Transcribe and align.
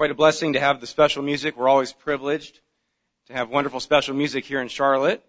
quite 0.00 0.10
a 0.10 0.14
blessing 0.14 0.54
to 0.54 0.60
have 0.60 0.80
the 0.80 0.86
special 0.86 1.22
music. 1.22 1.58
We're 1.58 1.68
always 1.68 1.92
privileged 1.92 2.58
to 3.26 3.34
have 3.34 3.50
wonderful 3.50 3.80
special 3.80 4.14
music 4.14 4.46
here 4.46 4.62
in 4.62 4.68
Charlotte. 4.68 5.22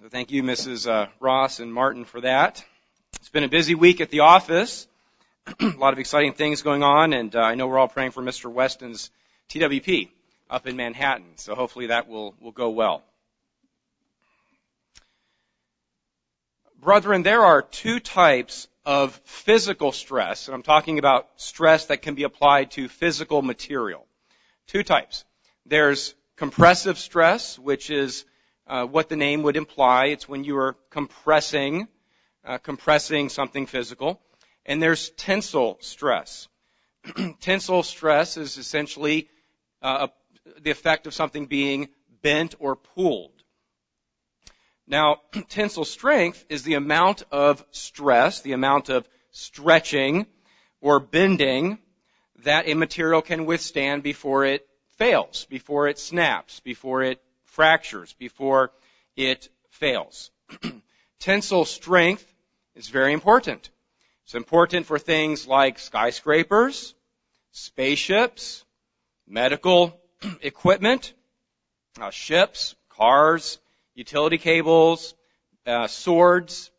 So 0.00 0.08
thank 0.08 0.30
you, 0.30 0.42
Mrs. 0.42 0.90
Uh, 0.90 1.08
Ross 1.20 1.60
and 1.60 1.70
Martin, 1.70 2.06
for 2.06 2.22
that. 2.22 2.64
It's 3.16 3.28
been 3.28 3.44
a 3.44 3.48
busy 3.48 3.74
week 3.74 4.00
at 4.00 4.08
the 4.08 4.20
office. 4.20 4.88
a 5.60 5.66
lot 5.76 5.92
of 5.92 5.98
exciting 5.98 6.32
things 6.32 6.62
going 6.62 6.82
on, 6.82 7.12
and 7.12 7.36
uh, 7.36 7.40
I 7.40 7.56
know 7.56 7.66
we're 7.66 7.78
all 7.78 7.88
praying 7.88 8.12
for 8.12 8.22
Mr. 8.22 8.50
Weston's 8.50 9.10
TWP 9.50 10.08
up 10.48 10.66
in 10.66 10.76
Manhattan. 10.76 11.36
So 11.36 11.54
hopefully 11.54 11.88
that 11.88 12.08
will, 12.08 12.34
will 12.40 12.52
go 12.52 12.70
well. 12.70 13.02
Brethren, 16.80 17.22
there 17.22 17.44
are 17.44 17.60
two 17.60 18.00
types 18.00 18.66
of 18.86 19.20
physical 19.24 19.90
stress, 19.90 20.46
and 20.46 20.54
I'm 20.54 20.62
talking 20.62 21.00
about 21.00 21.28
stress 21.36 21.86
that 21.86 22.02
can 22.02 22.14
be 22.14 22.22
applied 22.22 22.70
to 22.72 22.88
physical 22.88 23.42
material. 23.42 24.06
Two 24.68 24.84
types. 24.84 25.24
There's 25.66 26.14
compressive 26.36 26.96
stress, 26.96 27.58
which 27.58 27.90
is 27.90 28.24
uh, 28.68 28.86
what 28.86 29.08
the 29.08 29.16
name 29.16 29.42
would 29.42 29.56
imply. 29.56 30.06
It's 30.06 30.28
when 30.28 30.44
you 30.44 30.56
are 30.58 30.76
compressing, 30.90 31.88
uh, 32.44 32.58
compressing 32.58 33.28
something 33.28 33.66
physical. 33.66 34.20
And 34.64 34.80
there's 34.80 35.10
tensile 35.10 35.78
stress. 35.80 36.46
tensile 37.40 37.82
stress 37.82 38.36
is 38.36 38.56
essentially 38.56 39.28
uh, 39.82 40.06
the 40.60 40.70
effect 40.70 41.08
of 41.08 41.14
something 41.14 41.46
being 41.46 41.88
bent 42.22 42.54
or 42.60 42.76
pulled. 42.76 43.35
Now, 44.86 45.18
tensile 45.48 45.84
strength 45.84 46.44
is 46.48 46.62
the 46.62 46.74
amount 46.74 47.24
of 47.30 47.64
stress, 47.70 48.42
the 48.42 48.52
amount 48.52 48.88
of 48.88 49.08
stretching 49.30 50.26
or 50.80 51.00
bending 51.00 51.78
that 52.44 52.68
a 52.68 52.74
material 52.74 53.22
can 53.22 53.46
withstand 53.46 54.02
before 54.02 54.44
it 54.44 54.66
fails, 54.98 55.46
before 55.46 55.88
it 55.88 55.98
snaps, 55.98 56.60
before 56.60 57.02
it 57.02 57.20
fractures, 57.44 58.12
before 58.14 58.70
it 59.16 59.48
fails. 59.70 60.30
tensile 61.20 61.64
strength 61.64 62.24
is 62.74 62.88
very 62.88 63.12
important. 63.12 63.70
It's 64.24 64.34
important 64.34 64.86
for 64.86 64.98
things 64.98 65.46
like 65.46 65.78
skyscrapers, 65.78 66.94
spaceships, 67.52 68.64
medical 69.26 70.00
equipment, 70.40 71.14
uh, 72.00 72.10
ships, 72.10 72.74
cars, 72.90 73.58
utility 73.96 74.38
cables, 74.38 75.14
uh, 75.66 75.88
swords, 75.88 76.70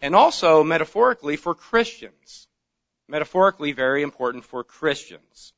and 0.00 0.16
also 0.16 0.64
metaphorically 0.64 1.36
for 1.36 1.54
Christians. 1.54 2.48
Metaphorically 3.06 3.70
very 3.70 4.02
important 4.02 4.44
for 4.44 4.64
Christians. 4.64 5.52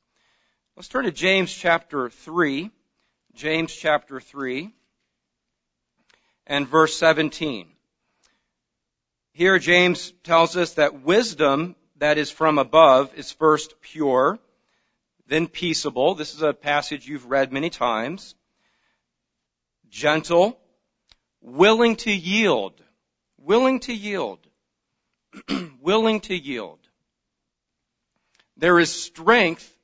Let's 0.75 0.87
turn 0.87 1.05
to 1.05 1.11
James 1.11 1.51
chapter 1.51 2.09
3. 2.09 2.69
James 3.33 3.73
chapter 3.73 4.19
3 4.19 4.71
and 6.45 6.67
verse 6.67 6.97
17. 6.97 7.67
Here 9.33 9.59
James 9.59 10.11
tells 10.23 10.57
us 10.57 10.73
that 10.73 11.03
wisdom 11.03 11.75
that 11.97 12.17
is 12.17 12.31
from 12.31 12.57
above 12.57 13.13
is 13.15 13.31
first 13.31 13.79
pure, 13.81 14.39
then 15.27 15.47
peaceable. 15.47 16.15
This 16.15 16.33
is 16.33 16.41
a 16.41 16.53
passage 16.53 17.07
you've 17.07 17.29
read 17.29 17.53
many 17.53 17.69
times. 17.69 18.35
Gentle, 19.89 20.59
willing 21.41 21.95
to 21.97 22.11
yield, 22.11 22.73
willing 23.37 23.79
to 23.81 23.93
yield, 23.93 24.39
willing 25.81 26.21
to 26.21 26.35
yield. 26.35 26.79
There 28.57 28.79
is 28.79 28.91
strength 28.91 29.75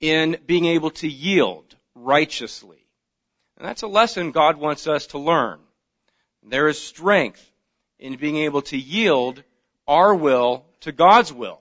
in 0.00 0.38
being 0.46 0.66
able 0.66 0.90
to 0.90 1.08
yield 1.08 1.74
righteously. 1.94 2.84
And 3.56 3.66
that's 3.66 3.82
a 3.82 3.88
lesson 3.88 4.32
God 4.32 4.56
wants 4.56 4.86
us 4.86 5.08
to 5.08 5.18
learn. 5.18 5.60
There 6.42 6.68
is 6.68 6.80
strength 6.80 7.44
in 7.98 8.16
being 8.16 8.36
able 8.36 8.62
to 8.62 8.76
yield 8.76 9.42
our 9.86 10.14
will 10.14 10.64
to 10.80 10.92
God's 10.92 11.32
will. 11.32 11.60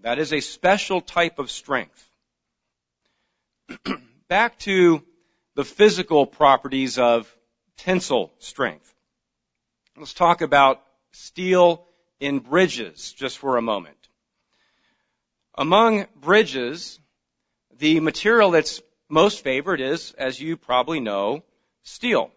That 0.00 0.18
is 0.18 0.32
a 0.32 0.40
special 0.40 1.00
type 1.00 1.38
of 1.38 1.50
strength. 1.50 2.10
Back 4.28 4.58
to 4.60 5.02
the 5.54 5.64
physical 5.64 6.26
properties 6.26 6.98
of 6.98 7.32
tensile 7.82 8.32
strength. 8.38 8.94
Let's 9.96 10.14
talk 10.14 10.40
about 10.40 10.80
steel 11.10 11.84
in 12.20 12.38
bridges 12.38 13.12
just 13.12 13.38
for 13.38 13.56
a 13.56 13.62
moment. 13.62 13.96
Among 15.56 16.06
bridges, 16.14 17.00
the 17.78 17.98
material 17.98 18.52
that's 18.52 18.80
most 19.08 19.42
favored 19.42 19.80
is, 19.80 20.12
as 20.12 20.40
you 20.40 20.56
probably 20.56 21.00
know, 21.00 21.42
steel. 21.82 22.30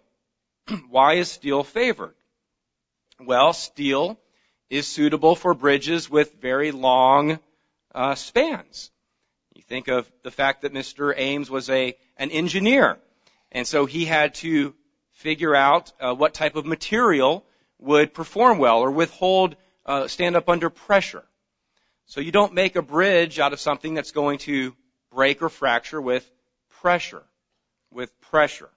Why 0.89 1.13
is 1.13 1.29
steel 1.29 1.63
favored? 1.63 2.15
Well, 3.19 3.53
steel 3.53 4.19
is 4.71 4.87
suitable 4.87 5.35
for 5.35 5.53
bridges 5.53 6.09
with 6.09 6.41
very 6.41 6.71
long 6.71 7.39
uh, 7.93 8.15
spans. 8.15 8.89
You 9.53 9.61
think 9.61 9.89
of 9.89 10.11
the 10.23 10.31
fact 10.31 10.63
that 10.63 10.73
Mr. 10.73 11.13
Ames 11.15 11.51
was 11.51 11.69
a 11.69 11.95
an 12.17 12.31
engineer, 12.31 12.97
and 13.51 13.67
so 13.67 13.85
he 13.85 14.05
had 14.05 14.33
to 14.35 14.73
figure 15.15 15.55
out 15.55 15.91
uh, 15.99 16.13
what 16.13 16.33
type 16.33 16.55
of 16.55 16.65
material 16.65 17.45
would 17.79 18.13
perform 18.13 18.57
well 18.57 18.79
or 18.79 18.91
withhold, 18.91 19.55
uh, 19.85 20.07
stand 20.07 20.35
up 20.35 20.49
under 20.49 20.69
pressure. 20.69 21.23
So 22.05 22.21
you 22.21 22.31
don't 22.31 22.53
make 22.53 22.75
a 22.75 22.81
bridge 22.81 23.39
out 23.39 23.53
of 23.53 23.59
something 23.59 23.93
that's 23.93 24.11
going 24.11 24.39
to 24.39 24.75
break 25.11 25.41
or 25.41 25.49
fracture 25.49 26.01
with 26.01 26.29
pressure. 26.81 27.23
With 27.91 28.11
pressure. 28.21 28.69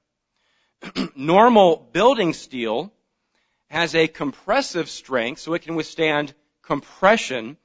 Normal 1.16 1.76
building 1.92 2.32
steel 2.32 2.92
has 3.68 3.94
a 3.94 4.08
compressive 4.08 4.88
strength, 4.88 5.40
so 5.40 5.54
it 5.54 5.62
can 5.62 5.74
withstand 5.74 6.32
compression 6.62 7.56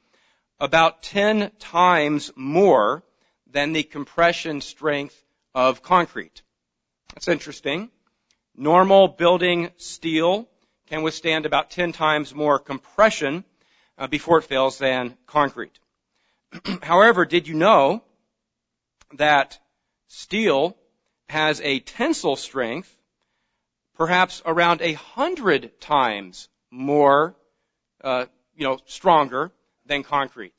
about 0.59 1.03
10 1.03 1.51
times 1.59 2.31
more 2.35 3.03
than 3.47 3.71
the 3.73 3.83
compression 3.83 4.61
strength 4.61 5.23
of 5.53 5.83
concrete. 5.83 6.41
That's 7.13 7.27
interesting. 7.27 7.91
Normal 8.55 9.07
building 9.07 9.69
steel 9.77 10.47
can 10.87 11.01
withstand 11.01 11.45
about 11.45 11.71
10 11.71 11.91
times 11.91 12.35
more 12.35 12.59
compression 12.59 13.43
uh, 13.97 14.07
before 14.07 14.39
it 14.39 14.43
fails 14.43 14.77
than 14.77 15.17
concrete. 15.25 15.79
However, 16.83 17.25
did 17.25 17.47
you 17.47 17.55
know 17.55 18.03
that 19.13 19.59
steel 20.07 20.77
has 21.29 21.61
a 21.61 21.79
tensile 21.79 22.35
strength 22.35 22.93
perhaps 23.95 24.41
around 24.45 24.81
a 24.81 24.93
hundred 24.93 25.79
times 25.79 26.49
more, 26.71 27.35
uh, 28.03 28.25
you 28.55 28.65
know, 28.65 28.79
stronger 28.85 29.51
than 29.85 30.03
concrete. 30.03 30.53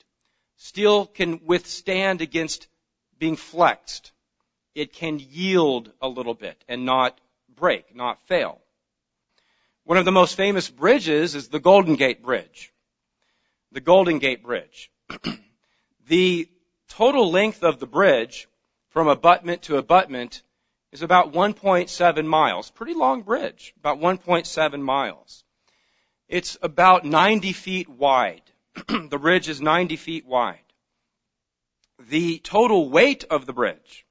Steel 0.57 1.07
can 1.07 1.45
withstand 1.45 2.21
against 2.21 2.69
being 3.19 3.37
flexed. 3.37 4.13
It 4.75 4.93
can 4.93 5.19
yield 5.19 5.93
a 6.01 6.09
little 6.09 6.35
bit 6.35 6.63
and 6.69 6.85
not 6.85 7.19
break, 7.57 7.95
not 7.95 8.21
fail. 8.27 8.61
One 9.85 9.99
of 9.99 10.05
the 10.05 10.13
most 10.13 10.37
famous 10.37 10.71
bridges 10.71 11.35
is 11.35 11.49
the 11.49 11.61
Golden 11.61 11.97
Gate 11.97 12.23
Bridge. 12.23 12.73
The 13.73 13.81
Golden 13.81 14.19
Gate 14.19 14.43
Bridge. 14.43 14.91
the 16.07 16.49
total 16.89 17.31
length 17.31 17.63
of 17.63 17.81
the 17.81 17.87
bridge 17.87 18.49
from 18.91 19.09
abutment 19.09 19.63
to 19.63 19.77
abutment 19.77 20.43
is 20.93 21.03
about 21.03 21.33
1.7 21.33 22.25
miles. 22.25 22.71
Pretty 22.71 22.95
long 22.95 23.23
bridge, 23.23 23.75
about 23.81 23.99
1.7 23.99 24.81
miles. 24.81 25.45
It's 26.29 26.57
about 26.63 27.05
90 27.05 27.53
feet 27.53 27.89
wide. 27.89 28.43
the 28.89 29.19
bridge 29.19 29.49
is 29.49 29.61
90 29.61 29.97
feet 29.97 30.25
wide. 30.25 30.61
The 32.09 32.39
total 32.39 32.89
weight 32.89 33.25
of 33.25 33.45
the 33.45 33.53
bridge, 33.53 34.07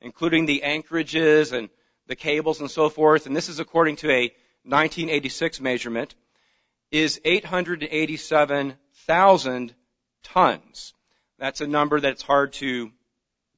including 0.00 0.46
the 0.46 0.62
anchorages 0.62 1.52
and 1.52 1.68
the 2.12 2.16
cables 2.16 2.60
and 2.60 2.70
so 2.70 2.90
forth, 2.90 3.24
and 3.24 3.34
this 3.34 3.48
is 3.48 3.58
according 3.58 3.96
to 3.96 4.10
a 4.10 4.24
1986 4.64 5.62
measurement, 5.62 6.14
is 6.90 7.18
887,000 7.24 9.74
tons. 10.22 10.92
That's 11.38 11.62
a 11.62 11.66
number 11.66 12.00
that's 12.00 12.20
hard 12.20 12.52
to, 12.54 12.90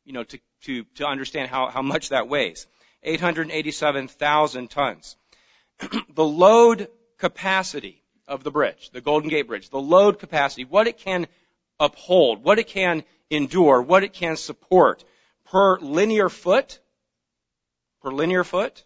you 0.05 0.13
know, 0.13 0.23
to, 0.23 0.39
to, 0.67 0.85
to 0.85 1.05
understand 1.05 1.51
how, 1.51 1.69
how 1.69 1.83
much 1.83 2.11
that 2.11 2.29
weighs. 2.29 2.69
887,000 3.03 4.71
tons. 4.71 5.17
the 6.15 6.25
load 6.25 6.87
capacity 7.19 8.05
of 8.29 8.45
the 8.45 8.53
bridge, 8.53 8.91
the 8.93 9.01
Golden 9.01 9.31
Gate 9.31 9.49
Bridge, 9.49 9.69
the 9.69 9.81
load 9.81 10.21
capacity, 10.21 10.65
what 10.65 10.87
it 10.87 10.99
can 10.99 11.27
uphold, 11.81 12.45
what 12.45 12.61
it 12.61 12.69
can 12.69 13.03
endure, 13.31 13.83
what 13.83 14.05
it 14.05 14.13
can 14.13 14.37
support 14.37 15.05
per 15.45 15.81
linear 15.81 16.29
foot 16.29 16.79
per 18.05 18.13
linear 18.13 18.45
foot? 18.45 18.85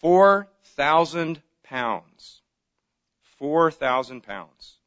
4,000 0.00 1.40
pounds. 1.62 2.40
4,000 3.38 4.22
pounds. 4.22 4.78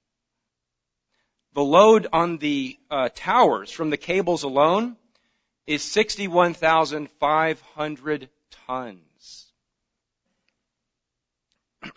the 1.54 1.64
load 1.64 2.08
on 2.14 2.38
the 2.38 2.78
uh, 2.92 3.10
towers 3.16 3.72
from 3.72 3.90
the 3.90 3.98
cables 3.98 4.44
alone 4.44 4.96
is 5.66 5.84
61,500 5.84 8.30
tons. 8.68 9.48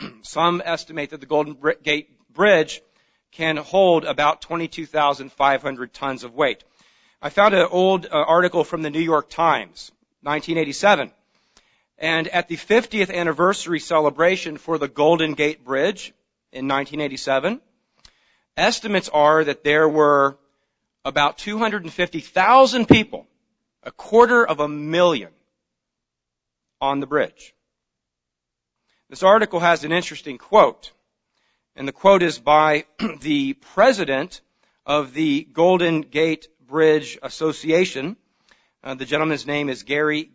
Some 0.22 0.62
estimate 0.64 1.10
that 1.10 1.20
the 1.20 1.26
Golden 1.26 1.58
Gate 1.82 2.08
Bridge 2.32 2.80
can 3.32 3.56
hold 3.56 4.04
about 4.04 4.42
22,500 4.42 5.92
tons 5.92 6.24
of 6.24 6.34
weight. 6.34 6.64
I 7.22 7.30
found 7.30 7.54
an 7.54 7.68
old 7.70 8.06
uh, 8.06 8.10
article 8.12 8.64
from 8.64 8.82
the 8.82 8.90
New 8.90 9.00
York 9.00 9.28
Times, 9.28 9.92
1987. 10.22 11.12
And 11.98 12.28
at 12.28 12.48
the 12.48 12.56
50th 12.56 13.12
anniversary 13.12 13.80
celebration 13.80 14.56
for 14.56 14.78
the 14.78 14.88
Golden 14.88 15.34
Gate 15.34 15.64
Bridge 15.64 16.14
in 16.52 16.66
1987, 16.66 17.60
estimates 18.56 19.08
are 19.08 19.44
that 19.44 19.64
there 19.64 19.88
were 19.88 20.38
about 21.04 21.38
250,000 21.38 22.86
people, 22.86 23.26
a 23.82 23.90
quarter 23.90 24.46
of 24.46 24.60
a 24.60 24.68
million, 24.68 25.30
on 26.80 27.00
the 27.00 27.06
bridge. 27.06 27.54
This 29.10 29.22
article 29.22 29.60
has 29.60 29.84
an 29.84 29.92
interesting 29.92 30.38
quote. 30.38 30.92
And 31.76 31.86
the 31.86 31.92
quote 31.92 32.22
is 32.22 32.38
by 32.38 32.84
the 33.20 33.54
president 33.54 34.40
of 34.86 35.14
the 35.14 35.44
Golden 35.44 36.02
Gate 36.02 36.48
Bridge 36.60 37.18
Association. 37.22 38.16
Uh, 38.82 38.94
the 38.94 39.04
gentleman's 39.04 39.46
name 39.46 39.68
is 39.68 39.82
Gary 39.82 40.30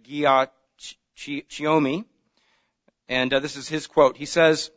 Giacomini. 1.18 2.06
And 3.10 3.34
uh, 3.34 3.40
this 3.40 3.56
is 3.56 3.68
his 3.68 3.88
quote. 3.88 4.18
He 4.18 4.26
says, 4.26 4.70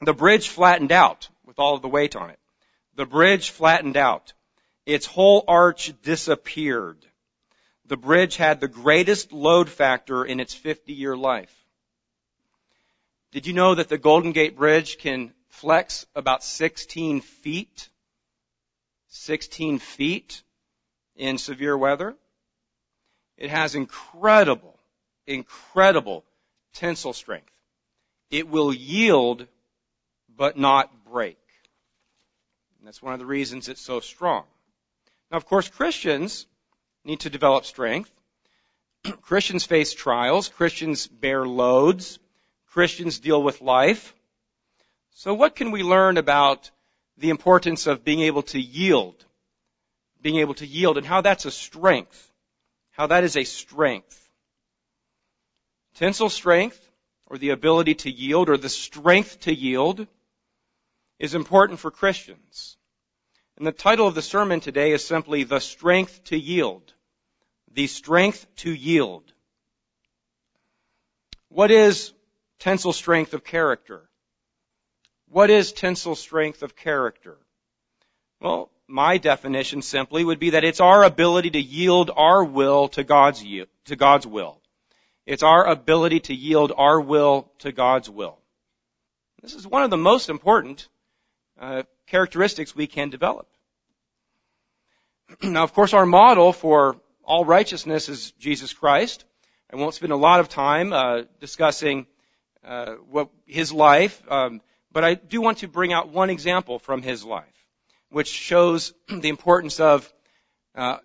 the 0.00 0.14
bridge 0.14 0.48
flattened 0.48 0.92
out 0.92 1.28
with 1.44 1.58
all 1.58 1.74
of 1.74 1.82
the 1.82 1.88
weight 1.88 2.14
on 2.14 2.30
it. 2.30 2.38
The 2.94 3.06
bridge 3.06 3.50
flattened 3.50 3.96
out. 3.96 4.32
Its 4.84 5.06
whole 5.06 5.44
arch 5.48 5.92
disappeared. 6.02 7.04
The 7.86 7.96
bridge 7.96 8.36
had 8.36 8.60
the 8.60 8.68
greatest 8.68 9.32
load 9.32 9.68
factor 9.68 10.24
in 10.24 10.38
its 10.38 10.54
50 10.54 10.92
year 10.92 11.16
life. 11.16 11.54
Did 13.32 13.46
you 13.46 13.52
know 13.52 13.74
that 13.74 13.88
the 13.88 13.98
Golden 13.98 14.32
Gate 14.32 14.56
Bridge 14.56 14.98
can 14.98 15.34
flex 15.48 16.06
about 16.14 16.44
16 16.44 17.20
feet? 17.20 17.88
16 19.08 19.78
feet 19.78 20.42
in 21.16 21.38
severe 21.38 21.76
weather. 21.76 22.16
It 23.36 23.50
has 23.50 23.74
incredible, 23.74 24.78
incredible 25.26 26.24
tensile 26.74 27.12
strength. 27.12 27.52
It 28.30 28.48
will 28.48 28.72
yield, 28.72 29.46
but 30.36 30.58
not 30.58 31.04
break. 31.04 31.38
And 32.78 32.86
that's 32.86 33.02
one 33.02 33.12
of 33.12 33.18
the 33.18 33.26
reasons 33.26 33.68
it's 33.68 33.80
so 33.80 34.00
strong. 34.00 34.44
Now, 35.30 35.36
of 35.36 35.46
course, 35.46 35.68
Christians 35.68 36.46
need 37.04 37.20
to 37.20 37.30
develop 37.30 37.64
strength. 37.64 38.10
Christians 39.22 39.64
face 39.64 39.92
trials. 39.92 40.48
Christians 40.48 41.06
bear 41.06 41.46
loads. 41.46 42.18
Christians 42.68 43.18
deal 43.18 43.42
with 43.42 43.60
life. 43.60 44.14
So 45.10 45.34
what 45.34 45.56
can 45.56 45.70
we 45.70 45.82
learn 45.82 46.18
about 46.18 46.70
the 47.16 47.30
importance 47.30 47.86
of 47.86 48.04
being 48.04 48.20
able 48.20 48.42
to 48.42 48.60
yield 48.60 49.24
being 50.26 50.40
able 50.40 50.54
to 50.54 50.66
yield 50.66 50.98
and 50.98 51.06
how 51.06 51.20
that's 51.20 51.44
a 51.44 51.50
strength. 51.52 52.32
How 52.96 53.06
that 53.08 53.24
is 53.24 53.36
a 53.36 53.44
strength. 53.44 54.30
Tensile 55.96 56.30
strength, 56.30 56.80
or 57.26 57.36
the 57.36 57.50
ability 57.50 57.94
to 57.96 58.10
yield, 58.10 58.48
or 58.48 58.56
the 58.56 58.70
strength 58.70 59.40
to 59.40 59.54
yield, 59.54 60.06
is 61.18 61.34
important 61.34 61.78
for 61.78 61.90
Christians. 61.90 62.78
And 63.58 63.66
the 63.66 63.72
title 63.72 64.06
of 64.06 64.14
the 64.14 64.22
sermon 64.22 64.60
today 64.60 64.92
is 64.92 65.06
simply 65.06 65.44
The 65.44 65.60
Strength 65.60 66.24
to 66.24 66.38
Yield. 66.38 66.94
The 67.72 67.86
Strength 67.86 68.46
to 68.56 68.72
Yield. 68.72 69.30
What 71.48 71.70
is 71.70 72.14
tensile 72.58 72.94
strength 72.94 73.34
of 73.34 73.44
character? 73.44 74.08
What 75.28 75.50
is 75.50 75.72
tensile 75.72 76.16
strength 76.16 76.62
of 76.62 76.76
character? 76.76 77.36
Well, 78.40 78.70
my 78.88 79.18
definition 79.18 79.82
simply 79.82 80.24
would 80.24 80.38
be 80.38 80.50
that 80.50 80.64
it's 80.64 80.80
our 80.80 81.02
ability 81.04 81.50
to 81.50 81.60
yield 81.60 82.10
our 82.14 82.44
will 82.44 82.88
to 82.88 83.04
God's, 83.04 83.44
to 83.86 83.96
God's 83.96 84.26
will. 84.26 84.60
It's 85.26 85.42
our 85.42 85.66
ability 85.66 86.20
to 86.20 86.34
yield 86.34 86.72
our 86.76 87.00
will 87.00 87.50
to 87.58 87.72
God's 87.72 88.08
will. 88.08 88.38
This 89.42 89.54
is 89.54 89.66
one 89.66 89.82
of 89.82 89.90
the 89.90 89.96
most 89.96 90.28
important 90.28 90.88
uh, 91.60 91.82
characteristics 92.06 92.76
we 92.76 92.86
can 92.86 93.10
develop. 93.10 93.48
now, 95.42 95.64
of 95.64 95.72
course, 95.72 95.92
our 95.92 96.06
model 96.06 96.52
for 96.52 96.96
all 97.24 97.44
righteousness 97.44 98.08
is 98.08 98.30
Jesus 98.32 98.72
Christ. 98.72 99.24
I 99.72 99.76
won't 99.76 99.94
spend 99.94 100.12
a 100.12 100.16
lot 100.16 100.38
of 100.38 100.48
time 100.48 100.92
uh, 100.92 101.22
discussing 101.40 102.06
uh, 102.64 102.94
what 103.10 103.30
his 103.46 103.72
life, 103.72 104.22
um, 104.30 104.60
but 104.92 105.02
I 105.02 105.14
do 105.14 105.40
want 105.40 105.58
to 105.58 105.68
bring 105.68 105.92
out 105.92 106.08
one 106.08 106.30
example 106.30 106.78
from 106.78 107.02
his 107.02 107.24
life 107.24 107.55
which 108.16 108.28
shows 108.28 108.94
the 109.08 109.28
importance 109.28 109.78
of 109.78 110.10
uh, 110.74 110.96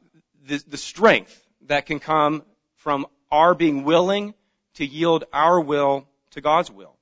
the, 0.45 0.63
the 0.69 0.77
strength 0.77 1.45
that 1.67 1.85
can 1.85 1.99
come 1.99 2.41
from 2.77 3.05
our 3.29 3.53
being 3.53 3.83
willing 3.83 4.33
to 4.75 4.85
yield 4.85 5.25
our 5.33 5.59
will 5.59 6.07
to 6.29 6.39
God's 6.39 6.71
will. 6.71 6.95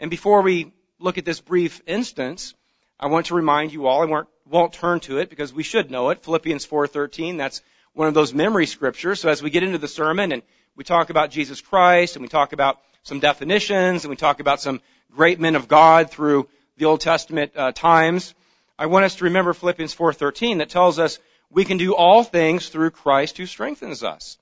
And 0.00 0.10
before 0.10 0.40
we 0.40 0.72
look 0.98 1.18
at 1.18 1.26
this 1.26 1.42
brief 1.42 1.82
instance, 1.86 2.54
I 2.98 3.08
want 3.08 3.26
to 3.26 3.34
remind 3.34 3.74
you 3.74 3.86
all, 3.86 4.00
I 4.00 4.06
won't, 4.06 4.26
won't 4.48 4.72
turn 4.72 5.00
to 5.00 5.18
it 5.18 5.28
because 5.28 5.52
we 5.52 5.62
should 5.62 5.90
know 5.90 6.08
it. 6.08 6.24
Philippians 6.24 6.66
4.13, 6.66 7.36
that's 7.36 7.60
one 7.92 8.08
of 8.08 8.14
those 8.14 8.32
memory 8.32 8.64
scriptures. 8.64 9.20
So 9.20 9.28
as 9.28 9.42
we 9.42 9.50
get 9.50 9.62
into 9.62 9.76
the 9.76 9.86
sermon 9.86 10.32
and 10.32 10.40
we 10.76 10.84
talk 10.84 11.10
about 11.10 11.30
Jesus 11.30 11.60
Christ 11.60 12.16
and 12.16 12.22
we 12.22 12.28
talk 12.28 12.54
about 12.54 12.80
some 13.02 13.20
definitions 13.20 14.04
and 14.04 14.08
we 14.08 14.16
talk 14.16 14.40
about 14.40 14.62
some 14.62 14.80
great 15.14 15.38
men 15.38 15.56
of 15.56 15.68
God 15.68 16.10
through 16.10 16.48
the 16.78 16.86
Old 16.86 17.02
Testament 17.02 17.52
uh, 17.54 17.72
times, 17.72 18.34
I 18.78 18.86
want 18.86 19.06
us 19.06 19.16
to 19.16 19.24
remember 19.24 19.54
Philippians 19.54 19.94
4:13 19.94 20.58
that 20.58 20.68
tells 20.68 20.98
us 20.98 21.18
we 21.50 21.64
can 21.64 21.78
do 21.78 21.94
all 21.94 22.22
things 22.24 22.68
through 22.68 22.90
Christ 22.90 23.38
who 23.38 23.46
strengthens 23.46 24.02
us. 24.02 24.38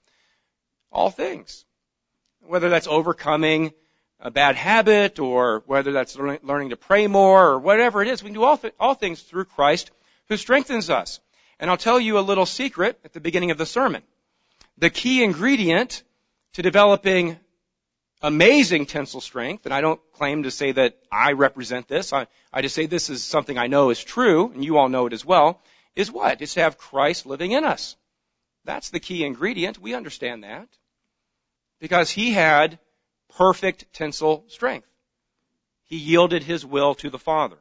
All 0.90 1.10
things. 1.10 1.64
Whether 2.40 2.68
that's 2.68 2.86
overcoming 2.86 3.72
a 4.20 4.30
bad 4.30 4.56
habit 4.56 5.18
or 5.18 5.62
whether 5.66 5.92
that's 5.92 6.16
learning 6.16 6.70
to 6.70 6.76
pray 6.76 7.06
more 7.06 7.50
or 7.50 7.58
whatever 7.58 8.02
it 8.02 8.08
is, 8.08 8.22
we 8.22 8.28
can 8.28 8.34
do 8.34 8.44
all, 8.44 8.56
th- 8.56 8.74
all 8.80 8.94
things 8.94 9.22
through 9.22 9.44
Christ 9.44 9.90
who 10.28 10.36
strengthens 10.36 10.90
us. 10.90 11.20
And 11.60 11.70
I'll 11.70 11.76
tell 11.76 12.00
you 12.00 12.18
a 12.18 12.20
little 12.20 12.46
secret 12.46 12.98
at 13.04 13.12
the 13.12 13.20
beginning 13.20 13.50
of 13.50 13.58
the 13.58 13.66
sermon. 13.66 14.02
The 14.78 14.90
key 14.90 15.22
ingredient 15.22 16.02
to 16.54 16.62
developing 16.62 17.38
amazing 18.24 18.86
tensile 18.86 19.20
strength, 19.20 19.66
and 19.66 19.74
I 19.74 19.82
don't 19.82 20.00
claim 20.14 20.44
to 20.44 20.50
say 20.50 20.72
that 20.72 20.96
I 21.12 21.32
represent 21.32 21.88
this. 21.88 22.12
I, 22.12 22.26
I 22.52 22.62
just 22.62 22.74
say 22.74 22.86
this 22.86 23.10
is 23.10 23.22
something 23.22 23.58
I 23.58 23.66
know 23.66 23.90
is 23.90 24.02
true, 24.02 24.50
and 24.50 24.64
you 24.64 24.78
all 24.78 24.88
know 24.88 25.06
it 25.06 25.12
as 25.12 25.26
well, 25.26 25.60
is 25.94 26.10
what? 26.10 26.40
It's 26.40 26.54
to 26.54 26.62
have 26.62 26.78
Christ 26.78 27.26
living 27.26 27.52
in 27.52 27.64
us. 27.64 27.96
That's 28.64 28.88
the 28.88 28.98
key 28.98 29.24
ingredient. 29.24 29.78
We 29.78 29.92
understand 29.92 30.42
that. 30.42 30.68
Because 31.80 32.10
he 32.10 32.32
had 32.32 32.78
perfect 33.36 33.92
tensile 33.92 34.44
strength. 34.48 34.88
He 35.84 35.98
yielded 35.98 36.42
his 36.42 36.64
will 36.64 36.94
to 36.96 37.10
the 37.10 37.18
Father. 37.18 37.58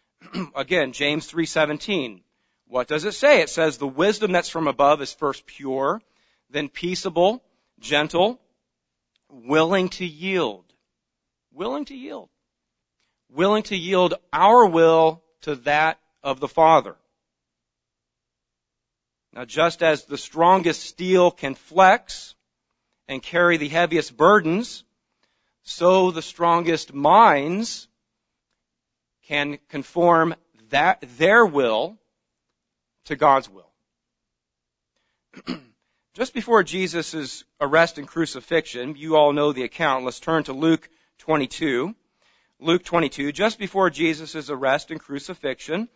Again, 0.54 0.92
James 0.92 1.30
3:17. 1.32 2.20
What 2.66 2.88
does 2.88 3.06
it 3.06 3.12
say? 3.12 3.40
It 3.40 3.48
says 3.48 3.78
the 3.78 3.86
wisdom 3.86 4.32
that's 4.32 4.50
from 4.50 4.68
above 4.68 5.00
is 5.00 5.14
first 5.14 5.46
pure, 5.46 6.02
then 6.50 6.68
peaceable, 6.68 7.42
gentle, 7.78 8.38
willing 9.42 9.88
to 9.90 10.04
yield. 10.04 10.64
Willing 11.52 11.84
to 11.86 11.94
yield. 11.94 12.28
Willing 13.30 13.62
to 13.64 13.76
yield 13.76 14.14
our 14.32 14.66
will 14.66 15.22
to 15.42 15.56
that 15.56 15.98
of 16.22 16.40
the 16.40 16.48
Father. 16.48 16.96
Now 19.32 19.44
just 19.44 19.82
as 19.82 20.04
the 20.04 20.18
strongest 20.18 20.82
steel 20.82 21.30
can 21.30 21.54
flex 21.54 22.34
and 23.08 23.22
carry 23.22 23.56
the 23.56 23.68
heaviest 23.68 24.16
burdens, 24.16 24.84
so 25.62 26.10
the 26.10 26.22
strongest 26.22 26.94
minds 26.94 27.88
can 29.26 29.58
conform 29.68 30.34
that, 30.70 31.04
their 31.18 31.44
will 31.44 31.98
to 33.06 33.16
God's 33.16 33.48
will. 33.48 33.70
Just 36.14 36.32
before 36.32 36.62
Jesus' 36.62 37.42
arrest 37.60 37.98
and 37.98 38.06
crucifixion, 38.06 38.94
you 38.94 39.16
all 39.16 39.32
know 39.32 39.52
the 39.52 39.64
account. 39.64 40.04
Let's 40.04 40.20
turn 40.20 40.44
to 40.44 40.52
Luke 40.52 40.88
22. 41.18 41.92
Luke 42.60 42.84
22, 42.84 43.32
just 43.32 43.58
before 43.58 43.90
Jesus' 43.90 44.48
arrest 44.48 44.92
and 44.92 45.00
crucifixion, 45.00 45.88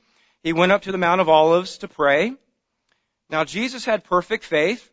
he 0.42 0.52
went 0.52 0.72
up 0.72 0.82
to 0.82 0.92
the 0.92 0.98
Mount 0.98 1.20
of 1.20 1.28
Olives 1.28 1.78
to 1.78 1.88
pray. 1.88 2.34
Now 3.30 3.44
Jesus 3.44 3.84
had 3.84 4.02
perfect 4.02 4.42
faith. 4.42 4.90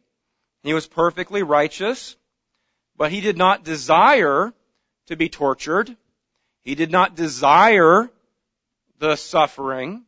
He 0.62 0.76
was 0.76 0.86
perfectly 0.86 1.42
righteous, 1.42 2.16
but 2.96 3.12
he 3.12 3.20
did 3.20 3.36
not 3.36 3.64
desire 3.64 4.54
to 5.08 5.16
be 5.16 5.28
tortured. 5.28 5.96
He 6.62 6.76
did 6.76 6.92
not 6.92 7.16
desire 7.16 8.12
the 9.00 9.16
suffering. 9.16 10.06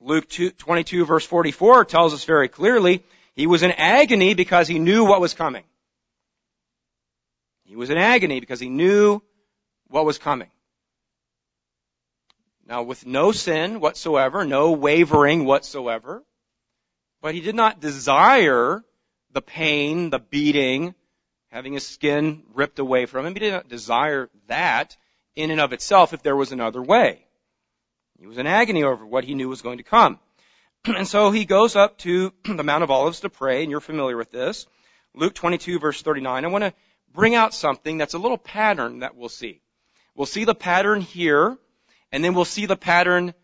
Luke 0.00 0.26
22 0.28 1.04
verse 1.04 1.24
44 1.24 1.84
tells 1.84 2.12
us 2.12 2.24
very 2.24 2.48
clearly, 2.48 3.04
he 3.38 3.46
was 3.46 3.62
in 3.62 3.70
agony 3.70 4.34
because 4.34 4.66
he 4.66 4.80
knew 4.80 5.04
what 5.04 5.20
was 5.20 5.32
coming. 5.32 5.62
He 7.66 7.76
was 7.76 7.88
in 7.88 7.96
agony 7.96 8.40
because 8.40 8.58
he 8.58 8.68
knew 8.68 9.22
what 9.86 10.04
was 10.04 10.18
coming. 10.18 10.50
Now 12.66 12.82
with 12.82 13.06
no 13.06 13.30
sin 13.30 13.78
whatsoever, 13.78 14.44
no 14.44 14.72
wavering 14.72 15.44
whatsoever, 15.44 16.24
but 17.22 17.32
he 17.32 17.40
did 17.40 17.54
not 17.54 17.78
desire 17.78 18.82
the 19.30 19.40
pain, 19.40 20.10
the 20.10 20.18
beating, 20.18 20.96
having 21.52 21.74
his 21.74 21.86
skin 21.86 22.42
ripped 22.54 22.80
away 22.80 23.06
from 23.06 23.24
him. 23.24 23.34
He 23.34 23.40
did 23.40 23.52
not 23.52 23.68
desire 23.68 24.28
that 24.48 24.96
in 25.36 25.52
and 25.52 25.60
of 25.60 25.72
itself 25.72 26.12
if 26.12 26.24
there 26.24 26.34
was 26.34 26.50
another 26.50 26.82
way. 26.82 27.24
He 28.18 28.26
was 28.26 28.36
in 28.36 28.48
agony 28.48 28.82
over 28.82 29.06
what 29.06 29.22
he 29.22 29.34
knew 29.34 29.48
was 29.48 29.62
going 29.62 29.78
to 29.78 29.84
come. 29.84 30.18
and 30.84 31.06
so 31.06 31.30
he 31.30 31.44
goes 31.44 31.76
up 31.76 31.98
to 31.98 32.32
the 32.44 32.64
Mount 32.64 32.84
of 32.84 32.90
Olives 32.90 33.20
to 33.20 33.30
pray, 33.30 33.62
and 33.62 33.70
you're 33.70 33.80
familiar 33.80 34.16
with 34.16 34.30
this. 34.30 34.66
Luke 35.14 35.34
22 35.34 35.78
verse 35.78 36.02
39. 36.02 36.44
I 36.44 36.48
want 36.48 36.64
to 36.64 36.74
bring 37.12 37.34
out 37.34 37.54
something 37.54 37.98
that's 37.98 38.14
a 38.14 38.18
little 38.18 38.38
pattern 38.38 39.00
that 39.00 39.16
we'll 39.16 39.28
see. 39.28 39.60
We'll 40.14 40.26
see 40.26 40.44
the 40.44 40.54
pattern 40.54 41.00
here, 41.00 41.56
and 42.12 42.24
then 42.24 42.34
we'll 42.34 42.44
see 42.44 42.66
the 42.66 42.76
pattern 42.76 43.34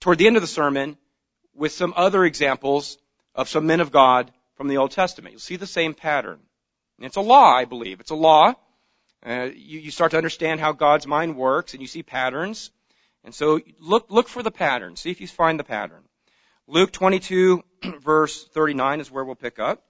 toward 0.00 0.18
the 0.18 0.26
end 0.26 0.36
of 0.36 0.42
the 0.42 0.46
sermon 0.46 0.96
with 1.54 1.72
some 1.72 1.94
other 1.96 2.24
examples 2.24 2.98
of 3.34 3.48
some 3.48 3.66
men 3.66 3.80
of 3.80 3.90
God 3.90 4.32
from 4.54 4.68
the 4.68 4.78
Old 4.78 4.90
Testament. 4.90 5.32
You'll 5.32 5.40
see 5.40 5.56
the 5.56 5.66
same 5.66 5.94
pattern. 5.94 6.40
And 6.98 7.06
it's 7.06 7.16
a 7.16 7.22
law, 7.22 7.54
I 7.54 7.64
believe. 7.64 8.00
It's 8.00 8.10
a 8.10 8.14
law. 8.16 8.54
Uh, 9.24 9.48
you, 9.54 9.80
you 9.80 9.90
start 9.90 10.12
to 10.12 10.16
understand 10.16 10.60
how 10.60 10.72
God's 10.72 11.06
mind 11.06 11.36
works, 11.36 11.72
and 11.72 11.80
you 11.80 11.86
see 11.86 12.02
patterns. 12.02 12.70
And 13.24 13.34
so 13.34 13.60
look, 13.78 14.10
look 14.10 14.28
for 14.28 14.42
the 14.42 14.50
pattern. 14.50 14.96
See 14.96 15.10
if 15.10 15.20
you 15.20 15.26
find 15.26 15.58
the 15.58 15.64
pattern. 15.64 16.02
Luke 16.70 16.92
22 16.92 17.64
verse 18.00 18.44
39 18.44 19.00
is 19.00 19.10
where 19.10 19.24
we'll 19.24 19.34
pick 19.34 19.58
up. 19.58 19.82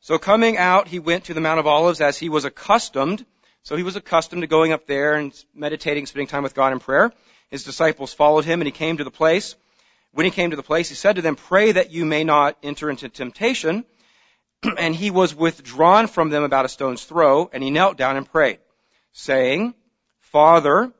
So 0.00 0.18
coming 0.18 0.58
out, 0.58 0.88
he 0.88 0.98
went 0.98 1.26
to 1.26 1.34
the 1.34 1.40
Mount 1.40 1.60
of 1.60 1.68
Olives 1.68 2.00
as 2.00 2.18
he 2.18 2.28
was 2.28 2.44
accustomed. 2.44 3.24
So 3.62 3.76
he 3.76 3.84
was 3.84 3.94
accustomed 3.94 4.42
to 4.42 4.48
going 4.48 4.72
up 4.72 4.88
there 4.88 5.14
and 5.14 5.32
meditating, 5.54 6.06
spending 6.06 6.26
time 6.26 6.42
with 6.42 6.56
God 6.56 6.72
in 6.72 6.80
prayer. 6.80 7.12
His 7.50 7.62
disciples 7.62 8.12
followed 8.12 8.44
him 8.44 8.60
and 8.60 8.66
he 8.66 8.72
came 8.72 8.96
to 8.96 9.04
the 9.04 9.12
place. 9.12 9.54
When 10.12 10.24
he 10.24 10.32
came 10.32 10.50
to 10.50 10.56
the 10.56 10.64
place, 10.64 10.88
he 10.88 10.96
said 10.96 11.16
to 11.16 11.22
them, 11.22 11.36
pray 11.36 11.70
that 11.70 11.92
you 11.92 12.04
may 12.04 12.24
not 12.24 12.58
enter 12.64 12.90
into 12.90 13.08
temptation. 13.08 13.84
and 14.76 14.92
he 14.92 15.12
was 15.12 15.36
withdrawn 15.36 16.08
from 16.08 16.30
them 16.30 16.42
about 16.42 16.64
a 16.64 16.68
stone's 16.68 17.04
throw 17.04 17.48
and 17.52 17.62
he 17.62 17.70
knelt 17.70 17.96
down 17.96 18.16
and 18.16 18.28
prayed, 18.28 18.58
saying, 19.12 19.72
Father, 20.18 20.92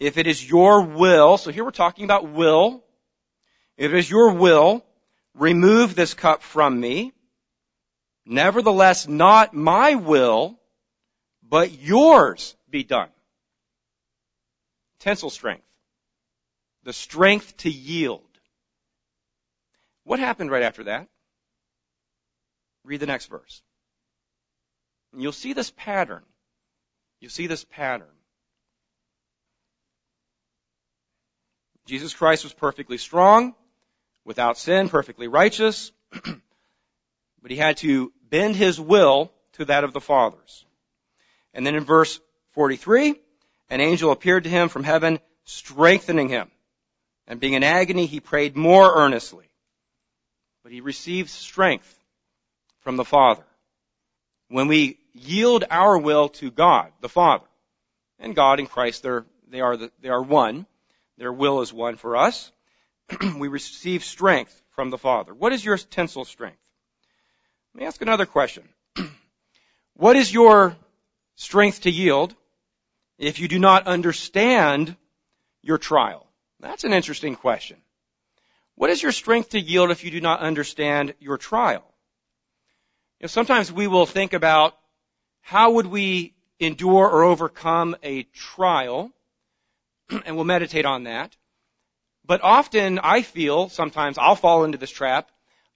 if 0.00 0.18
it 0.18 0.26
is 0.26 0.50
your 0.50 0.82
will, 0.82 1.38
so 1.38 1.52
here 1.52 1.62
we're 1.62 1.70
talking 1.70 2.04
about 2.04 2.28
will. 2.28 2.82
If 3.80 3.94
it 3.94 3.98
is 3.98 4.10
your 4.10 4.34
will, 4.34 4.84
remove 5.32 5.94
this 5.94 6.12
cup 6.12 6.42
from 6.42 6.78
me. 6.78 7.14
Nevertheless, 8.26 9.08
not 9.08 9.54
my 9.54 9.94
will, 9.94 10.60
but 11.42 11.72
yours 11.72 12.54
be 12.68 12.84
done. 12.84 13.08
Tensile 14.98 15.30
strength. 15.30 15.64
The 16.82 16.92
strength 16.92 17.56
to 17.58 17.70
yield. 17.70 18.20
What 20.04 20.18
happened 20.18 20.50
right 20.50 20.62
after 20.62 20.84
that? 20.84 21.08
Read 22.84 23.00
the 23.00 23.06
next 23.06 23.30
verse. 23.30 23.62
And 25.14 25.22
you'll 25.22 25.32
see 25.32 25.54
this 25.54 25.70
pattern. 25.74 26.24
You'll 27.18 27.30
see 27.30 27.46
this 27.46 27.64
pattern. 27.64 28.12
Jesus 31.86 32.12
Christ 32.12 32.44
was 32.44 32.52
perfectly 32.52 32.98
strong, 32.98 33.54
without 34.24 34.58
sin, 34.58 34.88
perfectly 34.88 35.28
righteous, 35.28 35.92
but 37.42 37.50
he 37.50 37.56
had 37.56 37.78
to 37.78 38.12
bend 38.28 38.56
his 38.56 38.80
will 38.80 39.32
to 39.54 39.64
that 39.66 39.84
of 39.84 39.92
the 39.92 40.00
Father's. 40.00 40.64
And 41.52 41.66
then 41.66 41.74
in 41.74 41.84
verse 41.84 42.20
43, 42.52 43.14
an 43.70 43.80
angel 43.80 44.10
appeared 44.10 44.44
to 44.44 44.50
him 44.50 44.68
from 44.68 44.84
heaven, 44.84 45.18
strengthening 45.44 46.28
him. 46.28 46.50
And 47.26 47.40
being 47.40 47.54
in 47.54 47.62
agony, 47.62 48.06
he 48.06 48.20
prayed 48.20 48.56
more 48.56 48.92
earnestly. 48.96 49.46
But 50.62 50.72
he 50.72 50.80
received 50.80 51.30
strength 51.30 51.98
from 52.80 52.96
the 52.96 53.04
Father. 53.04 53.44
When 54.48 54.66
we 54.66 54.98
yield 55.12 55.64
our 55.70 55.96
will 55.96 56.28
to 56.30 56.50
God, 56.50 56.92
the 57.00 57.08
Father, 57.08 57.46
and 58.18 58.34
God 58.34 58.58
and 58.58 58.68
Christ, 58.68 59.02
they're, 59.02 59.24
they 59.48 59.60
are, 59.60 59.76
the, 59.76 59.92
they 60.00 60.08
are 60.08 60.22
one. 60.22 60.66
Their 61.18 61.32
will 61.32 61.60
is 61.60 61.72
one 61.72 61.96
for 61.96 62.16
us. 62.16 62.50
we 63.38 63.48
receive 63.48 64.04
strength 64.04 64.60
from 64.70 64.90
the 64.90 64.98
Father. 64.98 65.34
What 65.34 65.52
is 65.52 65.64
your 65.64 65.76
tensile 65.76 66.24
strength? 66.24 66.58
Let 67.74 67.80
me 67.80 67.86
ask 67.86 68.00
another 68.02 68.26
question. 68.26 68.68
what 69.94 70.16
is 70.16 70.32
your 70.32 70.76
strength 71.36 71.82
to 71.82 71.90
yield 71.90 72.34
if 73.18 73.40
you 73.40 73.48
do 73.48 73.58
not 73.58 73.86
understand 73.86 74.96
your 75.62 75.78
trial? 75.78 76.26
That's 76.60 76.84
an 76.84 76.92
interesting 76.92 77.36
question. 77.36 77.78
What 78.74 78.90
is 78.90 79.02
your 79.02 79.12
strength 79.12 79.50
to 79.50 79.60
yield 79.60 79.90
if 79.90 80.04
you 80.04 80.10
do 80.10 80.20
not 80.20 80.40
understand 80.40 81.14
your 81.20 81.38
trial? 81.38 81.84
You 83.18 83.24
know, 83.24 83.28
sometimes 83.28 83.70
we 83.70 83.86
will 83.86 84.06
think 84.06 84.32
about 84.32 84.76
how 85.42 85.72
would 85.72 85.86
we 85.86 86.34
endure 86.58 87.08
or 87.08 87.24
overcome 87.24 87.96
a 88.02 88.22
trial, 88.22 89.10
and 90.24 90.36
we'll 90.36 90.44
meditate 90.44 90.86
on 90.86 91.04
that. 91.04 91.36
But 92.30 92.44
often 92.44 93.00
I 93.00 93.22
feel, 93.22 93.70
sometimes 93.70 94.16
I'll 94.16 94.36
fall 94.36 94.62
into 94.62 94.78
this 94.78 94.92
trap, 94.92 95.28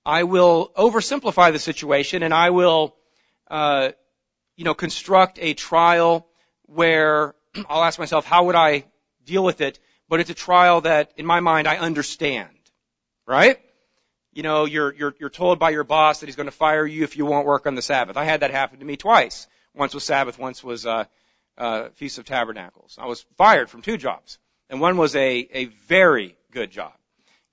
I 0.06 0.22
will 0.22 0.70
oversimplify 0.76 1.50
the 1.50 1.58
situation 1.58 2.22
and 2.22 2.32
I 2.32 2.50
will, 2.50 2.94
uh, 3.50 3.90
you 4.54 4.64
know, 4.64 4.72
construct 4.72 5.40
a 5.42 5.54
trial 5.54 6.28
where 6.66 7.34
I'll 7.68 7.82
ask 7.82 7.98
myself, 7.98 8.24
how 8.24 8.44
would 8.44 8.54
I 8.54 8.84
deal 9.24 9.42
with 9.42 9.62
it? 9.62 9.80
But 10.08 10.20
it's 10.20 10.30
a 10.30 10.34
trial 10.34 10.82
that, 10.82 11.10
in 11.16 11.26
my 11.26 11.40
mind, 11.40 11.66
I 11.66 11.78
understand. 11.78 12.56
Right? 13.26 13.58
You 14.32 14.44
know, 14.44 14.64
you're, 14.64 14.94
you're, 14.94 15.14
you're 15.18 15.30
told 15.30 15.58
by 15.58 15.70
your 15.70 15.82
boss 15.82 16.20
that 16.20 16.26
he's 16.26 16.36
going 16.36 16.46
to 16.46 16.52
fire 16.52 16.86
you 16.86 17.02
if 17.02 17.16
you 17.16 17.26
won't 17.26 17.48
work 17.48 17.66
on 17.66 17.74
the 17.74 17.82
Sabbath. 17.82 18.16
I 18.16 18.22
had 18.22 18.42
that 18.42 18.52
happen 18.52 18.78
to 18.78 18.84
me 18.84 18.96
twice. 18.96 19.48
Once 19.74 19.92
was 19.92 20.04
Sabbath, 20.04 20.38
once 20.38 20.62
was, 20.62 20.86
uh, 20.86 21.06
uh, 21.58 21.88
Feast 21.94 22.18
of 22.18 22.26
Tabernacles. 22.26 22.96
I 22.96 23.06
was 23.06 23.26
fired 23.36 23.70
from 23.70 23.82
two 23.82 23.96
jobs. 23.96 24.38
And 24.70 24.80
one 24.80 24.96
was 24.96 25.14
a, 25.16 25.48
a 25.52 25.64
very 25.88 26.36
good 26.54 26.70
job. 26.70 26.92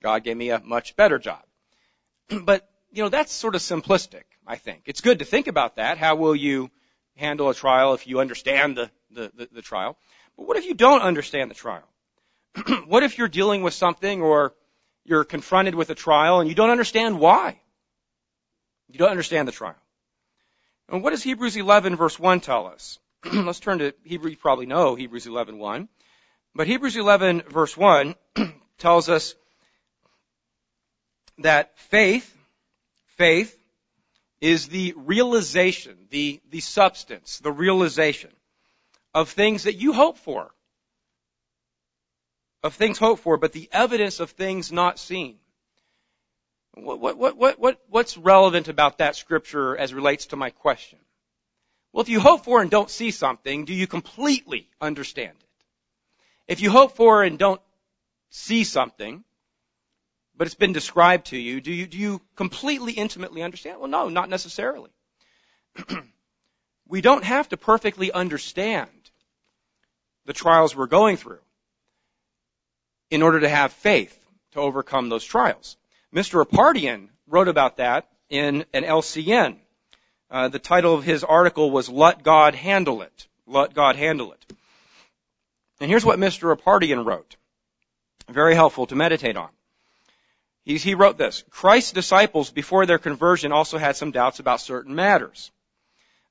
God 0.02 0.24
gave 0.24 0.36
me 0.36 0.50
a 0.50 0.60
much 0.60 0.96
better 0.96 1.18
job. 1.18 1.42
but, 2.44 2.68
you 2.92 3.02
know, 3.02 3.08
that's 3.08 3.32
sort 3.32 3.54
of 3.54 3.60
simplistic, 3.60 4.22
I 4.46 4.56
think. 4.56 4.82
It's 4.86 5.00
good 5.00 5.18
to 5.18 5.24
think 5.24 5.48
about 5.48 5.76
that. 5.76 5.98
How 5.98 6.14
will 6.14 6.36
you 6.36 6.70
handle 7.16 7.50
a 7.50 7.54
trial 7.54 7.94
if 7.94 8.06
you 8.06 8.20
understand 8.20 8.76
the, 8.76 8.90
the, 9.10 9.32
the, 9.34 9.48
the 9.52 9.62
trial? 9.62 9.98
But 10.36 10.46
what 10.46 10.56
if 10.56 10.66
you 10.66 10.74
don't 10.74 11.02
understand 11.02 11.50
the 11.50 11.54
trial? 11.54 11.86
what 12.86 13.02
if 13.02 13.18
you're 13.18 13.28
dealing 13.28 13.62
with 13.62 13.74
something 13.74 14.22
or 14.22 14.54
you're 15.04 15.24
confronted 15.24 15.74
with 15.74 15.90
a 15.90 15.94
trial 15.94 16.40
and 16.40 16.48
you 16.48 16.54
don't 16.54 16.70
understand 16.70 17.18
why? 17.18 17.60
You 18.88 18.98
don't 18.98 19.10
understand 19.10 19.48
the 19.48 19.52
trial. 19.52 19.76
And 20.88 21.02
what 21.02 21.10
does 21.10 21.22
Hebrews 21.22 21.56
11 21.56 21.96
verse 21.96 22.18
1 22.18 22.40
tell 22.40 22.66
us? 22.66 22.98
Let's 23.32 23.60
turn 23.60 23.78
to 23.78 23.94
Hebrew, 24.04 24.30
you 24.30 24.36
probably 24.36 24.66
know 24.66 24.94
Hebrews 24.94 25.26
11 25.26 25.58
1. 25.58 25.88
But 26.54 26.66
Hebrews 26.66 26.96
11 26.96 27.42
verse 27.48 27.76
1 27.76 28.14
tells 28.82 29.08
us 29.08 29.34
that 31.38 31.78
faith, 31.78 32.36
faith 33.16 33.56
is 34.40 34.68
the 34.68 34.92
realization, 34.96 35.96
the, 36.10 36.40
the 36.50 36.60
substance, 36.60 37.38
the 37.38 37.52
realization 37.52 38.30
of 39.14 39.30
things 39.30 39.62
that 39.64 39.76
you 39.76 39.92
hope 39.92 40.18
for. 40.18 40.50
Of 42.64 42.74
things 42.74 42.98
hoped 42.98 43.22
for, 43.22 43.36
but 43.36 43.52
the 43.52 43.68
evidence 43.72 44.20
of 44.20 44.30
things 44.30 44.72
not 44.72 44.98
seen. 44.98 45.36
What, 46.74 47.00
what, 47.00 47.36
what, 47.36 47.58
what, 47.58 47.80
what's 47.88 48.16
relevant 48.16 48.68
about 48.68 48.98
that 48.98 49.14
scripture 49.16 49.76
as 49.76 49.94
relates 49.94 50.26
to 50.26 50.36
my 50.36 50.50
question? 50.50 50.98
Well, 51.92 52.02
if 52.02 52.08
you 52.08 52.20
hope 52.20 52.44
for 52.44 52.62
and 52.62 52.70
don't 52.70 52.90
see 52.90 53.10
something, 53.10 53.64
do 53.64 53.74
you 53.74 53.86
completely 53.86 54.68
understand 54.80 55.36
it? 55.38 56.52
If 56.52 56.60
you 56.60 56.70
hope 56.70 56.96
for 56.96 57.22
and 57.22 57.38
don't 57.38 57.60
see 58.32 58.64
something, 58.64 59.22
but 60.36 60.46
it's 60.46 60.56
been 60.56 60.72
described 60.72 61.26
to 61.26 61.36
you, 61.36 61.60
do 61.60 61.70
you, 61.70 61.86
do 61.86 61.98
you 61.98 62.20
completely 62.34 62.92
intimately 62.92 63.42
understand? 63.42 63.78
Well, 63.78 63.90
no, 63.90 64.08
not 64.08 64.30
necessarily. 64.30 64.90
we 66.88 67.02
don't 67.02 67.24
have 67.24 67.48
to 67.50 67.56
perfectly 67.56 68.10
understand 68.10 68.90
the 70.24 70.32
trials 70.32 70.74
we're 70.74 70.86
going 70.86 71.18
through 71.18 71.40
in 73.10 73.22
order 73.22 73.40
to 73.40 73.48
have 73.48 73.72
faith 73.72 74.18
to 74.52 74.60
overcome 74.60 75.10
those 75.10 75.24
trials. 75.24 75.76
Mr. 76.14 76.44
Apartian 76.44 77.08
wrote 77.26 77.48
about 77.48 77.76
that 77.76 78.08
in 78.30 78.64
an 78.72 78.84
LCN. 78.84 79.56
Uh, 80.30 80.48
the 80.48 80.58
title 80.58 80.94
of 80.94 81.04
his 81.04 81.22
article 81.22 81.70
was 81.70 81.90
Let 81.90 82.22
God 82.22 82.54
Handle 82.54 83.02
It. 83.02 83.28
Let 83.46 83.74
God 83.74 83.96
Handle 83.96 84.32
It. 84.32 84.56
And 85.80 85.90
here's 85.90 86.04
what 86.04 86.18
Mr. 86.18 86.56
Apartian 86.56 87.04
wrote. 87.04 87.36
Very 88.32 88.54
helpful 88.54 88.86
to 88.86 88.96
meditate 88.96 89.36
on. 89.36 89.50
He, 90.64 90.78
he 90.78 90.94
wrote 90.94 91.18
this, 91.18 91.44
Christ's 91.50 91.92
disciples 91.92 92.50
before 92.50 92.86
their 92.86 92.98
conversion 92.98 93.52
also 93.52 93.78
had 93.78 93.96
some 93.96 94.10
doubts 94.10 94.38
about 94.38 94.60
certain 94.60 94.94
matters. 94.94 95.50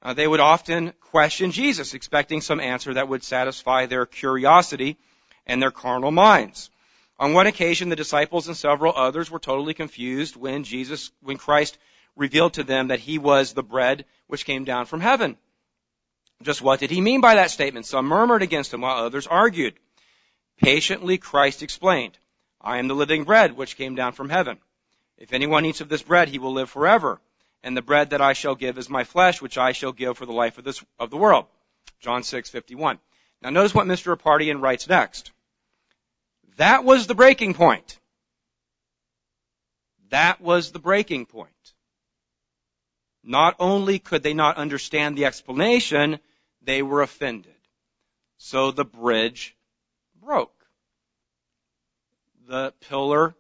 Uh, 0.01 0.13
they 0.13 0.27
would 0.27 0.39
often 0.39 0.93
question 0.99 1.51
Jesus, 1.51 1.93
expecting 1.93 2.41
some 2.41 2.59
answer 2.59 2.95
that 2.95 3.07
would 3.07 3.23
satisfy 3.23 3.85
their 3.85 4.05
curiosity 4.05 4.97
and 5.45 5.61
their 5.61 5.71
carnal 5.71 6.11
minds. 6.11 6.71
On 7.19 7.33
one 7.33 7.45
occasion, 7.45 7.89
the 7.89 7.95
disciples 7.95 8.47
and 8.47 8.57
several 8.57 8.93
others 8.95 9.29
were 9.29 9.37
totally 9.37 9.75
confused 9.75 10.35
when 10.35 10.63
Jesus, 10.63 11.11
when 11.21 11.37
Christ 11.37 11.77
revealed 12.15 12.53
to 12.53 12.63
them 12.63 12.87
that 12.87 12.99
he 12.99 13.19
was 13.19 13.53
the 13.53 13.63
bread 13.63 14.05
which 14.25 14.45
came 14.45 14.63
down 14.63 14.87
from 14.87 15.01
heaven. 15.01 15.37
Just 16.41 16.63
what 16.63 16.79
did 16.79 16.89
he 16.89 16.99
mean 16.99 17.21
by 17.21 17.35
that 17.35 17.51
statement? 17.51 17.85
Some 17.85 18.07
murmured 18.07 18.41
against 18.41 18.73
him 18.73 18.81
while 18.81 19.05
others 19.05 19.27
argued. 19.27 19.75
Patiently 20.61 21.17
Christ 21.17 21.63
explained, 21.63 22.17
I 22.61 22.77
am 22.77 22.87
the 22.87 22.93
living 22.93 23.23
bread 23.23 23.57
which 23.57 23.77
came 23.77 23.95
down 23.95 24.13
from 24.13 24.29
heaven. 24.29 24.59
If 25.17 25.33
anyone 25.33 25.65
eats 25.65 25.81
of 25.81 25.89
this 25.89 26.03
bread, 26.03 26.29
he 26.29 26.37
will 26.37 26.53
live 26.53 26.69
forever. 26.69 27.19
And 27.63 27.75
the 27.75 27.81
bread 27.81 28.11
that 28.11 28.21
I 28.21 28.33
shall 28.33 28.55
give 28.55 28.77
is 28.77 28.89
my 28.89 29.03
flesh, 29.03 29.41
which 29.41 29.57
I 29.57 29.71
shall 29.71 29.91
give 29.91 30.17
for 30.17 30.25
the 30.25 30.33
life 30.33 30.59
of 30.59 30.63
this, 30.63 30.83
of 30.99 31.09
the 31.09 31.17
world. 31.17 31.47
John 31.99 32.21
6:51. 32.21 32.99
Now 33.41 33.49
notice 33.49 33.73
what 33.73 33.87
Mr. 33.87 34.15
Apartian 34.15 34.61
writes 34.61 34.87
next. 34.87 35.31
That 36.57 36.83
was 36.83 37.07
the 37.07 37.15
breaking 37.15 37.55
point. 37.55 37.99
That 40.09 40.41
was 40.41 40.71
the 40.71 40.79
breaking 40.79 41.25
point. 41.25 41.73
Not 43.23 43.55
only 43.59 43.97
could 43.97 44.23
they 44.23 44.33
not 44.33 44.57
understand 44.57 45.17
the 45.17 45.25
explanation, 45.25 46.19
they 46.61 46.81
were 46.81 47.01
offended. 47.01 47.55
So 48.37 48.71
the 48.71 48.85
bridge 48.85 49.55
broke. 50.23 50.53
The 52.47 52.73
pillar 52.81 53.35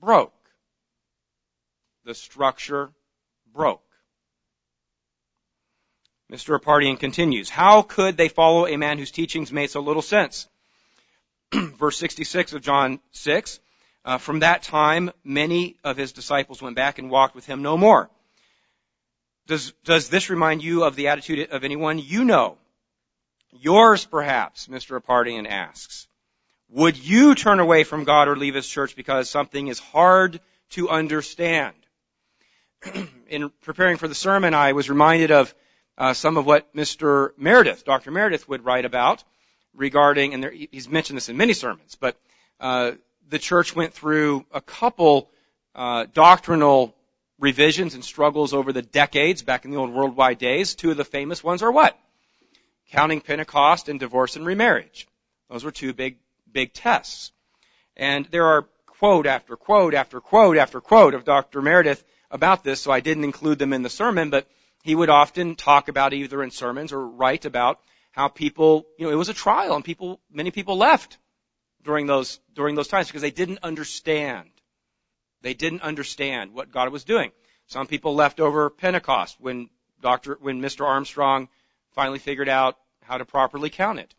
broke. 0.00 0.32
The 2.04 2.14
structure 2.14 2.90
broke. 3.52 3.82
Mr. 6.30 6.58
Apartian 6.58 6.98
continues, 6.98 7.50
how 7.50 7.82
could 7.82 8.16
they 8.16 8.28
follow 8.28 8.66
a 8.66 8.76
man 8.76 8.98
whose 8.98 9.10
teachings 9.10 9.52
made 9.52 9.70
so 9.70 9.80
little 9.80 10.02
sense? 10.02 10.48
Verse 11.54 11.98
66 11.98 12.54
of 12.54 12.62
John 12.62 13.00
6, 13.10 13.60
uh, 14.04 14.18
from 14.18 14.40
that 14.40 14.62
time, 14.62 15.10
many 15.22 15.76
of 15.84 15.98
his 15.98 16.12
disciples 16.12 16.62
went 16.62 16.74
back 16.74 16.98
and 16.98 17.10
walked 17.10 17.34
with 17.34 17.44
him 17.44 17.60
no 17.60 17.76
more. 17.76 18.10
Does, 19.46 19.72
does 19.84 20.08
this 20.08 20.30
remind 20.30 20.62
you 20.62 20.84
of 20.84 20.96
the 20.96 21.08
attitude 21.08 21.50
of 21.50 21.64
anyone 21.64 21.98
you 21.98 22.24
know? 22.24 22.56
Yours, 23.52 24.04
perhaps, 24.04 24.66
Mr. 24.66 25.00
Apartian 25.00 25.46
asks. 25.46 26.08
Would 26.70 26.96
you 26.96 27.34
turn 27.34 27.60
away 27.60 27.84
from 27.84 28.04
God 28.04 28.28
or 28.28 28.36
leave 28.36 28.54
his 28.54 28.66
church 28.66 28.96
because 28.96 29.28
something 29.28 29.68
is 29.68 29.78
hard 29.78 30.40
to 30.70 30.88
understand? 30.88 31.74
In 33.28 33.50
preparing 33.60 33.98
for 33.98 34.08
the 34.08 34.14
sermon, 34.14 34.54
I 34.54 34.72
was 34.72 34.88
reminded 34.88 35.30
of 35.30 35.54
uh, 35.98 36.14
some 36.14 36.38
of 36.38 36.46
what 36.46 36.74
Mr. 36.74 37.30
Meredith, 37.36 37.84
Dr. 37.84 38.10
Meredith, 38.10 38.48
would 38.48 38.64
write 38.64 38.86
about 38.86 39.22
regarding, 39.74 40.32
and 40.32 40.42
there, 40.42 40.50
he's 40.50 40.88
mentioned 40.88 41.18
this 41.18 41.28
in 41.28 41.36
many 41.36 41.52
sermons, 41.52 41.96
but 42.00 42.16
uh, 42.58 42.92
the 43.28 43.38
church 43.38 43.76
went 43.76 43.92
through 43.92 44.46
a 44.52 44.60
couple 44.60 45.30
uh, 45.74 46.06
doctrinal 46.12 46.94
revisions 47.38 47.94
and 47.94 48.04
struggles 48.04 48.54
over 48.54 48.72
the 48.72 48.82
decades 48.82 49.42
back 49.42 49.64
in 49.64 49.70
the 49.70 49.76
old 49.76 49.90
worldwide 49.90 50.38
days. 50.38 50.74
Two 50.74 50.90
of 50.90 50.96
the 50.96 51.04
famous 51.04 51.42
ones 51.42 51.62
are 51.62 51.72
what? 51.72 51.98
Counting 52.92 53.20
Pentecost 53.20 53.88
and 53.88 53.98
divorce 53.98 54.36
and 54.36 54.46
remarriage. 54.46 55.08
Those 55.50 55.64
were 55.64 55.70
two 55.70 55.92
big, 55.92 56.18
big 56.50 56.72
tests. 56.72 57.32
And 57.96 58.26
there 58.26 58.46
are 58.46 58.68
quote 58.86 59.26
after 59.26 59.56
quote 59.56 59.94
after 59.94 60.20
quote 60.20 60.56
after 60.56 60.80
quote 60.80 61.14
of 61.14 61.24
Dr. 61.24 61.60
Meredith 61.60 62.04
about 62.30 62.62
this, 62.62 62.80
so 62.80 62.92
I 62.92 63.00
didn't 63.00 63.24
include 63.24 63.58
them 63.58 63.72
in 63.72 63.82
the 63.82 63.90
sermon, 63.90 64.30
but 64.30 64.46
he 64.82 64.94
would 64.94 65.10
often 65.10 65.56
talk 65.56 65.88
about 65.88 66.12
either 66.12 66.42
in 66.42 66.50
sermons 66.50 66.92
or 66.92 67.06
write 67.06 67.44
about 67.44 67.80
how 68.12 68.28
people, 68.28 68.86
you 68.98 69.06
know, 69.06 69.12
it 69.12 69.16
was 69.16 69.28
a 69.28 69.34
trial 69.34 69.74
and 69.74 69.84
people, 69.84 70.20
many 70.30 70.50
people 70.50 70.76
left 70.76 71.18
during 71.82 72.06
those, 72.06 72.38
during 72.54 72.74
those 72.74 72.88
times 72.88 73.08
because 73.08 73.22
they 73.22 73.30
didn't 73.30 73.58
understand 73.62 74.48
they 75.42 75.54
didn't 75.54 75.82
understand 75.82 76.54
what 76.54 76.70
God 76.70 76.90
was 76.90 77.04
doing. 77.04 77.32
Some 77.66 77.86
people 77.86 78.14
left 78.14 78.40
over 78.40 78.70
Pentecost 78.70 79.36
when 79.40 79.68
Dr. 80.00 80.38
when 80.40 80.60
Mr. 80.60 80.86
Armstrong 80.86 81.48
finally 81.94 82.18
figured 82.18 82.48
out 82.48 82.76
how 83.02 83.18
to 83.18 83.24
properly 83.24 83.70
count 83.70 83.98
it. 83.98 84.14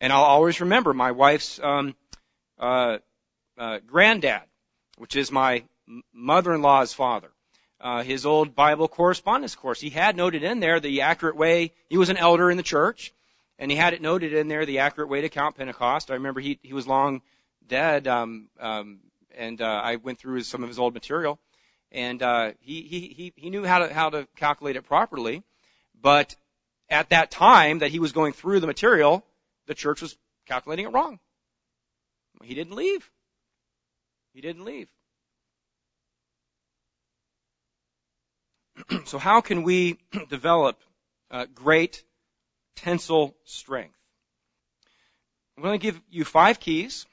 And 0.00 0.12
I'll 0.12 0.24
always 0.24 0.60
remember 0.60 0.92
my 0.92 1.12
wife's 1.12 1.58
um, 1.58 1.94
uh, 2.58 2.98
uh, 3.58 3.78
granddad, 3.86 4.42
which 4.98 5.16
is 5.16 5.32
my 5.32 5.64
mother-in-law's 6.12 6.92
father. 6.92 7.30
Uh, 7.80 8.02
his 8.02 8.24
old 8.24 8.54
Bible 8.54 8.88
correspondence 8.88 9.54
course. 9.54 9.80
He 9.80 9.90
had 9.90 10.16
noted 10.16 10.42
in 10.42 10.60
there 10.60 10.80
the 10.80 11.02
accurate 11.02 11.36
way. 11.36 11.72
He 11.88 11.98
was 11.98 12.08
an 12.08 12.16
elder 12.16 12.50
in 12.50 12.56
the 12.56 12.62
church, 12.62 13.12
and 13.58 13.70
he 13.70 13.76
had 13.76 13.92
it 13.92 14.00
noted 14.00 14.32
in 14.32 14.48
there 14.48 14.64
the 14.64 14.78
accurate 14.78 15.10
way 15.10 15.20
to 15.20 15.28
count 15.28 15.56
Pentecost. 15.56 16.10
I 16.10 16.14
remember 16.14 16.40
he 16.40 16.58
he 16.62 16.72
was 16.72 16.86
long 16.86 17.20
dead. 17.66 18.08
Um, 18.08 18.48
um, 18.58 19.00
and 19.36 19.60
uh, 19.60 19.80
I 19.84 19.96
went 19.96 20.18
through 20.18 20.42
some 20.42 20.62
of 20.62 20.68
his 20.68 20.78
old 20.78 20.94
material, 20.94 21.38
and 21.92 22.22
uh, 22.22 22.52
he, 22.60 22.82
he 22.82 23.00
he 23.08 23.32
he 23.36 23.50
knew 23.50 23.64
how 23.64 23.80
to 23.80 23.92
how 23.92 24.10
to 24.10 24.26
calculate 24.36 24.76
it 24.76 24.82
properly, 24.82 25.42
but 26.00 26.34
at 26.88 27.10
that 27.10 27.30
time 27.30 27.80
that 27.80 27.90
he 27.90 27.98
was 27.98 28.12
going 28.12 28.32
through 28.32 28.60
the 28.60 28.66
material, 28.66 29.24
the 29.66 29.74
church 29.74 30.02
was 30.02 30.16
calculating 30.46 30.86
it 30.86 30.92
wrong. 30.92 31.18
He 32.42 32.54
didn't 32.54 32.74
leave. 32.74 33.10
He 34.32 34.40
didn't 34.40 34.64
leave. 34.64 34.88
so 39.06 39.18
how 39.18 39.40
can 39.40 39.62
we 39.62 39.98
develop 40.28 40.78
uh, 41.30 41.46
great 41.54 42.04
tensile 42.76 43.34
strength? 43.44 43.96
I'm 45.56 45.62
going 45.62 45.78
to 45.78 45.82
give 45.82 46.00
you 46.10 46.24
five 46.24 46.60
keys. 46.60 47.06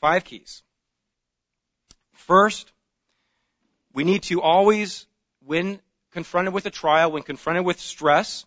Five 0.00 0.24
keys. 0.24 0.62
First, 2.14 2.72
we 3.92 4.04
need 4.04 4.24
to 4.24 4.42
always, 4.42 5.06
when 5.44 5.80
confronted 6.12 6.52
with 6.52 6.66
a 6.66 6.70
trial, 6.70 7.12
when 7.12 7.22
confronted 7.22 7.64
with 7.64 7.78
stress, 7.78 8.44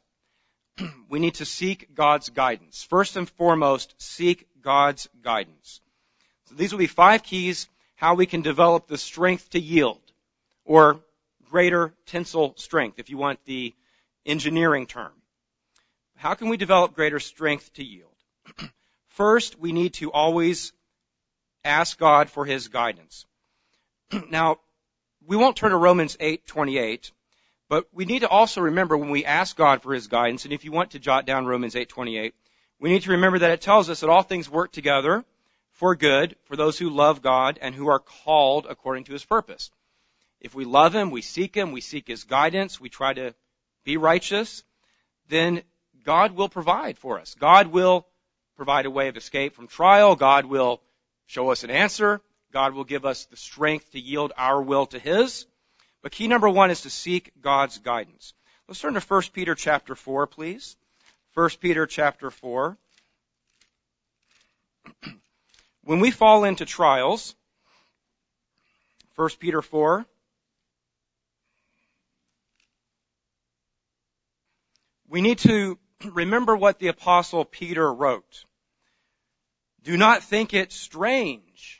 we 1.09 1.19
need 1.19 1.35
to 1.35 1.45
seek 1.45 1.93
God's 1.93 2.29
guidance. 2.29 2.83
First 2.83 3.15
and 3.15 3.29
foremost, 3.29 3.95
seek 3.97 4.47
God's 4.61 5.07
guidance. 5.21 5.81
So 6.45 6.55
these 6.55 6.71
will 6.71 6.79
be 6.79 6.87
five 6.87 7.23
keys 7.23 7.67
how 7.95 8.15
we 8.15 8.25
can 8.25 8.41
develop 8.41 8.87
the 8.87 8.97
strength 8.97 9.49
to 9.49 9.59
yield, 9.59 10.01
or 10.63 11.01
greater 11.49 11.93
tensile 12.05 12.53
strength, 12.55 12.97
if 12.97 13.09
you 13.09 13.17
want 13.17 13.43
the 13.45 13.73
engineering 14.25 14.87
term. 14.87 15.11
How 16.15 16.33
can 16.33 16.49
we 16.49 16.57
develop 16.57 16.93
greater 16.93 17.19
strength 17.19 17.73
to 17.73 17.83
yield? 17.83 18.15
First, 19.09 19.59
we 19.59 19.71
need 19.73 19.95
to 19.95 20.11
always 20.11 20.71
ask 21.65 21.97
God 21.97 22.29
for 22.29 22.45
His 22.45 22.69
guidance. 22.69 23.25
now, 24.29 24.59
we 25.25 25.35
won't 25.35 25.57
turn 25.57 25.71
to 25.71 25.77
Romans 25.77 26.15
8:28, 26.17 27.11
but 27.69 27.87
we 27.93 28.05
need 28.05 28.19
to 28.19 28.27
also 28.27 28.61
remember 28.61 28.97
when 28.97 29.11
we 29.11 29.23
ask 29.23 29.55
God 29.55 29.81
for 29.81 29.93
his 29.93 30.07
guidance, 30.07 30.43
and 30.43 30.53
if 30.53 30.65
you 30.65 30.71
want 30.71 30.91
to 30.91 30.99
jot 30.99 31.25
down 31.25 31.45
Romans 31.45 31.75
8:28, 31.75 32.33
we 32.79 32.89
need 32.89 33.03
to 33.03 33.11
remember 33.11 33.39
that 33.39 33.51
it 33.51 33.61
tells 33.61 33.89
us 33.89 33.99
that 34.01 34.09
all 34.09 34.23
things 34.23 34.49
work 34.49 34.71
together 34.71 35.23
for 35.73 35.95
good 35.95 36.35
for 36.45 36.55
those 36.55 36.77
who 36.77 36.89
love 36.89 37.21
God 37.21 37.59
and 37.61 37.73
who 37.73 37.87
are 37.87 37.99
called 37.99 38.65
according 38.67 39.05
to 39.05 39.13
his 39.13 39.23
purpose. 39.23 39.71
If 40.41 40.55
we 40.55 40.65
love 40.65 40.95
him, 40.95 41.11
we 41.11 41.21
seek 41.21 41.55
him, 41.55 41.71
we 41.71 41.81
seek 41.81 42.07
his 42.07 42.23
guidance, 42.23 42.79
we 42.79 42.89
try 42.89 43.13
to 43.13 43.35
be 43.83 43.97
righteous, 43.97 44.63
then 45.27 45.63
God 46.03 46.31
will 46.31 46.49
provide 46.49 46.97
for 46.97 47.19
us. 47.19 47.35
God 47.35 47.67
will 47.67 48.07
provide 48.55 48.85
a 48.85 48.91
way 48.91 49.09
of 49.09 49.17
escape 49.17 49.55
from 49.55 49.67
trial. 49.67 50.15
God 50.15 50.45
will 50.45 50.81
show 51.27 51.51
us 51.51 51.63
an 51.63 51.69
answer. 51.69 52.21
God 52.51 52.73
will 52.73 52.83
give 52.83 53.05
us 53.05 53.25
the 53.25 53.37
strength 53.37 53.91
to 53.91 53.99
yield 53.99 54.33
our 54.37 54.61
will 54.61 54.87
to 54.87 54.99
His. 54.99 55.45
But 56.01 56.11
key 56.11 56.27
number 56.27 56.49
one 56.49 56.71
is 56.71 56.81
to 56.81 56.89
seek 56.89 57.31
God's 57.41 57.77
guidance. 57.79 58.33
Let's 58.67 58.79
turn 58.79 58.93
to 58.93 58.99
1 58.99 59.21
Peter 59.33 59.55
chapter 59.55 59.95
4, 59.95 60.27
please. 60.27 60.77
1 61.33 61.49
Peter 61.59 61.85
chapter 61.85 62.31
4. 62.31 62.77
when 65.83 65.99
we 65.99 66.11
fall 66.11 66.43
into 66.43 66.65
trials, 66.65 67.35
1 69.15 69.29
Peter 69.39 69.61
4, 69.61 70.05
we 75.09 75.21
need 75.21 75.39
to 75.39 75.77
remember 76.05 76.55
what 76.55 76.79
the 76.79 76.87
apostle 76.87 77.43
Peter 77.43 77.91
wrote. 77.91 78.45
Do 79.83 79.97
not 79.97 80.23
think 80.23 80.53
it 80.53 80.71
strange 80.71 81.79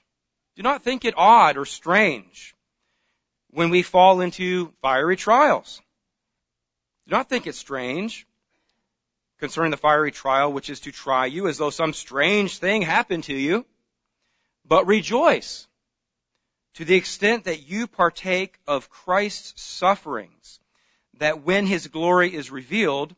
do 0.60 0.64
not 0.64 0.84
think 0.84 1.06
it 1.06 1.14
odd 1.16 1.56
or 1.56 1.64
strange 1.64 2.54
when 3.52 3.70
we 3.70 3.82
fall 3.82 4.22
into 4.22 4.74
fiery 4.82 5.16
trials. 5.16 5.82
Do 7.08 7.12
not 7.12 7.30
think 7.30 7.48
it 7.48 7.56
strange 7.56 8.28
concerning 9.40 9.72
the 9.72 9.78
fiery 9.78 10.12
trial 10.12 10.52
which 10.52 10.70
is 10.70 10.82
to 10.82 10.92
try 10.92 11.26
you 11.26 11.48
as 11.48 11.58
though 11.58 11.70
some 11.70 11.94
strange 11.94 12.60
thing 12.60 12.82
happened 12.82 13.24
to 13.26 13.34
you. 13.34 13.66
but 14.66 14.86
rejoice 14.86 15.68
to 16.76 16.86
the 16.86 16.96
extent 16.96 17.46
that 17.46 17.68
you 17.68 17.88
partake 17.88 18.58
of 18.68 18.90
Christ's 18.90 19.62
sufferings, 19.62 20.60
that 21.16 21.44
when 21.44 21.66
his 21.66 21.88
glory 21.88 22.34
is 22.34 22.52
revealed, 22.52 23.16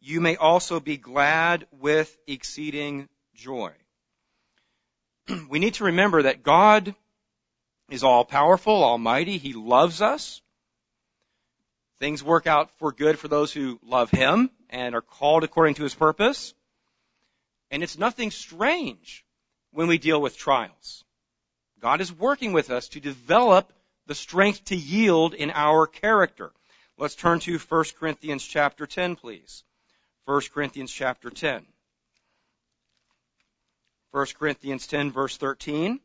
you 0.00 0.20
may 0.20 0.36
also 0.36 0.78
be 0.78 0.96
glad 0.96 1.66
with 1.72 2.16
exceeding 2.26 3.08
joy. 3.34 3.72
we 5.48 5.58
need 5.58 5.74
to 5.74 5.84
remember 5.84 6.22
that 6.22 6.42
God 6.42 6.94
is 7.90 8.04
all 8.04 8.24
powerful, 8.24 8.82
almighty. 8.84 9.36
He 9.38 9.52
loves 9.52 10.00
us. 10.00 10.40
Things 11.98 12.24
work 12.24 12.46
out 12.46 12.70
for 12.78 12.92
good 12.92 13.18
for 13.18 13.28
those 13.28 13.52
who 13.52 13.78
love 13.84 14.10
Him 14.10 14.50
and 14.70 14.94
are 14.94 15.02
called 15.02 15.44
according 15.44 15.74
to 15.74 15.82
His 15.82 15.94
purpose. 15.94 16.54
And 17.70 17.82
it's 17.82 17.98
nothing 17.98 18.30
strange 18.30 19.24
when 19.72 19.88
we 19.88 19.98
deal 19.98 20.20
with 20.20 20.38
trials. 20.38 21.04
God 21.80 22.00
is 22.00 22.12
working 22.12 22.52
with 22.52 22.70
us 22.70 22.88
to 22.90 23.00
develop 23.00 23.72
the 24.06 24.14
strength 24.14 24.64
to 24.66 24.76
yield 24.76 25.34
in 25.34 25.50
our 25.50 25.86
character. 25.86 26.52
Let's 26.96 27.14
turn 27.14 27.40
to 27.40 27.58
1 27.58 27.84
Corinthians 27.98 28.44
chapter 28.44 28.86
10, 28.86 29.16
please. 29.16 29.64
1 30.24 30.42
Corinthians 30.52 30.92
chapter 30.92 31.30
10. 31.30 31.64
1 34.10 34.26
Corinthians 34.38 34.86
10 34.86 35.12
verse 35.12 35.36
13. 35.36 36.00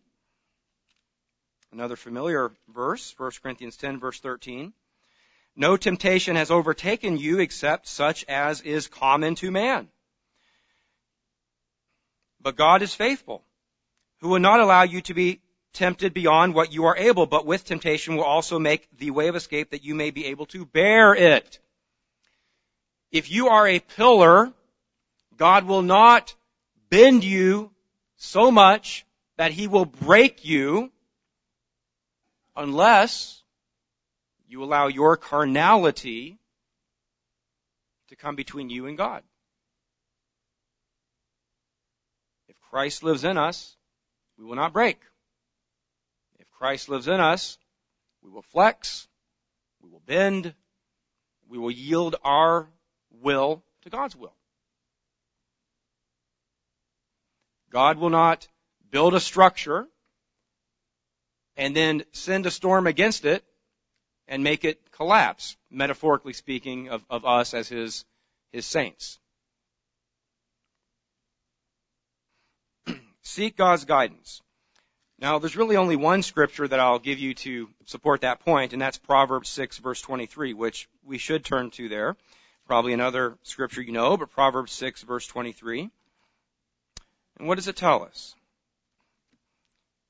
Another 1.76 1.98
familiar 1.98 2.54
verse, 2.70 3.14
1 3.18 3.32
Corinthians 3.44 3.76
10 3.76 4.00
verse 4.00 4.22
13. 4.22 4.72
No 5.58 5.76
temptation 5.76 6.38
has 6.38 6.50
overtaken 6.50 7.18
you 7.18 7.40
except 7.40 7.90
such 7.90 8.24
as 8.30 8.62
is 8.62 8.88
common 8.88 9.36
to 9.36 9.52
man. 9.52 9.90
But 12.40 12.56
God 12.56 12.82
is 12.82 12.96
faithful, 12.96 13.44
who 14.22 14.30
will 14.30 14.40
not 14.40 14.62
allow 14.62 14.84
you 14.84 15.02
to 15.02 15.14
be 15.14 15.42
tempted 15.74 16.14
beyond 16.14 16.54
what 16.54 16.72
you 16.72 16.86
are 16.86 16.96
able, 16.96 17.26
but 17.26 17.46
with 17.46 17.66
temptation 17.66 18.16
will 18.16 18.24
also 18.24 18.58
make 18.58 18.88
the 18.98 19.12
way 19.12 19.28
of 19.28 19.36
escape 19.36 19.72
that 19.72 19.84
you 19.84 19.96
may 19.96 20.12
be 20.12 20.28
able 20.28 20.46
to 20.46 20.66
bear 20.66 21.14
it. 21.14 21.60
If 23.12 23.30
you 23.30 23.50
are 23.50 23.68
a 23.68 23.82
pillar, 23.82 24.54
God 25.36 25.66
will 25.66 25.82
not 25.82 26.36
bend 26.90 27.26
you 27.26 27.70
so 28.16 28.50
much 28.50 29.06
that 29.36 29.52
he 29.52 29.68
will 29.68 29.84
break 29.84 30.46
you 30.46 30.94
unless 32.56 33.41
you 34.48 34.63
allow 34.63 34.88
your 34.88 35.18
carnality 35.18 36.38
to 38.10 38.15
come 38.15 38.36
between 38.36 38.70
you 38.70 38.86
and 38.88 38.98
God. 38.98 39.24
If 42.48 42.56
Christ 42.70 43.04
lives 43.04 43.24
in 43.24 43.38
us, 43.38 43.76
we 44.38 44.46
will 44.46 44.56
not 44.56 44.74
break. 44.74 45.00
If 46.39 46.50
Christ 46.52 46.89
lives 46.89 47.08
in 47.08 47.20
us, 47.20 47.58
we 48.22 48.30
will 48.30 48.44
flex, 48.44 49.08
we 49.82 49.89
will 49.89 50.02
bend, 50.06 50.54
we 51.48 51.58
will 51.58 51.72
yield 51.72 52.15
our 52.24 52.68
will 53.22 53.63
to 53.84 53.89
God's 53.89 54.15
will. 54.15 54.36
God 57.70 57.98
will 57.98 58.10
not 58.10 58.48
build 58.89 59.15
a 59.15 59.20
structure 59.20 59.88
and 61.58 61.76
then 61.76 62.04
send 62.12 62.46
a 62.46 62.52
storm 62.52 62.88
against 62.88 63.26
it 63.26 63.44
and 64.28 64.44
make 64.44 64.65
it 64.65 64.80
collapse, 64.91 65.56
metaphorically 65.70 66.34
speaking, 66.34 66.89
of, 66.89 67.04
of 67.10 67.26
us 67.26 67.54
as 67.54 67.70
his, 67.70 68.06
his 68.52 68.65
saints. 68.65 69.20
Seek 73.22 73.56
God's 73.56 73.86
guidance. 73.86 74.41
Now, 75.18 75.39
there's 75.39 75.56
really 75.56 75.78
only 75.78 75.96
one 75.96 76.24
scripture 76.24 76.68
that 76.68 76.80
I'll 76.80 77.00
give 77.00 77.20
you 77.20 77.34
to 77.36 77.70
support 77.86 78.22
that 78.22 78.41
point, 78.41 78.74
and 78.74 78.82
that's 78.82 78.98
Proverbs 78.98 79.48
6 79.50 79.78
verse 79.78 80.02
23, 80.02 80.54
which 80.54 80.89
we 81.06 81.18
should 81.18 81.46
turn 81.46 81.72
to 81.72 81.88
there. 81.88 82.18
Probably 82.68 82.94
another 82.94 83.38
scripture 83.44 83.82
you 83.82 83.94
know, 83.94 84.18
but 84.18 84.32
Proverbs 84.32 84.74
6 84.74 85.04
verse 85.04 85.26
23. 85.28 85.89
And 87.38 87.48
what 87.48 87.56
does 87.56 87.68
it 87.68 87.76
tell 87.76 88.04
us? 88.04 88.36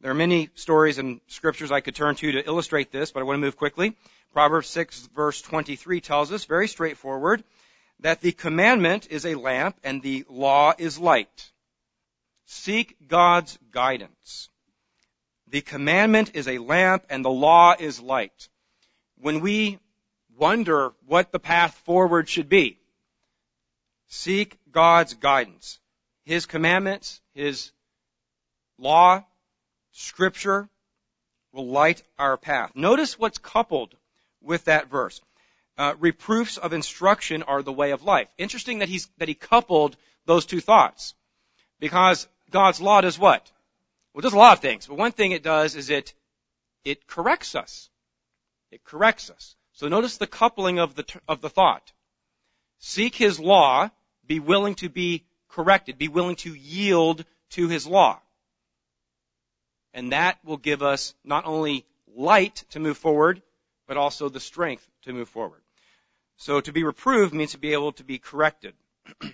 There 0.05 0.11
are 0.11 0.13
many 0.13 0.51
stories 0.53 0.99
and 0.99 1.19
scriptures 1.25 1.71
I 1.71 1.81
could 1.81 1.95
turn 1.95 2.13
to 2.13 2.31
to 2.33 2.45
illustrate 2.45 2.91
this, 2.91 3.11
but 3.11 3.21
I 3.21 3.23
want 3.23 3.37
to 3.37 3.41
move 3.41 3.57
quickly. 3.57 3.97
Proverbs 4.33 4.67
6 4.67 5.09
verse 5.15 5.41
23 5.41 5.99
tells 5.99 6.31
us, 6.31 6.45
very 6.45 6.67
straightforward, 6.67 7.43
that 8.01 8.21
the 8.21 8.31
commandment 8.31 9.07
is 9.09 9.25
a 9.25 9.33
lamp 9.33 9.77
and 9.83 10.03
the 10.03 10.23
law 10.29 10.75
is 10.77 10.99
light. 10.99 11.51
Seek 12.45 12.95
God's 13.07 13.57
guidance. 13.71 14.49
The 15.47 15.61
commandment 15.61 16.35
is 16.35 16.47
a 16.47 16.59
lamp 16.59 17.05
and 17.09 17.25
the 17.25 17.31
law 17.31 17.73
is 17.79 17.99
light. 17.99 18.49
When 19.17 19.39
we 19.39 19.79
wonder 20.37 20.93
what 21.07 21.31
the 21.31 21.39
path 21.39 21.81
forward 21.83 22.29
should 22.29 22.47
be, 22.47 22.77
seek 24.09 24.59
God's 24.71 25.15
guidance. 25.15 25.79
His 26.25 26.45
commandments, 26.45 27.21
His 27.33 27.71
law, 28.77 29.23
Scripture 29.97 30.67
will 31.53 31.67
light 31.67 32.03
our 32.19 32.35
path. 32.35 32.71
Notice 32.75 33.17
what's 33.17 33.37
coupled 33.37 33.95
with 34.41 34.65
that 34.65 34.89
verse. 34.89 35.21
Uh, 35.77 35.93
reproofs 35.99 36.57
of 36.57 36.73
instruction 36.73 37.43
are 37.43 37.61
the 37.61 37.71
way 37.71 37.91
of 37.91 38.03
life. 38.03 38.27
Interesting 38.37 38.79
that 38.79 38.89
he's 38.89 39.07
that 39.19 39.29
he 39.29 39.33
coupled 39.33 39.95
those 40.25 40.45
two 40.45 40.59
thoughts, 40.59 41.15
because 41.79 42.27
God's 42.49 42.81
law 42.81 42.99
does 42.99 43.17
what? 43.17 43.49
Well, 44.13 44.19
it 44.19 44.23
does 44.23 44.33
a 44.33 44.37
lot 44.37 44.57
of 44.57 44.59
things, 44.59 44.87
but 44.87 44.97
one 44.97 45.13
thing 45.13 45.31
it 45.31 45.43
does 45.43 45.75
is 45.75 45.89
it 45.89 46.13
it 46.83 47.07
corrects 47.07 47.55
us. 47.55 47.89
It 48.71 48.83
corrects 48.83 49.29
us. 49.29 49.55
So 49.71 49.87
notice 49.87 50.17
the 50.17 50.27
coupling 50.27 50.79
of 50.79 50.95
the 50.95 51.05
of 51.25 51.39
the 51.39 51.49
thought. 51.49 51.93
Seek 52.79 53.15
His 53.15 53.39
law, 53.39 53.89
be 54.27 54.41
willing 54.41 54.75
to 54.75 54.89
be 54.89 55.23
corrected, 55.47 55.97
be 55.97 56.09
willing 56.09 56.35
to 56.37 56.53
yield 56.53 57.23
to 57.51 57.69
His 57.69 57.87
law. 57.87 58.19
And 59.95 60.11
that 60.11 60.37
will 60.43 60.57
give 60.57 60.83
us 60.83 61.15
not 61.23 61.45
only 61.45 61.85
light 62.15 62.65
to 62.71 62.81
move 62.81 62.97
forward, 62.97 63.41
but 63.87 63.95
also 63.95 64.27
the 64.27 64.41
strength 64.41 64.85
to 65.03 65.13
move 65.13 65.29
forward. 65.29 65.61
So 66.35 66.59
to 66.59 66.73
be 66.73 66.83
reproved 66.83 67.33
means 67.33 67.53
to 67.53 67.57
be 67.57 67.71
able 67.71 67.93
to 67.93 68.03
be 68.03 68.19
corrected. 68.19 68.73
to 69.21 69.31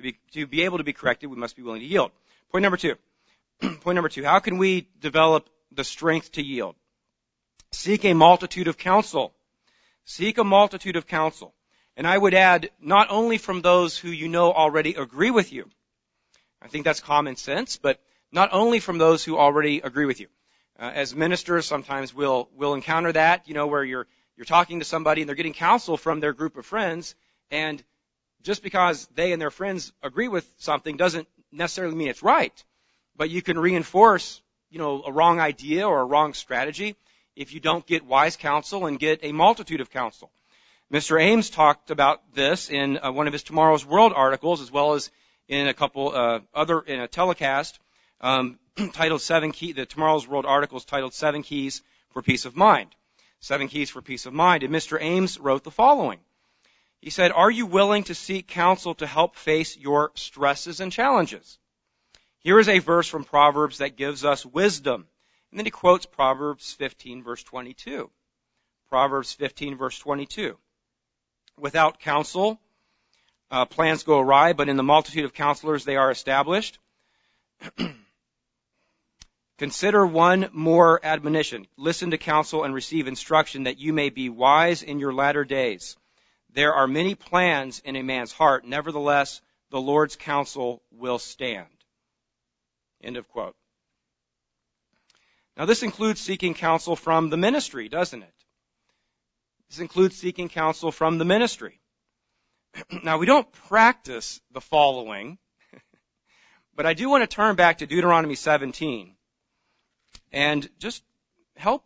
be, 0.00 0.16
to 0.32 0.46
be 0.46 0.62
able 0.62 0.78
to 0.78 0.84
be 0.84 0.92
corrected, 0.92 1.28
we 1.28 1.36
must 1.36 1.56
be 1.56 1.62
willing 1.62 1.80
to 1.80 1.86
yield. 1.86 2.12
Point 2.52 2.62
number 2.62 2.76
two. 2.76 2.94
Point 3.60 3.96
number 3.96 4.08
two. 4.08 4.22
How 4.22 4.38
can 4.38 4.58
we 4.58 4.86
develop 5.00 5.50
the 5.72 5.82
strength 5.82 6.32
to 6.32 6.42
yield? 6.42 6.76
Seek 7.72 8.04
a 8.04 8.14
multitude 8.14 8.68
of 8.68 8.78
counsel. 8.78 9.34
Seek 10.04 10.38
a 10.38 10.44
multitude 10.44 10.94
of 10.94 11.08
counsel. 11.08 11.52
And 11.96 12.06
I 12.06 12.16
would 12.16 12.34
add, 12.34 12.70
not 12.80 13.08
only 13.10 13.38
from 13.38 13.60
those 13.60 13.98
who 13.98 14.08
you 14.08 14.28
know 14.28 14.52
already 14.52 14.94
agree 14.94 15.32
with 15.32 15.52
you. 15.52 15.68
I 16.62 16.68
think 16.68 16.84
that's 16.84 17.00
common 17.00 17.34
sense, 17.34 17.76
but 17.76 18.00
not 18.32 18.50
only 18.52 18.80
from 18.80 18.98
those 18.98 19.24
who 19.24 19.38
already 19.38 19.80
agree 19.80 20.06
with 20.06 20.20
you. 20.20 20.28
Uh, 20.78 20.90
as 20.94 21.14
ministers, 21.14 21.66
sometimes 21.66 22.14
we'll, 22.14 22.48
we'll 22.54 22.74
encounter 22.74 23.12
that, 23.12 23.48
you 23.48 23.54
know, 23.54 23.66
where 23.66 23.84
you're, 23.84 24.06
you're 24.36 24.44
talking 24.44 24.78
to 24.78 24.84
somebody 24.84 25.22
and 25.22 25.28
they're 25.28 25.36
getting 25.36 25.52
counsel 25.52 25.96
from 25.96 26.20
their 26.20 26.32
group 26.32 26.56
of 26.56 26.64
friends, 26.64 27.14
and 27.50 27.82
just 28.42 28.62
because 28.62 29.06
they 29.14 29.32
and 29.32 29.42
their 29.42 29.50
friends 29.50 29.92
agree 30.02 30.28
with 30.28 30.50
something 30.58 30.96
doesn't 30.96 31.28
necessarily 31.52 31.94
mean 31.94 32.08
it's 32.08 32.22
right. 32.22 32.64
But 33.16 33.28
you 33.28 33.42
can 33.42 33.58
reinforce, 33.58 34.40
you 34.70 34.78
know, 34.78 35.02
a 35.02 35.12
wrong 35.12 35.40
idea 35.40 35.86
or 35.86 36.00
a 36.00 36.04
wrong 36.04 36.32
strategy 36.32 36.96
if 37.36 37.52
you 37.52 37.60
don't 37.60 37.86
get 37.86 38.06
wise 38.06 38.36
counsel 38.36 38.86
and 38.86 38.98
get 38.98 39.20
a 39.22 39.32
multitude 39.32 39.80
of 39.80 39.90
counsel. 39.90 40.30
Mr. 40.92 41.20
Ames 41.20 41.50
talked 41.50 41.90
about 41.90 42.34
this 42.34 42.70
in 42.70 42.98
uh, 42.98 43.12
one 43.12 43.26
of 43.26 43.32
his 43.32 43.42
Tomorrow's 43.42 43.84
World 43.84 44.12
articles, 44.14 44.60
as 44.60 44.72
well 44.72 44.94
as 44.94 45.10
in 45.46 45.68
a 45.68 45.74
couple 45.74 46.12
uh, 46.14 46.40
other 46.54 46.80
in 46.80 47.00
a 47.00 47.08
telecast 47.08 47.78
um, 48.20 48.58
titled 48.92 49.22
Seven 49.22 49.52
Key. 49.52 49.72
The 49.72 49.86
Tomorrow's 49.86 50.26
World 50.26 50.46
article 50.46 50.78
is 50.78 50.84
titled 50.84 51.14
Seven 51.14 51.42
Keys 51.42 51.82
for 52.10 52.22
Peace 52.22 52.44
of 52.44 52.56
Mind. 52.56 52.94
Seven 53.40 53.68
Keys 53.68 53.90
for 53.90 54.02
Peace 54.02 54.26
of 54.26 54.32
Mind. 54.32 54.62
And 54.62 54.74
Mr. 54.74 55.00
Ames 55.00 55.38
wrote 55.38 55.64
the 55.64 55.70
following. 55.70 56.20
He 57.00 57.10
said, 57.10 57.32
"Are 57.32 57.50
you 57.50 57.66
willing 57.66 58.04
to 58.04 58.14
seek 58.14 58.46
counsel 58.46 58.94
to 58.96 59.06
help 59.06 59.36
face 59.36 59.76
your 59.76 60.12
stresses 60.14 60.80
and 60.80 60.92
challenges?" 60.92 61.58
Here 62.40 62.58
is 62.58 62.68
a 62.68 62.78
verse 62.78 63.08
from 63.08 63.24
Proverbs 63.24 63.78
that 63.78 63.96
gives 63.96 64.24
us 64.24 64.44
wisdom. 64.44 65.06
And 65.50 65.58
then 65.58 65.66
he 65.66 65.70
quotes 65.70 66.06
Proverbs 66.06 66.72
15 66.74 67.22
verse 67.22 67.42
22. 67.42 68.10
Proverbs 68.88 69.32
15 69.32 69.76
verse 69.76 69.98
22. 69.98 70.56
Without 71.56 72.00
counsel, 72.00 72.60
uh, 73.50 73.66
plans 73.66 74.04
go 74.04 74.18
awry, 74.18 74.52
but 74.52 74.68
in 74.68 74.76
the 74.76 74.82
multitude 74.82 75.24
of 75.24 75.34
counselors 75.34 75.84
they 75.84 75.96
are 75.96 76.10
established. 76.10 76.78
Consider 79.60 80.06
one 80.06 80.48
more 80.54 81.04
admonition. 81.04 81.66
Listen 81.76 82.12
to 82.12 82.16
counsel 82.16 82.64
and 82.64 82.72
receive 82.72 83.06
instruction 83.06 83.64
that 83.64 83.76
you 83.76 83.92
may 83.92 84.08
be 84.08 84.30
wise 84.30 84.82
in 84.82 84.98
your 84.98 85.12
latter 85.12 85.44
days. 85.44 85.98
There 86.54 86.72
are 86.72 86.86
many 86.86 87.14
plans 87.14 87.78
in 87.84 87.94
a 87.94 88.02
man's 88.02 88.32
heart. 88.32 88.64
Nevertheless, 88.64 89.42
the 89.68 89.78
Lord's 89.78 90.16
counsel 90.16 90.82
will 90.90 91.18
stand. 91.18 91.68
End 93.02 93.18
of 93.18 93.28
quote. 93.28 93.54
Now 95.58 95.66
this 95.66 95.82
includes 95.82 96.22
seeking 96.22 96.54
counsel 96.54 96.96
from 96.96 97.28
the 97.28 97.36
ministry, 97.36 97.90
doesn't 97.90 98.22
it? 98.22 98.34
This 99.68 99.78
includes 99.78 100.16
seeking 100.16 100.48
counsel 100.48 100.90
from 100.90 101.18
the 101.18 101.26
ministry. 101.26 101.78
now 103.04 103.18
we 103.18 103.26
don't 103.26 103.52
practice 103.68 104.40
the 104.52 104.62
following, 104.62 105.36
but 106.74 106.86
I 106.86 106.94
do 106.94 107.10
want 107.10 107.28
to 107.28 107.36
turn 107.36 107.56
back 107.56 107.76
to 107.78 107.86
Deuteronomy 107.86 108.36
17 108.36 109.16
and 110.32 110.68
just 110.78 111.02
help 111.56 111.84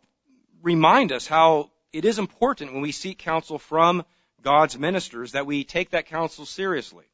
remind 0.61 1.11
us 1.11 1.27
how 1.27 1.71
it 1.93 2.05
is 2.05 2.19
important 2.19 2.73
when 2.73 2.81
we 2.81 2.91
seek 2.91 3.19
counsel 3.19 3.57
from 3.57 4.03
God's 4.41 4.77
ministers 4.77 5.31
that 5.31 5.45
we 5.45 5.63
take 5.63 5.91
that 5.91 6.07
counsel 6.07 6.45
seriously. 6.45 7.05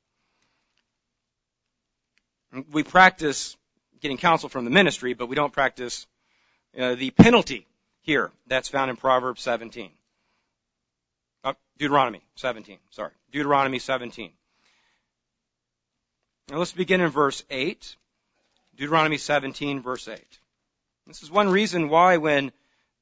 We 2.72 2.84
practice 2.84 3.56
getting 4.02 4.18
counsel 4.18 4.50
from 4.50 4.66
the 4.66 4.72
ministry, 4.72 5.14
but 5.14 5.28
we 5.28 5.36
don't 5.36 5.54
practice 5.54 6.06
uh, 6.78 6.96
the 6.96 7.12
penalty 7.12 7.68
here 8.02 8.32
that's 8.48 8.68
found 8.68 8.90
in 8.90 8.98
Proverbs 8.98 9.42
17. 9.42 9.92
Uh, 11.44 11.54
Deuteronomy 11.78 12.22
17, 12.36 12.78
sorry. 12.90 13.12
Deuteronomy 13.32 13.80
17. 13.80 14.32
Now 16.50 16.58
let's 16.58 16.74
begin 16.74 17.02
in 17.02 17.10
verse 17.10 17.44
8. 17.50 17.96
Deuteronomy 18.76 19.18
17, 19.18 19.82
verse 19.82 20.08
8. 20.08 20.20
This 21.08 21.24
is 21.24 21.32
one 21.32 21.50
reason 21.50 21.90
why 21.90 22.18
when 22.18 22.52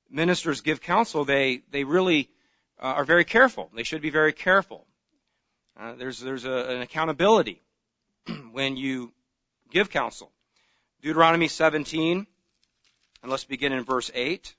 ministers 0.10 0.62
give 0.62 0.82
counsel, 0.82 1.26
they, 1.26 1.62
they 1.72 1.84
really 1.84 2.30
uh, 2.82 2.86
are 2.86 3.04
very 3.04 3.26
careful. 3.26 3.70
They 3.76 3.84
should 3.84 4.02
be 4.02 4.10
very 4.10 4.32
careful. 4.32 4.86
Uh, 5.78 5.96
there's 5.96 6.20
there's 6.20 6.46
a, 6.46 6.52
an 6.52 6.82
accountability 6.82 7.62
when 8.52 8.78
you 8.78 9.14
give 9.72 9.90
counsel. 9.90 10.32
Deuteronomy 11.02 11.48
17, 11.48 12.28
and 13.22 13.32
let's 13.32 13.46
begin 13.46 13.72
in 13.72 13.84
verse 13.84 14.12
8. 14.14 14.56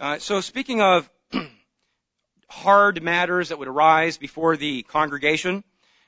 Uh, 0.00 0.18
so 0.18 0.40
speaking 0.40 0.82
of 0.82 1.08
hard 2.48 3.02
matters 3.02 3.50
that 3.50 3.58
would 3.58 3.68
arise 3.68 4.18
before 4.18 4.56
the 4.56 4.82
congregation, 4.82 5.64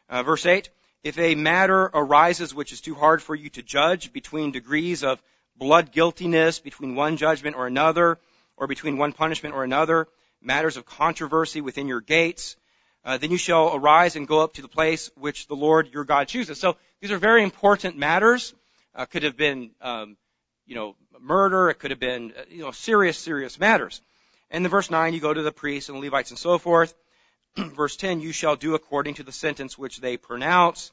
uh, 0.09 0.23
verse 0.23 0.45
8, 0.45 0.69
if 1.03 1.19
a 1.19 1.35
matter 1.35 1.83
arises 1.83 2.55
which 2.55 2.73
is 2.73 2.81
too 2.81 2.95
hard 2.95 3.23
for 3.23 3.35
you 3.35 3.51
to 3.51 3.63
judge 3.63 4.13
between 4.13 4.51
degrees 4.51 5.05
of 5.05 5.23
blood 5.57 5.93
guiltiness, 5.93 6.59
between 6.59 6.95
one 6.95 7.17
judgment 7.17 7.57
or 7.57 7.67
another, 7.67 8.19
or 8.57 8.67
between 8.67 8.99
one 8.99 9.13
punishment 9.13 9.55
or 9.55 9.65
another, 9.65 10.09
matters 10.41 10.77
of 10.77 10.85
controversy 10.85 11.61
within 11.61 11.89
your 11.89 12.01
gates, 12.01 12.57
uh, 13.05 13.19
then 13.19 13.31
you 13.31 13.37
shall 13.37 13.75
arise 13.75 14.17
and 14.17 14.27
go 14.27 14.41
up 14.41 14.55
to 14.55 14.63
the 14.63 14.69
place 14.69 15.11
which 15.17 15.47
the 15.47 15.55
Lord 15.55 15.91
your 15.93 16.05
God 16.05 16.29
chooses. 16.29 16.59
So 16.59 16.77
these 17.01 17.11
are 17.11 17.19
very 17.19 17.43
important 17.43 17.97
matters. 17.97 18.55
Uh, 18.95 19.05
could 19.07 19.25
have 19.25 19.37
been, 19.37 19.71
um, 19.81 20.17
you 20.67 20.75
know, 20.75 20.97
murder. 21.21 21.69
It 21.69 21.79
could 21.79 21.91
have 21.91 22.01
been, 22.01 22.33
uh, 22.37 22.43
you 22.49 22.63
know, 22.63 22.71
serious, 22.71 23.19
serious 23.19 23.59
matters. 23.59 24.01
And 24.51 24.65
in 24.65 24.71
verse 24.71 24.91
9, 24.91 25.13
you 25.13 25.21
go 25.21 25.35
to 25.35 25.43
the 25.43 25.53
priests 25.53 25.89
and 25.89 25.99
the 25.99 26.03
Levites 26.03 26.31
and 26.31 26.39
so 26.39 26.59
forth. 26.59 26.95
verse 27.57 27.97
10, 27.97 28.21
you 28.21 28.33
shall 28.33 28.57
do 28.57 28.75
according 28.75 29.15
to 29.15 29.23
the 29.23 29.33
sentence 29.33 29.77
which 29.77 30.01
they 30.01 30.17
pronounce. 30.17 30.93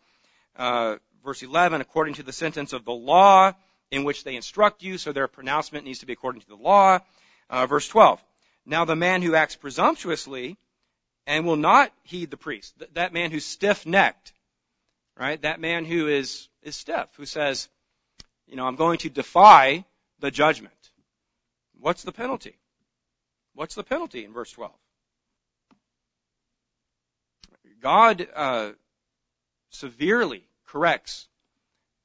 Uh, 0.58 0.98
verse 1.24 1.44
11, 1.44 1.80
according 1.80 2.16
to 2.16 2.24
the 2.24 2.34
sentence 2.34 2.74
of 2.74 2.84
the 2.84 2.92
law 2.92 3.54
in 3.92 4.04
which 4.06 4.24
they 4.24 4.36
instruct 4.36 4.82
you, 4.82 4.98
so 4.98 5.12
their 5.12 5.28
pronouncement 5.28 5.86
needs 5.86 6.00
to 6.00 6.06
be 6.06 6.14
according 6.14 6.42
to 6.42 6.48
the 6.48 6.56
law. 6.56 7.00
Uh, 7.50 7.66
verse 7.66 7.88
12, 7.90 8.24
now 8.66 8.86
the 8.86 8.96
man 8.96 9.22
who 9.22 9.36
acts 9.36 9.56
presumptuously 9.56 10.58
and 11.28 11.46
will 11.46 11.58
not 11.58 11.92
heed 12.04 12.32
the 12.32 12.38
priest, 12.38 12.74
th- 12.80 12.92
that 12.94 13.14
man 13.14 13.30
who's 13.30 13.46
stiff-necked, 13.46 14.32
right? 15.18 15.42
That 15.42 15.60
man 15.60 15.84
who 15.84 16.08
is, 16.08 16.48
is 16.64 16.76
stiff, 16.76 17.10
who 17.18 17.26
says, 17.26 17.68
you 18.48 18.56
know, 18.56 18.66
I'm 18.66 18.78
going 18.78 19.00
to 19.00 19.10
defy 19.10 19.84
the 20.20 20.32
judgment. 20.32 20.74
What's 21.80 22.04
the 22.04 22.12
penalty? 22.14 22.58
What's 23.54 23.76
the 23.76 23.84
penalty 23.84 24.24
in 24.24 24.32
verse 24.32 24.52
12? 24.52 24.72
God 27.82 28.28
uh, 28.34 28.72
severely 29.70 30.44
corrects 30.68 31.28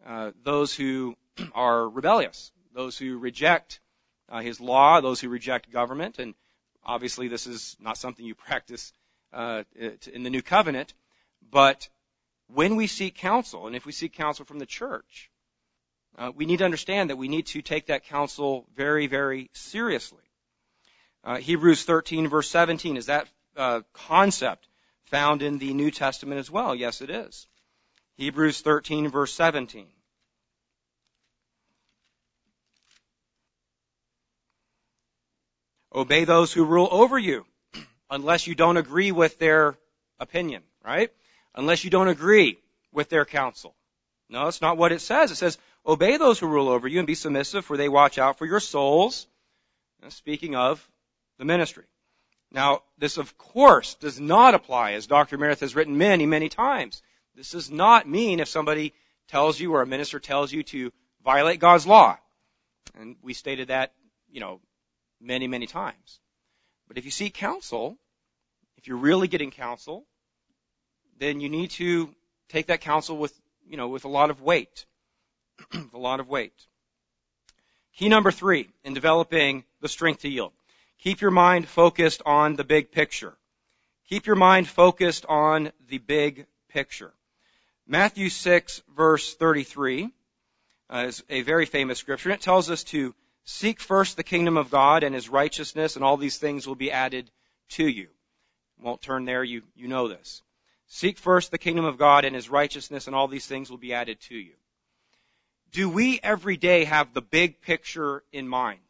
uh, 0.05 0.33
those 0.43 0.75
who 0.75 1.15
are 1.55 1.89
rebellious, 1.89 2.53
those 2.75 2.99
who 2.99 3.19
reject 3.19 3.81
uh, 4.29 4.41
His 4.41 4.61
law, 4.61 5.01
those 5.01 5.21
who 5.21 5.29
reject 5.29 5.71
government, 5.71 6.19
and 6.19 6.35
obviously 6.85 7.29
this 7.29 7.47
is 7.47 7.77
not 7.81 7.99
something 7.99 8.25
you 8.25 8.35
practice 8.47 8.93
uh, 9.33 9.65
in 10.13 10.23
the 10.23 10.31
new 10.31 10.43
covenant. 10.43 10.95
But 11.51 11.89
when 12.49 12.77
we 12.77 12.87
seek 12.87 13.17
counsel, 13.17 13.67
and 13.67 13.77
if 13.77 13.87
we 13.87 13.93
seek 13.93 14.13
counsel 14.13 14.45
from 14.45 14.59
the 14.59 14.67
church, 14.67 15.31
uh, 16.19 16.33
we 16.35 16.47
need 16.47 16.59
to 16.59 16.65
understand 16.65 17.11
that 17.11 17.17
we 17.17 17.29
need 17.29 17.47
to 17.47 17.63
take 17.63 17.87
that 17.87 18.05
counsel 18.05 18.67
very, 18.75 19.07
very 19.07 19.51
seriously. 19.53 20.23
Uh, 21.23 21.37
Hebrews 21.37 21.85
13 21.85 22.29
verse 22.29 22.49
17 22.49 22.97
is 22.97 23.07
that 23.07 23.29
uh, 23.57 23.81
concept 23.93 24.69
found 25.07 25.43
in 25.43 25.59
the 25.59 25.75
New 25.75 25.91
Testament 25.91 26.39
as 26.39 26.51
well? 26.51 26.75
Yes, 26.75 27.01
it 27.01 27.11
is. 27.11 27.47
Hebrews 28.17 28.61
13 28.61 29.09
verse 29.09 29.33
17. 29.35 29.87
Obey 35.97 36.25
those 36.25 36.53
who 36.53 36.67
rule 36.67 36.89
over 36.91 37.19
you, 37.19 37.47
unless 38.11 38.47
you 38.47 38.55
don't 38.55 38.77
agree 38.77 39.13
with 39.13 39.39
their 39.39 39.79
opinion, 40.21 40.63
right? 40.85 41.11
Unless 41.55 41.85
you 41.85 41.91
don't 41.91 42.09
agree 42.09 42.59
with 42.93 43.09
their 43.09 43.25
counsel. 43.25 43.75
No, 44.29 44.45
that's 44.45 44.61
not 44.61 44.77
what 44.77 44.93
it 44.93 45.01
says. 45.01 45.31
It 45.31 45.37
says, 45.37 45.57
obey 45.87 46.19
those 46.19 46.39
who 46.39 46.49
rule 46.49 46.69
over 46.69 46.87
you 46.87 46.99
and 46.99 47.07
be 47.07 47.15
submissive, 47.15 47.65
for 47.65 47.79
they 47.79 47.89
watch 47.89 48.19
out 48.19 48.37
for 48.39 48.45
your 48.45 48.61
souls. 48.61 49.27
Speaking 50.09 50.55
of 50.55 50.87
the 51.39 51.45
ministry. 51.45 51.85
Now, 52.53 52.83
this 52.99 53.17
of 53.17 53.37
course 53.39 53.95
does 53.95 54.21
not 54.21 54.55
apply, 54.55 54.93
as 54.93 55.07
Dr. 55.07 55.39
Meredith 55.39 55.61
has 55.61 55.75
written 55.75 55.99
many, 55.99 56.27
many 56.27 56.49
times. 56.49 57.03
This 57.35 57.51
does 57.51 57.71
not 57.71 58.09
mean 58.09 58.39
if 58.39 58.49
somebody 58.49 58.93
tells 59.29 59.59
you 59.59 59.75
or 59.75 59.83
a 59.83 59.87
minister 59.87 60.21
tells 60.21 60.53
you 60.53 60.63
to 60.65 60.93
violate 61.25 61.59
God's 61.59 61.87
law. 61.87 62.19
And 62.99 63.17
we 63.23 63.35
stated 63.35 63.69
that, 63.69 63.93
you 64.31 64.41
know, 64.41 64.61
many, 65.21 65.47
many 65.47 65.67
times. 65.67 66.21
But 66.89 66.99
if 66.99 67.05
you 67.05 67.11
seek 67.11 67.35
counsel, 67.35 67.99
if 68.77 68.87
you're 68.87 68.97
really 68.97 69.29
getting 69.29 69.51
counsel, 69.51 70.07
then 71.19 71.41
you 71.41 71.49
need 71.49 71.71
to 71.73 72.15
take 72.49 72.67
that 72.67 72.81
counsel 72.81 73.17
with, 73.17 73.39
you 73.67 73.77
know, 73.77 73.89
with 73.89 74.05
a 74.05 74.09
lot 74.09 74.31
of 74.31 74.41
weight. 74.41 74.87
a 75.95 75.99
lot 75.99 76.21
of 76.21 76.29
weight. 76.29 76.55
Key 77.97 78.09
number 78.09 78.31
three 78.31 78.69
in 78.85 78.95
developing 78.95 79.65
the 79.81 79.89
strength 79.89 80.21
to 80.21 80.29
yield. 80.29 80.53
Keep 80.99 81.21
your 81.21 81.31
mind 81.31 81.67
focused 81.69 82.23
on 82.27 82.55
the 82.55 82.65
big 82.65 82.93
picture. 82.93 83.35
Keep 84.09 84.27
your 84.27 84.37
mind 84.37 84.69
focused 84.69 85.27
on 85.27 85.73
the 85.89 85.99
big 85.99 86.47
picture. 86.69 87.13
Matthew 87.87 88.29
6 88.29 88.83
verse 88.97 89.35
33 89.35 90.11
uh, 90.91 91.05
is 91.09 91.25
a 91.29 91.43
very 91.43 91.67
famous 91.67 91.99
scripture. 91.99 92.31
It 92.31 92.41
tells 92.41 92.71
us 92.71 92.85
to 92.85 93.15
seek 93.47 93.81
first 93.81 94.17
the 94.17 94.25
kingdom 94.25 94.57
of 94.57 94.71
God 94.71 95.03
and 95.03 95.15
his 95.15 95.29
righteousness 95.29 95.97
and 95.97 96.05
all 96.05 96.17
these 96.17 96.37
things 96.37 96.67
will 96.67 96.75
be 96.75 96.93
added 96.93 97.31
to 97.71 97.89
you. 97.89 98.09
Won't 98.81 99.01
turn 99.01 99.25
there, 99.25 99.43
you, 99.43 99.63
you 99.75 99.89
know 99.89 100.09
this. 100.09 100.43
Seek 100.89 101.17
first 101.19 101.51
the 101.51 101.59
kingdom 101.59 101.85
of 101.85 101.97
God 101.97 102.25
and 102.25 102.35
his 102.35 102.51
righteousness 102.51 103.07
and 103.07 103.17
all 103.17 103.29
these 103.29 103.47
things 103.47 103.71
will 103.71 103.79
be 103.79 103.95
added 103.95 104.21
to 104.23 104.37
you. 104.37 104.53
Do 105.73 105.89
we 105.89 106.21
every 106.23 106.57
day 106.57 106.85
have 106.85 107.15
the 107.15 107.23
big 107.23 107.61
picture 107.61 108.23
in 108.33 108.49
mind? 108.49 108.81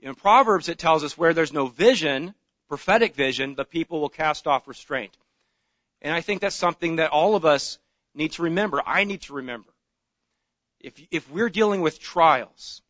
In 0.00 0.14
Proverbs, 0.14 0.68
it 0.68 0.78
tells 0.78 1.04
us 1.04 1.16
where 1.16 1.32
there's 1.32 1.52
no 1.52 1.66
vision, 1.66 2.34
prophetic 2.68 3.14
vision, 3.14 3.54
the 3.54 3.64
people 3.64 4.00
will 4.00 4.10
cast 4.10 4.46
off 4.46 4.68
restraint. 4.68 5.16
And 6.02 6.14
I 6.14 6.20
think 6.20 6.40
that's 6.40 6.56
something 6.56 6.96
that 6.96 7.10
all 7.10 7.36
of 7.36 7.44
us 7.44 7.78
need 8.14 8.32
to 8.32 8.42
remember. 8.42 8.82
I 8.84 9.04
need 9.04 9.22
to 9.22 9.34
remember. 9.34 9.70
If, 10.80 11.00
if 11.10 11.30
we're 11.30 11.48
dealing 11.48 11.80
with 11.80 11.98
trials, 11.98 12.82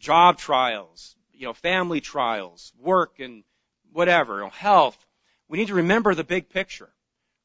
job 0.00 0.38
trials, 0.38 1.14
you 1.32 1.46
know, 1.46 1.52
family 1.52 2.00
trials, 2.00 2.72
work 2.80 3.20
and 3.20 3.44
whatever, 3.92 4.38
you 4.38 4.44
know, 4.44 4.50
health, 4.50 4.98
we 5.48 5.58
need 5.58 5.68
to 5.68 5.74
remember 5.74 6.14
the 6.14 6.24
big 6.24 6.48
picture. 6.48 6.88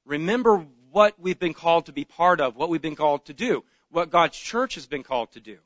Remember 0.06 0.66
what 0.92 1.20
we've 1.20 1.40
been 1.40 1.54
called 1.54 1.88
to 1.88 1.92
be 1.92 2.06
part 2.06 2.40
of, 2.42 2.56
what 2.56 2.70
we've 2.70 2.82
been 2.82 2.96
called 2.96 3.26
to 3.26 3.34
do, 3.34 3.64
what 3.90 4.10
God's 4.10 4.38
church 4.38 4.76
has 4.76 4.88
been 4.88 5.04
called 5.04 5.32
to 5.34 5.40
do. 5.40 5.58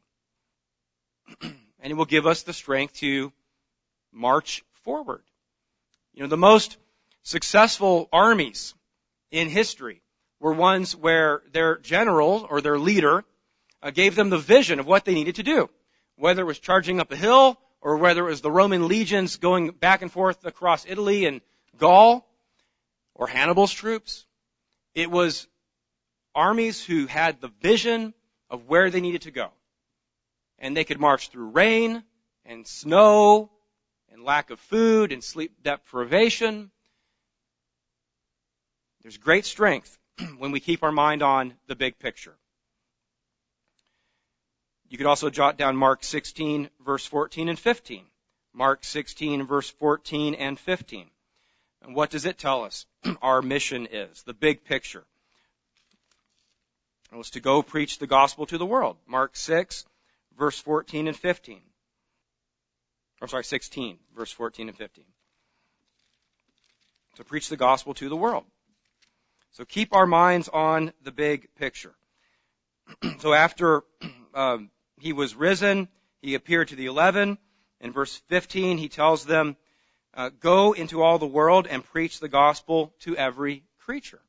and 1.41 1.91
it 1.91 1.93
will 1.93 2.05
give 2.05 2.25
us 2.25 2.43
the 2.43 2.53
strength 2.53 2.95
to 2.95 3.31
march 4.11 4.63
forward. 4.83 5.21
You 6.13 6.23
know, 6.23 6.29
the 6.29 6.37
most 6.37 6.77
successful 7.23 8.09
armies 8.11 8.73
in 9.31 9.49
history 9.49 10.01
were 10.39 10.53
ones 10.53 10.95
where 10.95 11.43
their 11.51 11.77
general 11.77 12.47
or 12.49 12.61
their 12.61 12.79
leader 12.79 13.23
uh, 13.83 13.91
gave 13.91 14.15
them 14.15 14.29
the 14.29 14.37
vision 14.37 14.79
of 14.79 14.87
what 14.87 15.05
they 15.05 15.13
needed 15.13 15.35
to 15.35 15.43
do. 15.43 15.69
Whether 16.19 16.41
it 16.41 16.45
was 16.45 16.59
charging 16.59 16.99
up 16.99 17.11
a 17.11 17.15
hill 17.15 17.57
or 17.79 17.95
whether 17.95 18.27
it 18.27 18.29
was 18.29 18.41
the 18.41 18.51
Roman 18.51 18.89
legions 18.89 19.37
going 19.37 19.71
back 19.71 20.01
and 20.01 20.11
forth 20.11 20.45
across 20.45 20.85
Italy 20.85 21.25
and 21.25 21.39
Gaul 21.77 22.27
or 23.15 23.25
Hannibal's 23.27 23.71
troops. 23.71 24.25
It 24.93 25.09
was 25.09 25.47
armies 26.35 26.83
who 26.83 27.05
had 27.07 27.39
the 27.39 27.47
vision 27.61 28.13
of 28.49 28.67
where 28.67 28.89
they 28.89 29.01
needed 29.01 29.21
to 29.23 29.31
go. 29.31 29.49
and 30.61 30.75
they 30.75 30.83
could 30.83 30.99
march 30.99 31.29
through 31.29 31.51
rain 31.51 32.03
and 32.43 32.67
snow 32.67 33.49
and 34.11 34.23
lack 34.23 34.49
of 34.49 34.59
food 34.59 35.13
and 35.13 35.23
sleep 35.23 35.63
deprivation. 35.63 36.69
There's 39.01 39.17
great 39.17 39.45
strength 39.45 39.97
when 40.37 40.51
we 40.51 40.59
keep 40.59 40.83
our 40.83 40.91
mind 40.91 41.23
on 41.23 41.53
the 41.67 41.75
big 41.75 41.97
picture. 41.97 42.35
You 44.89 44.97
could 44.97 45.07
also 45.07 45.29
jot 45.29 45.57
down 45.57 45.75
Mark 45.75 46.03
16 46.03 46.69
verse 46.83 47.05
14 47.05 47.49
and 47.49 47.59
15. 47.59 48.03
Mark 48.53 48.83
16 48.83 49.45
verse 49.45 49.69
14 49.69 50.35
and 50.35 50.59
15. 50.59 51.09
And 51.83 51.95
what 51.95 52.09
does 52.09 52.25
it 52.25 52.37
tell 52.37 52.63
us? 52.63 52.85
Our 53.21 53.41
mission 53.41 53.87
is, 53.91 54.23
the 54.23 54.33
big 54.33 54.63
picture. 54.65 55.05
It 57.11 57.15
was 57.15 57.31
to 57.31 57.39
go 57.39 57.61
preach 57.61 57.99
the 57.99 58.07
gospel 58.07 58.45
to 58.47 58.57
the 58.57 58.65
world. 58.65 58.97
Mark 59.07 59.35
6 59.35 59.85
verse 60.37 60.59
14 60.59 61.07
and 61.07 61.15
15. 61.17 61.61
I'm 63.21 63.27
sorry, 63.27 63.43
16 63.43 63.99
verse 64.15 64.31
14 64.31 64.69
and 64.69 64.77
15. 64.77 65.05
To 67.15 67.23
preach 67.23 67.49
the 67.49 67.57
gospel 67.57 67.93
to 67.95 68.09
the 68.09 68.15
world. 68.15 68.45
So 69.51 69.65
keep 69.65 69.93
our 69.93 70.07
minds 70.07 70.49
on 70.49 70.93
the 71.03 71.11
big 71.11 71.53
picture. 71.55 71.93
so 73.19 73.33
after 73.33 73.83
um, 74.33 74.71
he 74.99 75.13
was 75.13 75.35
risen, 75.35 75.87
he 76.21 76.35
appeared 76.35 76.69
to 76.69 76.75
the 76.75 76.87
eleven. 76.87 77.37
In 77.81 77.91
verse 77.93 78.15
15, 78.27 78.77
he 78.77 78.89
tells 78.89 79.25
them, 79.25 79.55
uh, 80.13 80.29
"Go 80.29 80.73
into 80.73 81.01
all 81.01 81.17
the 81.17 81.25
world 81.25 81.65
and 81.67 81.83
preach 81.83 82.19
the 82.19 82.27
gospel 82.27 82.93
to 82.99 83.15
every 83.15 83.63
creature." 83.79 84.21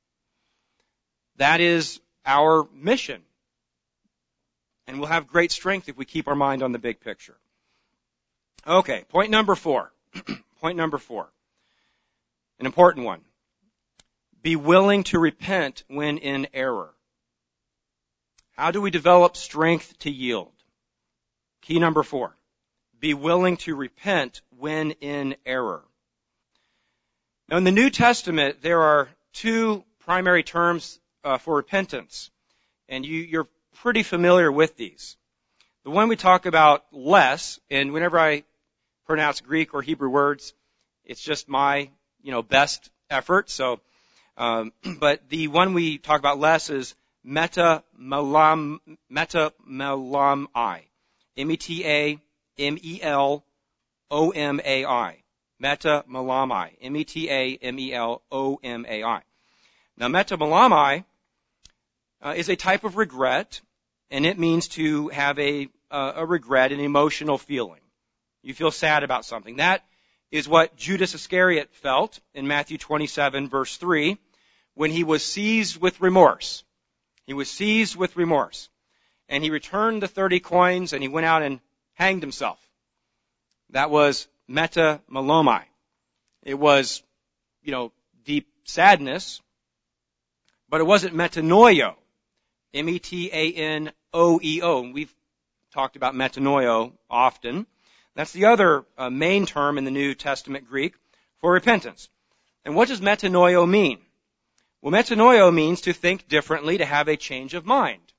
That 1.36 1.60
is 1.60 2.00
our 2.24 2.68
mission, 2.72 3.24
and 4.86 4.98
we'll 4.98 5.08
have 5.08 5.26
great 5.26 5.52
strength 5.52 5.88
if 5.88 5.96
we 5.96 6.04
keep 6.04 6.28
our 6.28 6.34
mind 6.34 6.62
on 6.62 6.72
the 6.72 6.78
big 6.78 7.00
picture. 7.00 7.36
Okay, 8.66 9.04
point 9.08 9.30
number 9.30 9.54
four. 9.54 9.92
point 10.60 10.76
number 10.76 10.98
four. 10.98 11.32
An 12.58 12.66
important 12.66 13.06
one. 13.06 13.24
Be 14.42 14.54
willing 14.56 15.04
to 15.04 15.18
repent 15.18 15.82
when 15.88 16.18
in 16.18 16.46
error. 16.52 16.94
How 18.52 18.70
do 18.70 18.82
we 18.82 18.90
develop 18.90 19.36
strength 19.36 19.98
to 20.00 20.10
yield? 20.10 20.52
Key 21.62 21.78
number 21.78 22.02
four. 22.02 22.36
Be 22.98 23.14
willing 23.14 23.56
to 23.58 23.74
repent 23.74 24.42
when 24.58 24.92
in 24.92 25.36
error. 25.46 25.82
Now 27.48 27.56
in 27.56 27.64
the 27.64 27.72
New 27.72 27.90
Testament, 27.90 28.62
there 28.62 28.82
are 28.82 29.08
two 29.32 29.84
primary 30.00 30.42
terms 30.42 30.98
uh, 31.24 31.38
for 31.38 31.56
repentance. 31.56 32.30
And 32.88 33.06
you, 33.06 33.20
you're 33.20 33.48
pretty 33.76 34.02
familiar 34.02 34.50
with 34.50 34.76
these. 34.76 35.16
The 35.84 35.90
one 35.90 36.08
we 36.08 36.16
talk 36.16 36.46
about 36.46 36.84
less, 36.92 37.58
and 37.70 37.92
whenever 37.92 38.18
I 38.18 38.44
pronounce 39.06 39.40
Greek 39.40 39.72
or 39.72 39.82
Hebrew 39.82 40.10
words, 40.10 40.52
it's 41.04 41.22
just 41.22 41.48
my, 41.48 41.90
you 42.22 42.32
know, 42.32 42.42
best 42.42 42.90
effort. 43.10 43.48
So 43.48 43.80
um, 44.40 44.72
but 44.98 45.28
the 45.28 45.48
one 45.48 45.74
we 45.74 45.98
talk 45.98 46.18
about 46.18 46.40
less 46.40 46.70
is 46.70 46.94
meta 47.22 47.84
melam 48.00 48.80
meta. 49.08 49.52
M 49.68 50.48
E 51.36 51.56
T 51.56 51.86
A 51.86 52.18
M 52.58 52.78
E 52.82 53.00
L 53.02 53.44
O 54.10 54.30
M 54.30 54.60
A 54.64 54.84
I. 54.84 55.22
Metamelomai. 55.62 56.70
M 56.80 56.96
E 56.96 57.04
T 57.04 57.30
A 57.30 57.56
M 57.56 57.78
E 57.78 57.92
L 57.92 58.22
O 58.30 58.58
M 58.62 58.86
A 58.88 59.04
I. 59.04 59.22
Now 59.96 60.08
metamelomai 60.08 61.04
uh, 62.22 62.34
is 62.36 62.48
a 62.48 62.56
type 62.56 62.84
of 62.84 62.96
regret, 62.96 63.60
and 64.10 64.26
it 64.26 64.38
means 64.38 64.68
to 64.68 65.08
have 65.08 65.38
a 65.38 65.68
uh, 65.90 66.12
a 66.16 66.26
regret, 66.26 66.72
an 66.72 66.80
emotional 66.80 67.38
feeling. 67.38 67.80
You 68.42 68.54
feel 68.54 68.70
sad 68.70 69.02
about 69.02 69.24
something. 69.24 69.56
That 69.56 69.84
is 70.30 70.48
what 70.48 70.76
Judas 70.76 71.14
Iscariot 71.14 71.74
felt 71.74 72.20
in 72.34 72.46
Matthew 72.46 72.78
27 72.78 73.48
verse 73.48 73.76
3 73.76 74.16
when 74.74 74.90
he 74.90 75.04
was 75.04 75.24
seized 75.24 75.80
with 75.80 76.00
remorse. 76.00 76.64
He 77.26 77.34
was 77.34 77.50
seized 77.50 77.96
with 77.96 78.16
remorse. 78.16 78.68
And 79.30 79.42
he 79.42 79.48
returned 79.48 80.02
the 80.02 80.08
30 80.08 80.40
coins 80.40 80.92
and 80.92 81.02
he 81.02 81.08
went 81.08 81.24
out 81.24 81.42
and 81.42 81.60
hanged 81.94 82.22
himself. 82.22 82.58
That 83.70 83.88
was 83.88 84.28
meta 84.48 85.00
melomai. 85.10 85.62
It 86.42 86.58
was, 86.58 87.02
you 87.62 87.70
know, 87.70 87.92
deep 88.24 88.48
sadness, 88.64 89.40
but 90.68 90.80
it 90.80 90.84
wasn't 90.84 91.14
metanoeo. 91.14 91.94
M-E-T-A-N-O-E-O. 92.74 93.92
And 94.82 94.94
we've 94.94 95.14
talked 95.72 95.96
about 95.96 96.14
metanoeo 96.14 96.92
often. 97.08 97.66
That's 98.16 98.32
the 98.32 98.46
other 98.46 98.84
uh, 98.98 99.10
main 99.10 99.46
term 99.46 99.78
in 99.78 99.84
the 99.84 99.90
New 99.92 100.14
Testament 100.14 100.68
Greek 100.68 100.94
for 101.38 101.52
repentance. 101.52 102.08
And 102.64 102.74
what 102.74 102.88
does 102.88 103.00
metanoeo 103.00 103.68
mean? 103.68 104.00
Well, 104.82 104.92
metanoeo 104.92 105.54
means 105.54 105.82
to 105.82 105.92
think 105.92 106.26
differently, 106.28 106.78
to 106.78 106.84
have 106.84 107.06
a 107.08 107.16
change 107.16 107.54
of 107.54 107.64
mind. 107.64 108.09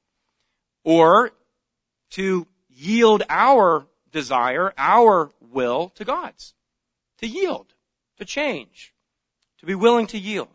Or 0.83 1.31
to 2.11 2.47
yield 2.69 3.23
our 3.29 3.87
desire, 4.11 4.73
our 4.77 5.31
will 5.39 5.89
to 5.95 6.05
God's. 6.05 6.53
To 7.19 7.27
yield. 7.27 7.67
To 8.17 8.25
change. 8.25 8.93
To 9.59 9.65
be 9.65 9.75
willing 9.75 10.07
to 10.07 10.17
yield. 10.17 10.49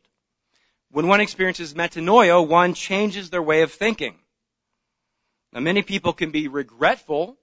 When 0.90 1.08
one 1.08 1.20
experiences 1.20 1.74
metanoia, 1.74 2.46
one 2.46 2.74
changes 2.74 3.30
their 3.30 3.42
way 3.42 3.62
of 3.62 3.72
thinking. 3.72 4.18
Now 5.52 5.60
many 5.60 5.82
people 5.82 6.12
can 6.12 6.30
be 6.30 6.48
regretful 6.48 7.36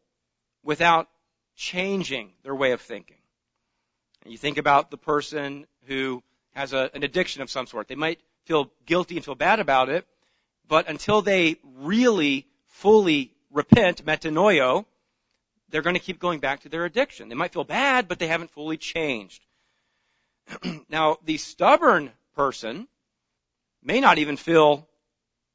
without 0.63 1.07
changing 1.55 2.31
their 2.43 2.55
way 2.55 2.71
of 2.71 2.81
thinking. 2.81 3.17
And 4.23 4.31
you 4.31 4.37
think 4.37 4.57
about 4.57 4.91
the 4.91 4.97
person 4.97 5.67
who 5.85 6.23
has 6.53 6.73
a, 6.73 6.89
an 6.93 7.03
addiction 7.03 7.41
of 7.41 7.49
some 7.49 7.67
sort. 7.67 7.87
They 7.87 7.95
might 7.95 8.19
feel 8.45 8.71
guilty 8.85 9.15
and 9.15 9.25
feel 9.25 9.35
bad 9.35 9.59
about 9.59 9.89
it, 9.89 10.05
but 10.67 10.87
until 10.87 11.21
they 11.21 11.57
really 11.63 12.47
fully 12.73 13.31
repent, 13.51 14.03
metanoeo, 14.05 14.85
they're 15.69 15.81
going 15.81 15.95
to 15.95 15.99
keep 15.99 16.19
going 16.19 16.39
back 16.39 16.61
to 16.61 16.69
their 16.69 16.85
addiction. 16.85 17.29
They 17.29 17.35
might 17.35 17.53
feel 17.53 17.63
bad, 17.63 18.07
but 18.07 18.19
they 18.19 18.27
haven't 18.27 18.51
fully 18.51 18.77
changed. 18.77 19.45
now, 20.89 21.17
the 21.23 21.37
stubborn 21.37 22.11
person 22.35 22.87
may 23.81 23.99
not 23.99 24.17
even 24.17 24.37
feel 24.37 24.87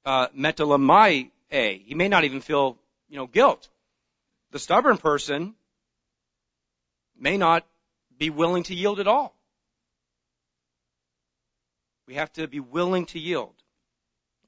uh. 0.04 0.28
He 0.32 1.94
may 1.94 2.08
not 2.08 2.24
even 2.24 2.40
feel, 2.40 2.78
you 3.08 3.16
know, 3.16 3.26
guilt. 3.26 3.68
The 4.52 4.58
stubborn 4.58 4.96
person 4.96 5.54
may 7.18 7.36
not 7.36 7.66
be 8.16 8.30
willing 8.30 8.62
to 8.64 8.74
yield 8.74 9.00
at 9.00 9.08
all. 9.08 9.34
We 12.06 12.14
have 12.14 12.32
to 12.34 12.46
be 12.48 12.60
willing 12.60 13.06
to 13.06 13.18
yield, 13.18 13.54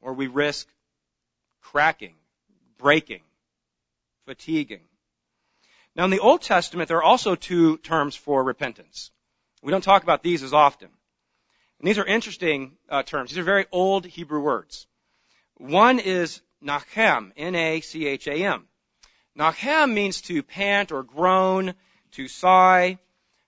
or 0.01 0.15
we 0.15 0.29
risk 0.29 0.67
cracking, 1.61 2.15
breaking, 2.81 3.23
fatiguing. 4.27 4.81
Now, 5.95 6.05
in 6.05 6.11
the 6.11 6.21
Old 6.21 6.43
Testament, 6.43 6.89
there 6.89 6.99
are 6.99 7.03
also 7.03 7.35
two 7.35 7.77
terms 7.79 8.17
for 8.17 8.43
repentance. 8.43 9.11
We 9.63 9.71
don't 9.71 9.85
talk 9.85 10.03
about 10.03 10.23
these 10.23 10.43
as 10.43 10.55
often. 10.55 10.89
And 11.79 11.89
these 11.89 11.99
are 11.99 12.07
interesting 12.07 12.77
uh, 12.89 13.03
terms. 13.03 13.31
These 13.31 13.39
are 13.39 13.45
very 13.45 13.67
old 13.71 14.07
Hebrew 14.07 14.41
words. 14.41 14.87
One 15.57 15.99
is 15.99 16.41
nachem, 16.65 17.33
N-A-C-H-A-M. 17.37 18.67
Nachem 19.39 19.93
means 19.93 20.23
to 20.23 20.43
pant 20.43 20.93
or 20.93 21.03
groan, 21.03 21.75
to 22.13 22.29
sigh. 22.29 22.99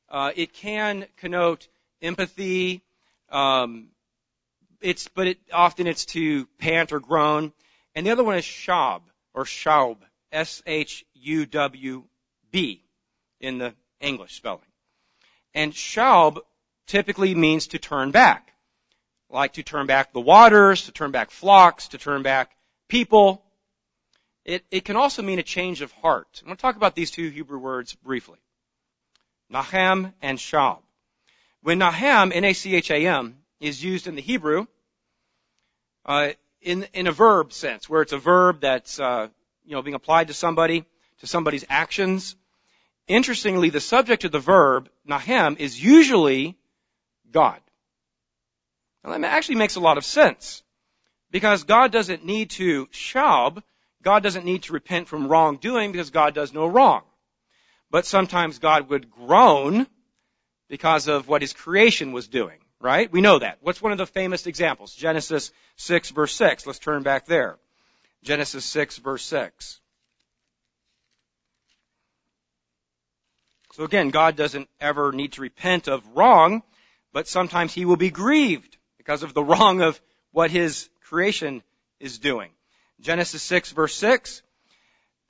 Uh, 0.08 0.32
it 0.36 0.52
can 0.52 1.06
connote 1.16 1.68
empathy, 2.02 2.82
um, 3.30 3.88
it's, 4.80 5.08
but 5.08 5.26
it, 5.26 5.38
often 5.52 5.86
it's 5.86 6.04
to 6.06 6.46
pant 6.58 6.92
or 6.92 7.00
groan. 7.00 7.52
And 7.94 8.06
the 8.06 8.10
other 8.10 8.24
one 8.24 8.36
is 8.36 8.44
shab, 8.44 9.02
or 9.34 9.44
shaub, 9.44 9.98
S-H-U-W-B 10.30 11.04
in 13.40 13.58
the 13.58 13.74
English 14.00 14.34
spelling. 14.34 14.60
And 15.54 15.72
shaub 15.72 16.38
typically 16.86 17.34
means 17.34 17.68
to 17.68 17.78
turn 17.78 18.10
back. 18.10 18.52
Like 19.28 19.54
to 19.54 19.62
turn 19.62 19.86
back 19.86 20.12
the 20.12 20.20
waters, 20.20 20.84
to 20.86 20.92
turn 20.92 21.10
back 21.10 21.30
flocks, 21.30 21.88
to 21.88 21.98
turn 21.98 22.22
back 22.22 22.54
people. 22.88 23.42
It, 24.44 24.64
it 24.70 24.84
can 24.84 24.96
also 24.96 25.22
mean 25.22 25.38
a 25.38 25.42
change 25.42 25.80
of 25.80 25.92
heart. 25.92 26.40
I'm 26.42 26.48
going 26.48 26.56
to 26.56 26.60
talk 26.60 26.76
about 26.76 26.94
these 26.94 27.10
two 27.10 27.30
Hebrew 27.30 27.58
words 27.58 27.94
briefly. 27.94 28.38
Nahem 29.52 30.12
and 30.20 30.38
Shab. 30.38 30.78
When 31.62 31.78
Nahem, 31.78 32.32
N-A-C-H-A-M, 32.34 33.36
is 33.60 33.82
used 33.82 34.06
in 34.06 34.16
the 34.16 34.22
Hebrew 34.22 34.66
uh, 36.04 36.30
in 36.62 36.86
in 36.92 37.06
a 37.06 37.12
verb 37.12 37.52
sense, 37.52 37.88
where 37.88 38.02
it's 38.02 38.12
a 38.12 38.18
verb 38.18 38.60
that's 38.60 38.98
uh, 39.00 39.28
you 39.64 39.72
know 39.72 39.82
being 39.82 39.94
applied 39.94 40.28
to 40.28 40.34
somebody, 40.34 40.84
to 41.20 41.26
somebody's 41.26 41.64
actions. 41.68 42.36
Interestingly, 43.08 43.70
the 43.70 43.80
subject 43.80 44.24
of 44.24 44.32
the 44.32 44.38
verb 44.38 44.88
nahem 45.08 45.58
is 45.58 45.82
usually 45.82 46.56
God. 47.30 47.60
Now 49.04 49.18
that 49.18 49.24
actually 49.24 49.56
makes 49.56 49.76
a 49.76 49.80
lot 49.80 49.98
of 49.98 50.04
sense 50.04 50.62
because 51.30 51.64
God 51.64 51.90
doesn't 51.90 52.24
need 52.24 52.50
to 52.50 52.86
shab. 52.86 53.62
God 54.02 54.22
doesn't 54.22 54.44
need 54.44 54.64
to 54.64 54.72
repent 54.72 55.08
from 55.08 55.28
wrongdoing 55.28 55.92
because 55.92 56.10
God 56.10 56.34
does 56.34 56.52
no 56.52 56.66
wrong. 56.66 57.02
But 57.90 58.06
sometimes 58.06 58.58
God 58.58 58.88
would 58.88 59.10
groan 59.10 59.86
because 60.68 61.08
of 61.08 61.28
what 61.28 61.42
his 61.42 61.52
creation 61.52 62.12
was 62.12 62.28
doing, 62.28 62.58
right? 62.82 63.10
We 63.10 63.20
know 63.20 63.38
that. 63.38 63.58
What's 63.62 63.80
one 63.80 63.92
of 63.92 63.98
the 63.98 64.06
famous 64.06 64.46
examples? 64.46 64.94
Genesis 64.94 65.52
6 65.76 66.10
verse 66.10 66.34
6. 66.34 66.66
Let's 66.66 66.78
turn 66.80 67.02
back 67.02 67.26
there. 67.26 67.56
Genesis 68.24 68.64
6 68.64 68.98
verse 68.98 69.24
6. 69.24 69.80
So 73.74 73.84
again, 73.84 74.10
God 74.10 74.36
doesn't 74.36 74.68
ever 74.80 75.12
need 75.12 75.32
to 75.34 75.40
repent 75.40 75.88
of 75.88 76.06
wrong, 76.14 76.62
but 77.12 77.28
sometimes 77.28 77.72
he 77.72 77.86
will 77.86 77.96
be 77.96 78.10
grieved 78.10 78.76
because 78.98 79.22
of 79.22 79.32
the 79.32 79.44
wrong 79.50 79.80
of 79.80 80.00
what 80.32 80.50
his 80.50 80.90
creation 81.04 81.62
is 82.00 82.18
doing. 82.18 82.50
Genesis 83.00 83.42
6 83.42 83.72
verse 83.72 83.94
6. 83.94 84.42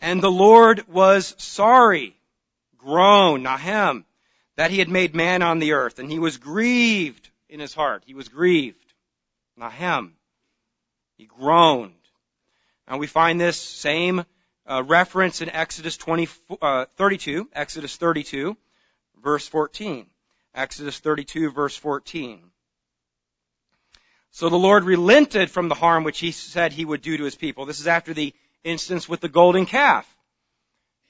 And 0.00 0.20
the 0.20 0.30
Lord 0.30 0.88
was 0.88 1.34
sorry, 1.38 2.16
groan, 2.78 3.44
Nahem, 3.44 4.04
that 4.56 4.70
he 4.70 4.78
had 4.78 4.88
made 4.88 5.14
man 5.14 5.42
on 5.42 5.60
the 5.60 5.72
earth, 5.72 5.98
and 5.98 6.10
he 6.10 6.18
was 6.18 6.38
grieved 6.38 7.30
in 7.52 7.60
his 7.60 7.74
heart. 7.74 8.02
He 8.06 8.14
was 8.14 8.28
grieved. 8.28 8.94
Nahem. 9.60 10.12
He 11.18 11.26
groaned. 11.26 11.94
And 12.88 12.98
we 12.98 13.06
find 13.06 13.40
this 13.40 13.60
same 13.60 14.24
uh, 14.66 14.82
reference 14.84 15.42
in 15.42 15.50
Exodus 15.50 15.96
20, 15.96 16.28
uh, 16.60 16.86
32, 16.96 17.48
Exodus 17.52 17.96
32, 17.96 18.56
verse 19.22 19.46
14. 19.46 20.06
Exodus 20.54 20.98
32, 20.98 21.50
verse 21.50 21.76
14. 21.76 22.40
So 24.30 24.48
the 24.48 24.56
Lord 24.56 24.84
relented 24.84 25.50
from 25.50 25.68
the 25.68 25.74
harm 25.74 26.04
which 26.04 26.18
he 26.18 26.32
said 26.32 26.72
he 26.72 26.86
would 26.86 27.02
do 27.02 27.18
to 27.18 27.24
his 27.24 27.36
people. 27.36 27.66
This 27.66 27.80
is 27.80 27.86
after 27.86 28.14
the 28.14 28.34
instance 28.64 29.08
with 29.08 29.20
the 29.20 29.28
golden 29.28 29.66
calf. 29.66 30.08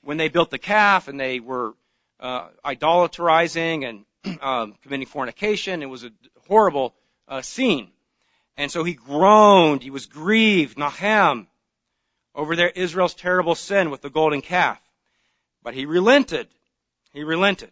When 0.02 0.16
they 0.16 0.28
built 0.28 0.50
the 0.50 0.58
calf 0.58 1.06
and 1.06 1.20
they 1.20 1.38
were 1.38 1.74
uh, 2.18 2.48
idolatrizing 2.64 3.88
and 3.88 4.04
um, 4.40 4.74
committing 4.82 5.06
fornication, 5.06 5.82
it 5.82 5.86
was 5.86 6.04
a 6.04 6.12
horrible 6.46 6.94
uh, 7.28 7.42
scene. 7.42 7.88
And 8.56 8.70
so 8.70 8.84
he 8.84 8.94
groaned, 8.94 9.82
he 9.82 9.90
was 9.90 10.06
grieved, 10.06 10.76
Nahem, 10.76 11.46
over 12.34 12.56
their 12.56 12.68
Israel's 12.68 13.14
terrible 13.14 13.54
sin 13.54 13.90
with 13.90 14.02
the 14.02 14.10
golden 14.10 14.42
calf. 14.42 14.80
But 15.62 15.74
he 15.74 15.86
relented. 15.86 16.48
He 17.12 17.24
relented. 17.24 17.70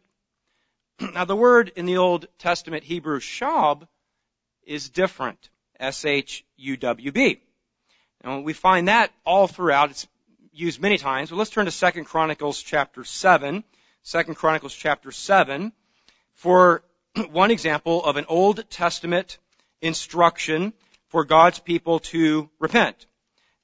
now 1.15 1.25
the 1.25 1.37
word 1.37 1.73
in 1.77 1.87
the 1.87 1.99
Old 1.99 2.27
Testament 2.39 2.85
Hebrew 2.85 3.21
shab 3.21 3.87
is 4.65 4.89
different. 4.89 5.51
S-H-U-W-B. 5.79 7.41
And 8.23 8.45
we 8.45 8.53
find 8.53 8.89
that 8.89 9.11
all 9.25 9.47
throughout. 9.47 9.91
It's 9.91 10.07
used 10.53 10.81
many 10.81 10.99
times. 10.99 11.31
But 11.31 11.37
let's 11.37 11.51
turn 11.51 11.67
to 11.67 11.93
2 11.93 12.05
Chronicles 12.05 12.63
chapter 12.63 13.03
7. 13.03 13.65
2 14.05 14.23
Chronicles 14.35 14.75
chapter 14.75 15.11
7 15.11 15.73
for 16.41 16.83
one 17.31 17.51
example 17.51 18.03
of 18.03 18.17
an 18.17 18.25
Old 18.27 18.69
Testament 18.71 19.39
instruction 19.83 20.73
for 21.09 21.25
God's 21.25 21.59
people 21.59 21.99
to 21.99 22.49
repent. 22.59 23.07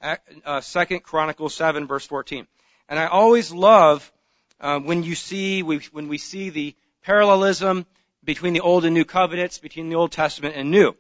Uh, 0.02 0.60
2 0.60 1.00
Chronicles 1.00 1.54
7 1.54 1.86
verse 1.86 2.06
14. 2.06 2.46
And 2.88 2.98
I 2.98 3.06
always 3.06 3.50
love 3.50 4.12
uh, 4.60 4.78
when 4.78 5.02
you 5.02 5.14
see, 5.14 5.62
we, 5.62 5.78
when 5.92 6.08
we 6.08 6.18
see 6.18 6.50
the 6.50 6.74
parallelism 7.02 7.86
between 8.22 8.52
the 8.52 8.60
Old 8.60 8.84
and 8.84 8.92
New 8.92 9.06
covenants, 9.06 9.58
between 9.58 9.88
the 9.88 9.96
Old 9.96 10.12
Testament 10.12 10.54
and 10.56 10.70
New. 10.70 10.94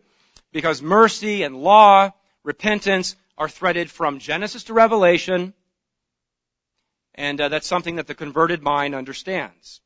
Because 0.52 0.80
mercy 0.80 1.42
and 1.42 1.56
law, 1.56 2.10
repentance 2.42 3.16
are 3.36 3.50
threaded 3.50 3.90
from 3.90 4.18
Genesis 4.18 4.64
to 4.64 4.72
Revelation, 4.72 5.52
and 7.14 7.38
uh, 7.38 7.48
that's 7.50 7.66
something 7.66 7.96
that 7.96 8.06
the 8.06 8.14
converted 8.14 8.62
mind 8.62 8.94
understands. 8.94 9.80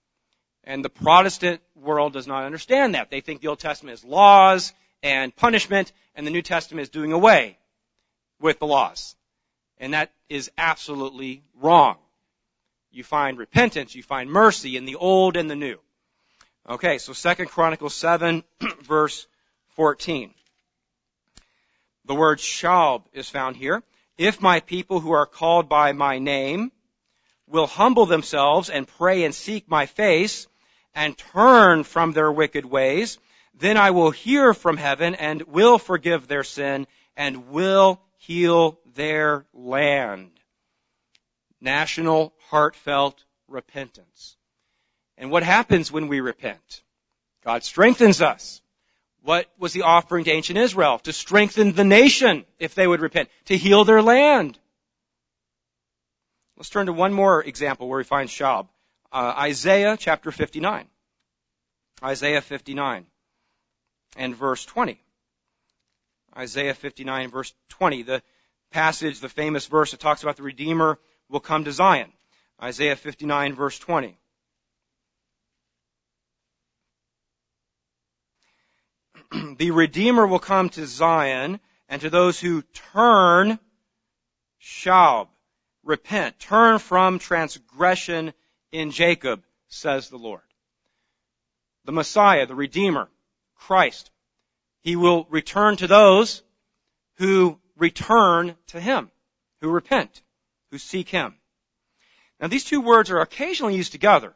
And 0.64 0.84
the 0.84 0.90
Protestant 0.90 1.61
world 1.74 2.12
does 2.12 2.26
not 2.26 2.44
understand 2.44 2.94
that. 2.94 3.11
They 3.11 3.20
think 3.20 3.40
the 3.40 3.48
Old 3.48 3.58
Testament 3.58 3.94
is 3.94 4.04
laws 4.04 4.72
and 5.02 5.34
punishment, 5.34 5.92
and 6.14 6.26
the 6.26 6.30
New 6.30 6.42
Testament 6.42 6.82
is 6.82 6.90
doing 6.90 7.12
away 7.12 7.58
with 8.40 8.58
the 8.58 8.66
laws. 8.66 9.16
And 9.78 9.94
that 9.94 10.12
is 10.28 10.50
absolutely 10.58 11.42
wrong. 11.61 11.96
You 12.92 13.04
find 13.04 13.38
repentance, 13.38 13.94
you 13.94 14.02
find 14.02 14.30
mercy 14.30 14.76
in 14.76 14.84
the 14.84 14.96
Old 14.96 15.36
and 15.36 15.50
the 15.50 15.56
New. 15.56 15.78
Okay, 16.68 16.98
so 16.98 17.12
Second 17.12 17.46
Chronicles 17.46 17.94
7 17.94 18.44
verse 18.82 19.26
14. 19.76 20.34
The 22.04 22.14
word 22.14 22.38
shab 22.38 23.02
is 23.12 23.28
found 23.28 23.56
here. 23.56 23.82
If 24.18 24.42
my 24.42 24.61
people 24.61 25.00
who 25.00 25.12
are 25.12 25.26
called 25.26 25.68
by 25.68 25.92
my 25.92 26.18
name 26.18 26.72
will 27.51 27.66
humble 27.66 28.07
themselves 28.07 28.70
and 28.70 28.86
pray 28.86 29.24
and 29.24 29.34
seek 29.34 29.68
my 29.68 29.86
face 29.86 30.46
and 30.94 31.18
turn 31.18 31.84
from 31.84 32.12
their 32.12 32.30
wicked 32.30 32.64
ways, 32.64 33.18
then 33.55 33.76
I 33.76 33.90
will 33.90 34.11
hear 34.11 34.55
from 34.55 34.76
heaven 34.76 35.14
and 35.14 35.42
will 35.42 35.78
forgive 35.78 36.26
their 36.26 36.44
sin 36.44 36.86
and 37.16 37.48
will 37.48 38.01
heal 38.18 38.78
their 38.94 39.44
land. 39.53 40.30
National 41.61 42.32
heartfelt 42.48 43.22
repentance. 43.48 44.36
And 45.18 45.30
what 45.30 45.42
happens 45.42 45.92
when 45.92 46.09
we 46.09 46.20
repent? 46.20 46.82
God 47.44 47.62
strengthens 47.64 48.22
us. 48.22 48.62
What 49.22 49.51
was 49.59 49.74
the 49.74 49.82
offering 49.82 50.24
to 50.24 50.30
ancient 50.30 50.59
Israel? 50.59 50.98
To 51.01 51.12
strengthen 51.12 51.72
the 51.72 51.84
nation 51.84 52.46
if 52.59 52.74
they 52.74 52.86
would 52.86 53.01
repent, 53.01 53.28
to 53.46 53.57
heal 53.57 53.84
their 53.84 54.01
land. 54.01 54.59
Let's 56.61 56.68
turn 56.68 56.86
to 56.88 56.92
one 56.92 57.14
more 57.14 57.42
example 57.42 57.88
where 57.88 57.96
we 57.96 58.04
find 58.04 58.28
Shab. 58.28 58.68
Uh, 59.11 59.32
Isaiah 59.34 59.96
chapter 59.98 60.30
59. 60.30 60.86
Isaiah 62.04 62.42
59 62.42 63.06
and 64.18 64.36
verse 64.36 64.66
20. 64.66 65.02
Isaiah 66.36 66.74
59 66.74 67.30
verse 67.30 67.54
20. 67.70 68.02
The 68.02 68.22
passage, 68.70 69.20
the 69.20 69.30
famous 69.30 69.68
verse 69.68 69.92
that 69.92 70.00
talks 70.00 70.22
about 70.22 70.36
the 70.36 70.42
Redeemer 70.42 70.98
will 71.30 71.40
come 71.40 71.64
to 71.64 71.72
Zion. 71.72 72.12
Isaiah 72.62 72.96
59 72.96 73.54
verse 73.54 73.78
20. 73.78 74.18
the 79.56 79.70
Redeemer 79.70 80.26
will 80.26 80.38
come 80.38 80.68
to 80.68 80.86
Zion, 80.86 81.58
and 81.88 82.02
to 82.02 82.11
those 82.11 82.38
who 82.38 82.61
turn, 82.92 83.58
shall 84.58 85.30
repent, 85.91 86.38
turn 86.38 86.78
from 86.78 87.18
transgression 87.18 88.32
in 88.72 88.93
Jacob, 88.93 89.43
says 89.68 90.09
the 90.09 90.16
Lord. 90.16 90.41
The 91.84 91.93
Messiah, 91.93 92.47
the 92.47 92.55
Redeemer, 92.55 93.09
Christ, 93.57 94.11
He 94.82 94.97
will 94.97 95.26
return 95.28 95.76
to 95.76 95.88
those 95.88 96.43
who 97.16 97.59
return 97.76 98.57
to 98.68 98.80
Him, 98.80 99.11
who 99.61 99.68
repent, 99.68 100.22
who 100.70 100.78
seek 100.78 101.09
Him. 101.09 101.34
Now 102.41 102.47
these 102.47 102.64
two 102.64 102.80
words 102.80 103.11
are 103.11 103.20
occasionally 103.20 103.76
used 103.76 103.93
together. 103.93 104.32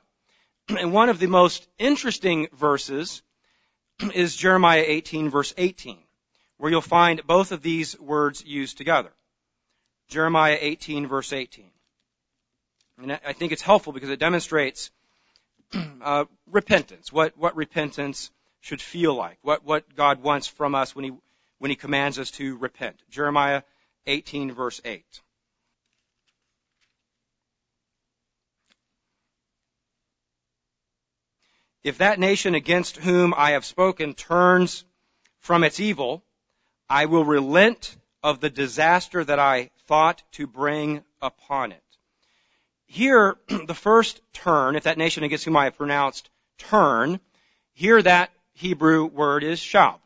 And 0.69 0.93
one 0.93 1.11
of 1.11 1.19
the 1.19 1.27
most 1.27 1.69
interesting 1.79 2.49
verses 2.53 3.23
is 4.15 4.35
Jeremiah 4.35 4.85
18 4.85 5.31
verse 5.31 5.55
18, 5.57 5.99
where 6.57 6.71
you'll 6.71 6.81
find 6.81 7.27
both 7.27 7.53
of 7.53 7.63
these 7.63 7.99
words 8.01 8.45
used 8.45 8.79
together. 8.79 9.13
Jeremiah 10.09 10.59
18 10.61 11.07
verse 11.07 11.33
18. 11.33 11.71
And 13.03 13.13
I 13.13 13.33
think 13.33 13.53
it's 13.53 13.63
helpful 13.63 13.93
because 13.93 14.11
it 14.11 14.21
demonstrates 14.21 14.91
uh, 16.03 16.27
repentance, 16.47 17.13
what, 17.13 17.37
what 17.37 17.57
repentance 17.57 18.31
should 18.61 18.81
feel 18.81 19.15
like, 19.15 19.39
what, 19.43 19.65
what 19.65 19.95
God 19.95 20.23
wants 20.23 20.47
from 20.47 20.75
us 20.75 20.95
when 20.95 21.05
he, 21.05 21.13
when 21.59 21.71
he 21.71 21.77
commands 21.77 22.19
us 22.19 22.31
to 22.33 22.57
repent. 22.57 23.03
Jeremiah 23.11 23.63
18 24.07 24.53
verse 24.53 24.81
8. 24.85 25.05
If 31.83 31.99
that 31.99 32.19
nation 32.19 32.55
against 32.55 32.97
whom 32.97 33.35
I 33.37 33.51
have 33.51 33.65
spoken 33.65 34.15
turns 34.15 34.85
from 35.41 35.65
its 35.65 35.81
evil, 35.81 36.25
I 36.89 37.07
will 37.07 37.25
relent 37.25 37.95
of 38.25 38.41
the 38.41 38.51
disaster 38.51 39.22
that 39.22 39.39
I 39.39 39.70
thought 39.87 40.25
to 40.33 40.49
bring 40.49 41.05
upon 41.22 41.70
it. 41.70 41.83
Here, 42.87 43.37
the 43.49 43.75
first 43.75 44.20
turn, 44.33 44.75
if 44.75 44.83
that 44.83 44.99
nation 44.99 45.22
against 45.22 45.45
whom 45.45 45.57
I 45.57 45.64
have 45.64 45.79
pronounced 45.79 46.29
turn, 46.59 47.20
here 47.75 48.03
that 48.03 48.33
Hebrew 48.55 49.05
word 49.05 49.45
is 49.45 49.61
shab. 49.61 50.01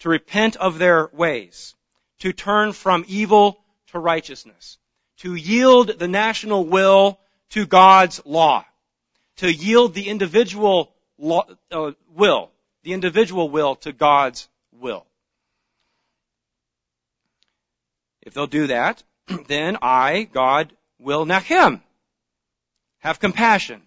To 0.00 0.10
repent 0.10 0.56
of 0.56 0.78
their 0.78 1.08
ways. 1.14 1.74
To 2.18 2.34
turn 2.34 2.72
from 2.72 3.06
evil 3.08 3.58
to 3.92 3.98
righteousness. 3.98 4.76
To 5.18 5.34
yield 5.34 5.98
the 5.98 6.08
national 6.08 6.66
will 6.66 7.18
to 7.50 7.64
God's 7.64 8.20
law 8.26 8.66
to 9.38 9.52
yield 9.52 9.94
the 9.94 10.08
individual 10.08 10.92
law, 11.16 11.46
uh, 11.70 11.92
will, 12.14 12.50
the 12.82 12.92
individual 12.92 13.48
will 13.48 13.76
to 13.76 13.92
God's 13.92 14.48
will. 14.72 15.06
If 18.28 18.34
they'll 18.34 18.46
do 18.46 18.66
that, 18.66 19.02
then 19.46 19.78
I, 19.80 20.24
God, 20.24 20.76
will 20.98 21.24
nachem, 21.24 21.80
have 22.98 23.20
compassion, 23.20 23.80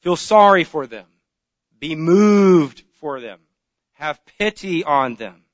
feel 0.00 0.16
sorry 0.16 0.64
for 0.64 0.88
them, 0.88 1.06
be 1.78 1.94
moved 1.94 2.82
for 2.98 3.20
them, 3.20 3.38
have 3.92 4.18
pity 4.40 4.82
on 4.82 5.14
them. 5.14 5.44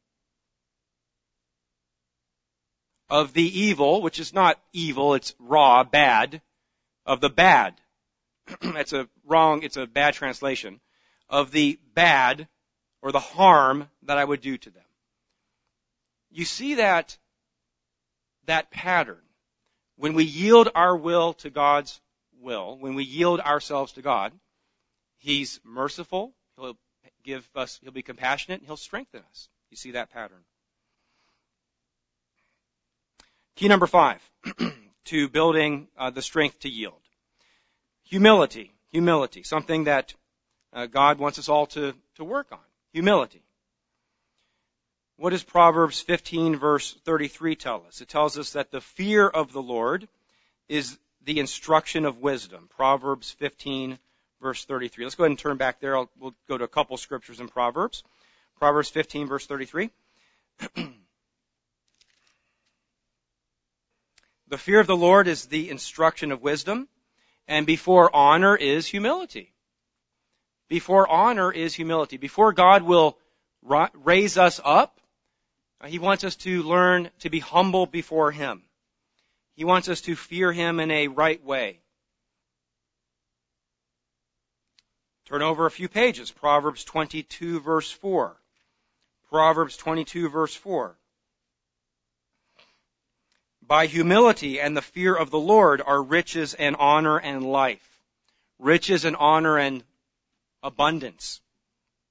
Of 3.10 3.34
the 3.34 3.60
evil, 3.60 4.00
which 4.00 4.18
is 4.18 4.32
not 4.32 4.58
evil, 4.72 5.12
it's 5.12 5.34
raw, 5.38 5.84
bad, 5.84 6.40
of 7.04 7.20
the 7.20 7.28
bad. 7.28 7.74
it's 8.62 8.94
a 8.94 9.10
wrong, 9.26 9.62
it's 9.62 9.76
a 9.76 9.86
bad 9.86 10.14
translation. 10.14 10.80
Of 11.28 11.50
the 11.50 11.78
bad 11.92 12.48
or 13.02 13.12
the 13.12 13.20
harm 13.20 13.90
that 14.04 14.16
I 14.16 14.24
would 14.24 14.40
do 14.40 14.56
to 14.56 14.70
them. 14.70 14.82
You 16.30 16.46
see 16.46 16.76
that, 16.76 17.18
that 18.48 18.70
pattern. 18.70 19.22
When 19.96 20.14
we 20.14 20.24
yield 20.24 20.68
our 20.74 20.96
will 20.96 21.32
to 21.34 21.50
God's 21.50 22.00
will, 22.40 22.76
when 22.78 22.94
we 22.94 23.04
yield 23.04 23.40
ourselves 23.40 23.92
to 23.92 24.02
God, 24.02 24.32
He's 25.18 25.60
merciful, 25.64 26.34
He'll 26.56 26.76
give 27.24 27.48
us, 27.54 27.78
He'll 27.82 27.92
be 27.92 28.02
compassionate, 28.02 28.60
and 28.60 28.66
He'll 28.66 28.76
strengthen 28.76 29.22
us. 29.30 29.48
You 29.70 29.76
see 29.76 29.92
that 29.92 30.10
pattern. 30.10 30.44
Key 33.56 33.68
number 33.68 33.86
five 33.86 34.20
to 35.06 35.28
building 35.28 35.88
uh, 35.98 36.10
the 36.10 36.22
strength 36.22 36.60
to 36.60 36.68
yield. 36.68 37.00
Humility. 38.04 38.72
Humility. 38.92 39.42
Something 39.42 39.84
that 39.84 40.14
uh, 40.72 40.86
God 40.86 41.18
wants 41.18 41.38
us 41.38 41.48
all 41.48 41.66
to, 41.66 41.94
to 42.16 42.24
work 42.24 42.48
on. 42.52 42.58
Humility. 42.92 43.42
What 45.18 45.30
does 45.30 45.42
Proverbs 45.42 46.00
15 46.00 46.56
verse 46.56 46.94
33 47.04 47.56
tell 47.56 47.84
us? 47.88 48.00
It 48.00 48.08
tells 48.08 48.38
us 48.38 48.52
that 48.52 48.70
the 48.70 48.80
fear 48.80 49.26
of 49.28 49.52
the 49.52 49.60
Lord 49.60 50.06
is 50.68 50.96
the 51.24 51.40
instruction 51.40 52.04
of 52.04 52.18
wisdom. 52.18 52.68
Proverbs 52.76 53.32
15 53.32 53.98
verse 54.40 54.64
33. 54.64 55.04
Let's 55.04 55.16
go 55.16 55.24
ahead 55.24 55.32
and 55.32 55.38
turn 55.38 55.56
back 55.56 55.80
there. 55.80 55.96
I'll, 55.96 56.08
we'll 56.20 56.36
go 56.48 56.56
to 56.56 56.62
a 56.62 56.68
couple 56.68 56.96
scriptures 56.96 57.40
in 57.40 57.48
Proverbs. 57.48 58.04
Proverbs 58.60 58.90
15 58.90 59.26
verse 59.26 59.44
33. 59.44 59.90
the 64.46 64.56
fear 64.56 64.78
of 64.78 64.86
the 64.86 64.96
Lord 64.96 65.26
is 65.26 65.46
the 65.46 65.68
instruction 65.68 66.30
of 66.30 66.42
wisdom, 66.42 66.86
and 67.48 67.66
before 67.66 68.14
honor 68.14 68.54
is 68.54 68.86
humility. 68.86 69.52
Before 70.68 71.08
honor 71.08 71.50
is 71.50 71.74
humility. 71.74 72.18
Before 72.18 72.52
God 72.52 72.84
will 72.84 73.18
raise 73.94 74.38
us 74.38 74.60
up, 74.64 75.00
he 75.86 75.98
wants 75.98 76.24
us 76.24 76.34
to 76.36 76.62
learn 76.64 77.10
to 77.20 77.30
be 77.30 77.38
humble 77.38 77.86
before 77.86 78.32
Him. 78.32 78.62
He 79.54 79.64
wants 79.64 79.88
us 79.88 80.00
to 80.02 80.16
fear 80.16 80.52
Him 80.52 80.80
in 80.80 80.90
a 80.90 81.08
right 81.08 81.42
way. 81.42 81.80
Turn 85.26 85.42
over 85.42 85.66
a 85.66 85.70
few 85.70 85.88
pages. 85.88 86.30
Proverbs 86.30 86.84
22 86.84 87.60
verse 87.60 87.90
4. 87.90 88.36
Proverbs 89.28 89.76
22 89.76 90.28
verse 90.30 90.54
4. 90.54 90.96
By 93.62 93.86
humility 93.86 94.60
and 94.60 94.76
the 94.76 94.82
fear 94.82 95.14
of 95.14 95.30
the 95.30 95.38
Lord 95.38 95.82
are 95.84 96.02
riches 96.02 96.54
and 96.54 96.74
honor 96.76 97.18
and 97.18 97.44
life. 97.44 97.86
Riches 98.58 99.04
and 99.04 99.14
honor 99.14 99.58
and 99.58 99.84
abundance. 100.62 101.40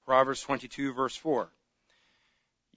Proverbs 0.06 0.42
22 0.42 0.94
verse 0.94 1.16
4 1.16 1.52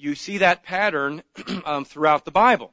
you 0.01 0.15
see 0.15 0.39
that 0.39 0.63
pattern 0.63 1.23
um, 1.65 1.85
throughout 1.85 2.25
the 2.25 2.31
Bible. 2.31 2.73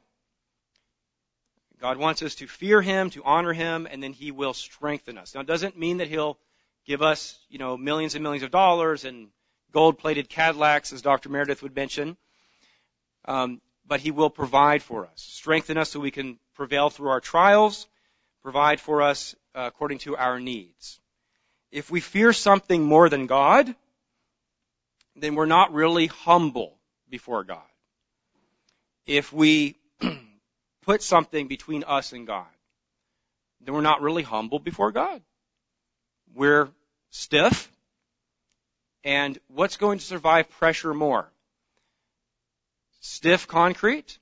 God 1.80 1.98
wants 1.98 2.22
us 2.22 2.36
to 2.36 2.48
fear 2.48 2.80
Him, 2.80 3.10
to 3.10 3.22
honor 3.22 3.52
Him, 3.52 3.86
and 3.88 4.02
then 4.02 4.12
He 4.12 4.32
will 4.32 4.54
strengthen 4.54 5.18
us. 5.18 5.34
Now, 5.34 5.42
it 5.42 5.46
doesn't 5.46 5.78
mean 5.78 5.98
that 5.98 6.08
He'll 6.08 6.38
give 6.86 7.02
us, 7.02 7.38
you 7.48 7.58
know, 7.58 7.76
millions 7.76 8.14
and 8.14 8.22
millions 8.22 8.42
of 8.42 8.50
dollars 8.50 9.04
and 9.04 9.28
gold-plated 9.72 10.28
Cadillacs, 10.28 10.92
as 10.92 11.02
Dr. 11.02 11.28
Meredith 11.28 11.62
would 11.62 11.76
mention. 11.76 12.16
Um, 13.26 13.60
but 13.86 14.00
He 14.00 14.10
will 14.10 14.30
provide 14.30 14.82
for 14.82 15.06
us, 15.06 15.12
strengthen 15.16 15.76
us 15.76 15.90
so 15.90 16.00
we 16.00 16.10
can 16.10 16.38
prevail 16.54 16.88
through 16.90 17.10
our 17.10 17.20
trials, 17.20 17.86
provide 18.42 18.80
for 18.80 19.02
us 19.02 19.36
uh, 19.54 19.64
according 19.66 19.98
to 19.98 20.16
our 20.16 20.40
needs. 20.40 20.98
If 21.70 21.90
we 21.90 22.00
fear 22.00 22.32
something 22.32 22.82
more 22.82 23.10
than 23.10 23.26
God, 23.26 23.74
then 25.14 25.34
we're 25.34 25.46
not 25.46 25.74
really 25.74 26.06
humble 26.06 26.77
before 27.10 27.44
God. 27.44 27.62
If 29.06 29.32
we 29.32 29.76
put 30.82 31.02
something 31.02 31.48
between 31.48 31.84
us 31.84 32.12
and 32.12 32.26
God, 32.26 32.46
then 33.60 33.74
we're 33.74 33.80
not 33.80 34.02
really 34.02 34.22
humble 34.22 34.58
before 34.58 34.92
God. 34.92 35.22
We're 36.34 36.68
stiff. 37.10 37.70
And 39.04 39.38
what's 39.48 39.76
going 39.76 39.98
to 39.98 40.04
survive 40.04 40.50
pressure 40.50 40.92
more? 40.92 41.30
Stiff 43.00 43.46
concrete 43.46 44.18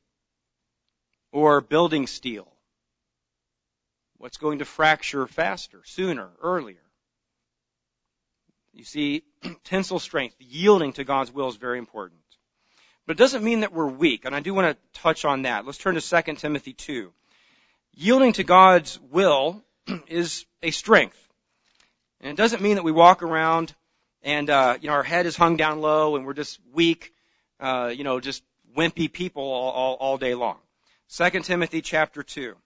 or 1.32 1.60
building 1.60 2.06
steel? 2.06 2.46
What's 4.18 4.38
going 4.38 4.60
to 4.60 4.64
fracture 4.64 5.26
faster, 5.26 5.82
sooner, 5.84 6.30
earlier? 6.40 6.82
You 8.72 8.84
see, 8.84 9.22
tensile 9.64 9.98
strength, 9.98 10.36
yielding 10.38 10.92
to 10.94 11.04
God's 11.04 11.32
will 11.32 11.48
is 11.48 11.56
very 11.56 11.78
important. 11.78 12.20
But 13.06 13.16
it 13.16 13.18
doesn't 13.18 13.44
mean 13.44 13.60
that 13.60 13.72
we're 13.72 13.86
weak, 13.86 14.24
and 14.24 14.34
I 14.34 14.40
do 14.40 14.52
want 14.52 14.76
to 14.76 15.00
touch 15.00 15.24
on 15.24 15.42
that. 15.42 15.64
Let's 15.64 15.78
turn 15.78 15.94
to 15.94 16.00
2 16.00 16.34
Timothy 16.34 16.72
2. 16.72 17.12
Yielding 17.94 18.32
to 18.34 18.44
God's 18.44 18.98
will 19.12 19.62
is 20.08 20.44
a 20.62 20.72
strength. 20.72 21.18
And 22.20 22.30
it 22.30 22.36
doesn't 22.36 22.62
mean 22.62 22.74
that 22.74 22.82
we 22.82 22.92
walk 22.92 23.22
around 23.22 23.74
and, 24.22 24.50
uh, 24.50 24.76
you 24.80 24.88
know, 24.88 24.94
our 24.94 25.04
head 25.04 25.26
is 25.26 25.36
hung 25.36 25.56
down 25.56 25.80
low 25.80 26.16
and 26.16 26.26
we're 26.26 26.34
just 26.34 26.58
weak, 26.72 27.12
uh, 27.60 27.92
you 27.94 28.02
know, 28.02 28.18
just 28.18 28.42
wimpy 28.76 29.12
people 29.12 29.44
all, 29.44 29.70
all, 29.70 29.94
all 29.94 30.18
day 30.18 30.34
long. 30.34 30.56
2 31.10 31.30
Timothy 31.42 31.80
chapter 31.82 32.24
2. 32.24 32.56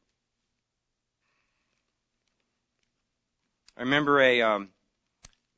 I 3.77 3.81
remember 3.83 4.21
a 4.21 4.41
um, 4.41 4.69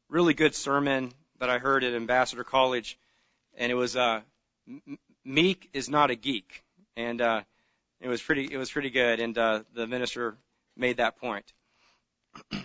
really 0.08 0.34
good 0.34 0.56
sermon 0.56 1.12
that 1.38 1.48
I 1.48 1.58
heard 1.58 1.84
at 1.84 1.94
Ambassador 1.94 2.44
College, 2.44 2.98
and 3.56 3.70
it 3.70 3.76
was 3.76 3.96
uh, 3.96 4.22
meek 5.24 5.68
is 5.72 5.88
not 5.88 6.10
a 6.10 6.14
geek, 6.14 6.62
and 6.96 7.20
uh, 7.20 7.42
it 8.00 8.08
was 8.08 8.22
pretty 8.22 8.48
it 8.52 8.56
was 8.56 8.70
pretty 8.70 8.90
good, 8.90 9.20
and 9.20 9.36
uh, 9.36 9.60
the 9.74 9.86
minister 9.86 10.36
made 10.76 10.98
that 10.98 11.18
point. 11.18 11.52
so, 12.52 12.62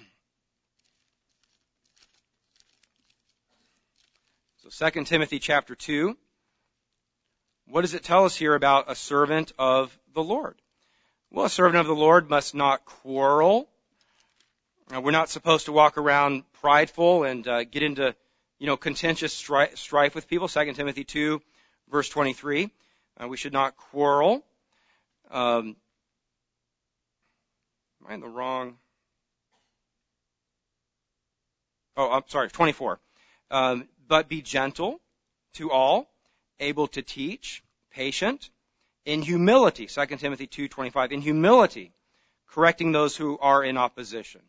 Second 4.70 5.06
Timothy 5.06 5.40
chapter 5.40 5.76
two. 5.76 6.18
What 7.70 7.82
does 7.82 7.94
it 7.94 8.04
tell 8.04 8.24
us 8.24 8.34
here 8.34 8.56
about 8.56 8.90
a 8.90 8.96
servant 8.96 9.52
of 9.60 9.98
the 10.14 10.24
Lord? 10.24 10.56
Well, 11.32 11.46
a 11.46 11.50
servant 11.50 11.82
of 11.82 11.88
the 11.88 11.94
Lord 11.94 12.30
must 12.30 12.56
not 12.56 12.86
quarrel. 12.86 13.68
Uh, 14.96 15.02
we're 15.02 15.12
not 15.12 15.28
supposed 15.28 15.66
to 15.66 15.74
walk 15.74 15.98
around 15.98 16.44
prideful 16.62 17.26
and 17.26 17.46
uh, 17.46 17.66
get 17.66 17.84
into, 17.84 18.16
you 18.58 18.68
know, 18.68 18.78
contentious 18.78 19.36
stri- 19.36 19.78
strife 19.78 20.16
with 20.16 20.30
people. 20.30 20.48
Second 20.48 20.76
Timothy 20.76 21.04
two 21.04 21.42
verse 21.90 22.10
23. 22.10 22.70
Uh, 23.20 23.28
we 23.28 23.38
should 23.38 23.54
not 23.54 23.76
quarrel. 23.78 24.44
Um, 25.32 25.76
am 28.02 28.08
I 28.08 28.14
in 28.14 28.20
the 28.20 28.28
wrong? 28.28 28.78
Oh, 31.96 32.12
I'm 32.12 32.24
sorry, 32.28 32.50
24. 32.50 33.00
Um, 33.50 33.88
but 34.08 34.30
be 34.30 34.42
gentle 34.42 35.00
to 35.54 35.72
all, 35.72 36.08
able 36.60 36.88
to 36.90 37.02
teach, 37.02 37.64
patient, 37.92 38.50
in 39.06 39.22
humility. 39.22 39.88
2 39.88 40.06
Timothy 40.18 40.48
2:25. 40.48 41.12
In 41.12 41.22
humility, 41.22 41.94
correcting 42.48 42.92
those 42.92 43.16
who 43.16 43.40
are 43.40 43.64
in 43.64 43.78
opposition. 43.78 44.42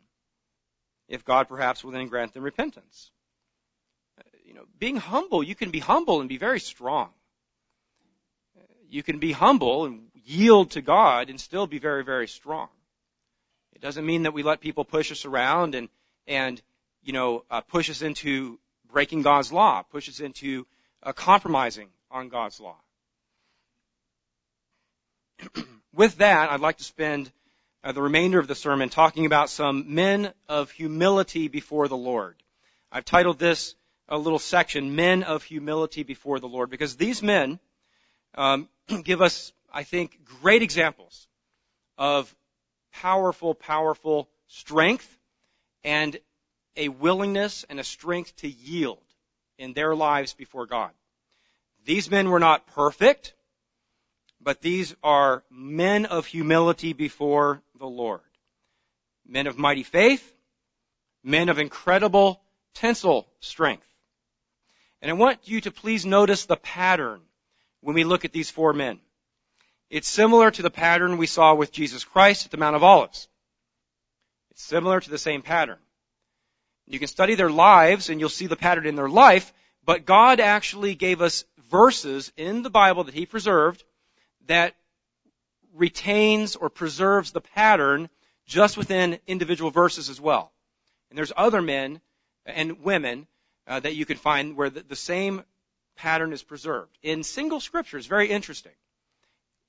If 1.08 1.24
God 1.24 1.48
perhaps 1.48 1.82
will 1.82 1.92
then 1.92 2.08
grant 2.08 2.34
them 2.34 2.42
repentance. 2.42 3.10
Uh, 4.18 4.22
you 4.44 4.52
know, 4.52 4.66
being 4.78 4.96
humble, 4.96 5.42
you 5.42 5.54
can 5.54 5.70
be 5.70 5.78
humble 5.78 6.20
and 6.20 6.28
be 6.28 6.36
very 6.36 6.60
strong 6.60 7.12
you 8.88 9.02
can 9.02 9.18
be 9.18 9.32
humble 9.32 9.84
and 9.84 10.08
yield 10.24 10.72
to 10.72 10.82
God 10.82 11.30
and 11.30 11.40
still 11.40 11.66
be 11.66 11.78
very, 11.78 12.04
very 12.04 12.28
strong. 12.28 12.68
It 13.74 13.80
doesn't 13.80 14.04
mean 14.04 14.24
that 14.24 14.32
we 14.32 14.42
let 14.42 14.60
people 14.60 14.84
push 14.84 15.12
us 15.12 15.24
around 15.24 15.74
and, 15.74 15.88
and, 16.26 16.60
you 17.02 17.12
know, 17.12 17.44
uh, 17.50 17.60
push 17.60 17.90
us 17.90 18.02
into 18.02 18.58
breaking 18.90 19.22
God's 19.22 19.52
law, 19.52 19.82
push 19.82 20.08
us 20.08 20.20
into 20.20 20.66
uh, 21.02 21.12
compromising 21.12 21.88
on 22.10 22.28
God's 22.28 22.60
law. 22.60 22.76
With 25.94 26.16
that, 26.16 26.50
I'd 26.50 26.60
like 26.60 26.78
to 26.78 26.84
spend 26.84 27.30
uh, 27.84 27.92
the 27.92 28.02
remainder 28.02 28.38
of 28.38 28.48
the 28.48 28.54
sermon 28.54 28.88
talking 28.88 29.26
about 29.26 29.50
some 29.50 29.94
men 29.94 30.32
of 30.48 30.70
humility 30.70 31.48
before 31.48 31.88
the 31.88 31.96
Lord. 31.96 32.34
I've 32.90 33.04
titled 33.04 33.38
this 33.38 33.74
a 34.08 34.18
little 34.18 34.38
section, 34.38 34.96
Men 34.96 35.22
of 35.22 35.42
Humility 35.44 36.02
Before 36.02 36.40
the 36.40 36.48
Lord, 36.48 36.70
because 36.70 36.96
these 36.96 37.22
men 37.22 37.60
um, 38.38 38.68
give 39.02 39.20
us, 39.20 39.52
I 39.70 39.82
think, 39.82 40.24
great 40.40 40.62
examples 40.62 41.26
of 41.98 42.34
powerful, 42.92 43.54
powerful 43.54 44.28
strength 44.46 45.18
and 45.84 46.18
a 46.76 46.88
willingness 46.88 47.66
and 47.68 47.80
a 47.80 47.84
strength 47.84 48.34
to 48.36 48.48
yield 48.48 49.02
in 49.58 49.72
their 49.72 49.94
lives 49.94 50.32
before 50.32 50.66
God. 50.66 50.92
These 51.84 52.10
men 52.10 52.30
were 52.30 52.38
not 52.38 52.66
perfect, 52.68 53.34
but 54.40 54.60
these 54.60 54.94
are 55.02 55.42
men 55.50 56.06
of 56.06 56.24
humility 56.26 56.92
before 56.92 57.60
the 57.78 57.86
Lord. 57.86 58.20
Men 59.26 59.48
of 59.48 59.58
mighty 59.58 59.82
faith, 59.82 60.24
men 61.24 61.48
of 61.48 61.58
incredible 61.58 62.40
tensile 62.74 63.26
strength. 63.40 63.86
And 65.02 65.10
I 65.10 65.14
want 65.14 65.48
you 65.48 65.60
to 65.62 65.70
please 65.70 66.06
notice 66.06 66.46
the 66.46 66.56
pattern 66.56 67.20
when 67.80 67.94
we 67.94 68.04
look 68.04 68.24
at 68.24 68.32
these 68.32 68.50
four 68.50 68.72
men. 68.72 69.00
It's 69.90 70.08
similar 70.08 70.50
to 70.50 70.62
the 70.62 70.70
pattern 70.70 71.16
we 71.16 71.26
saw 71.26 71.54
with 71.54 71.72
Jesus 71.72 72.04
Christ 72.04 72.44
at 72.44 72.50
the 72.50 72.58
Mount 72.58 72.76
of 72.76 72.84
Olives. 72.84 73.28
It's 74.50 74.62
similar 74.62 75.00
to 75.00 75.10
the 75.10 75.18
same 75.18 75.42
pattern. 75.42 75.78
You 76.86 76.98
can 76.98 77.08
study 77.08 77.34
their 77.34 77.50
lives 77.50 78.10
and 78.10 78.20
you'll 78.20 78.28
see 78.28 78.46
the 78.46 78.56
pattern 78.56 78.86
in 78.86 78.96
their 78.96 79.08
life, 79.08 79.52
but 79.84 80.04
God 80.04 80.40
actually 80.40 80.94
gave 80.94 81.22
us 81.22 81.44
verses 81.70 82.32
in 82.36 82.62
the 82.62 82.70
Bible 82.70 83.04
that 83.04 83.14
He 83.14 83.26
preserved 83.26 83.84
that 84.46 84.74
retains 85.74 86.56
or 86.56 86.68
preserves 86.70 87.30
the 87.30 87.40
pattern 87.40 88.08
just 88.46 88.76
within 88.76 89.18
individual 89.26 89.70
verses 89.70 90.08
as 90.08 90.20
well. 90.20 90.52
And 91.10 91.18
there's 91.18 91.32
other 91.36 91.62
men 91.62 92.00
and 92.44 92.82
women 92.82 93.26
uh, 93.66 93.80
that 93.80 93.94
you 93.94 94.06
can 94.06 94.16
find 94.16 94.56
where 94.56 94.70
the, 94.70 94.80
the 94.80 94.96
same 94.96 95.44
pattern 95.98 96.32
is 96.32 96.42
preserved. 96.42 96.96
In 97.02 97.22
single 97.22 97.60
scriptures, 97.60 98.06
very 98.06 98.28
interesting. 98.28 98.72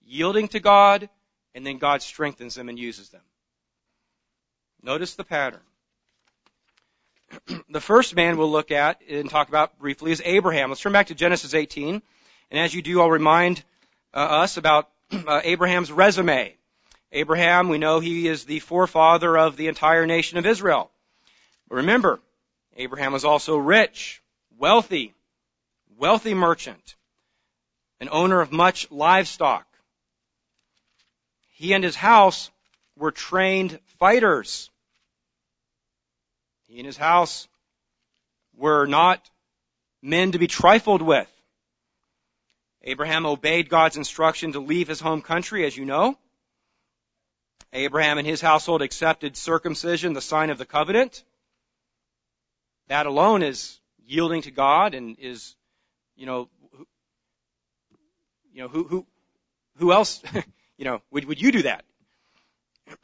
Yielding 0.06 0.48
to 0.50 0.60
God, 0.60 1.10
and 1.54 1.66
then 1.66 1.78
God 1.78 2.02
strengthens 2.02 2.56
them 2.56 2.70
and 2.70 2.80
uses 2.80 3.10
them. 3.10 3.22
Notice 4.82 5.16
the 5.16 5.26
pattern. 5.26 5.62
the 7.70 7.82
first 7.82 8.16
man 8.16 8.38
we'll 8.38 8.50
look 8.50 8.72
at 8.72 9.02
and 9.10 9.30
talk 9.30 9.50
about 9.50 9.78
briefly 9.78 10.12
is 10.12 10.22
Abraham. 10.24 10.70
Let's 10.70 10.82
turn 10.82 10.94
back 10.94 11.08
to 11.08 11.16
Genesis 11.16 11.54
18. 11.54 12.02
And 12.52 12.60
as 12.60 12.74
you 12.74 12.82
do, 12.82 13.02
I'll 13.02 13.12
remind 13.12 13.64
uh, 14.14 14.18
us 14.18 14.58
about 14.58 14.90
uh, 15.12 15.42
Abraham's 15.44 15.92
resume. 15.92 16.56
Abraham, 17.12 17.70
we 17.70 17.80
know 17.80 18.00
he 18.00 18.28
is 18.28 18.46
the 18.46 18.60
forefather 18.60 19.38
of 19.38 19.58
the 19.58 19.68
entire 19.68 20.06
nation 20.06 20.38
of 20.38 20.46
Israel. 20.46 20.92
But 21.68 21.78
remember, 21.78 22.20
Abraham 22.78 23.14
was 23.14 23.26
also 23.26 23.58
rich, 23.58 24.22
wealthy, 24.58 25.14
wealthy 26.00 26.34
merchant, 26.34 26.96
an 28.00 28.10
owner 28.12 28.40
of 28.40 28.52
much 28.52 28.90
livestock. 28.90 29.68
He 31.50 31.74
and 31.74 31.84
his 31.84 31.96
house 31.96 32.50
were 32.96 33.12
trained 33.12 33.78
fighters. 34.00 34.72
He 36.68 36.78
and 36.78 36.86
his 36.86 36.98
house 36.98 37.48
were 38.56 38.86
not 38.86 39.30
men 40.02 40.32
to 40.32 40.40
be 40.40 40.48
trifled 40.48 41.02
with. 41.02 41.30
Abraham 42.84 43.26
obeyed 43.26 43.68
God's 43.68 43.98
instruction 43.98 44.54
to 44.54 44.60
leave 44.60 44.88
his 44.88 45.02
home 45.02 45.22
country, 45.22 45.66
as 45.66 45.76
you 45.76 45.84
know. 45.84 46.18
Abraham 47.74 48.18
and 48.18 48.26
his 48.26 48.40
household 48.40 48.82
accepted 48.82 49.36
circumcision, 49.36 50.14
the 50.14 50.22
sign 50.22 50.50
of 50.50 50.58
the 50.58 50.66
covenant. 50.66 51.24
That 52.88 53.06
alone 53.06 53.44
is 53.44 53.80
yielding 54.06 54.44
to 54.44 54.52
God 54.52 54.96
and 54.96 55.20
is, 55.20 55.56
you 56.20 56.26
know, 56.26 56.50
you 58.52 58.62
know, 58.62 58.68
who, 58.68 58.84
who, 58.84 59.08
who 59.78 59.94
else, 59.94 60.22
you 60.78 60.84
know, 60.84 61.02
would, 61.12 61.24
would 61.24 61.42
you 61.42 61.52
do 61.54 61.62
that? 61.64 61.86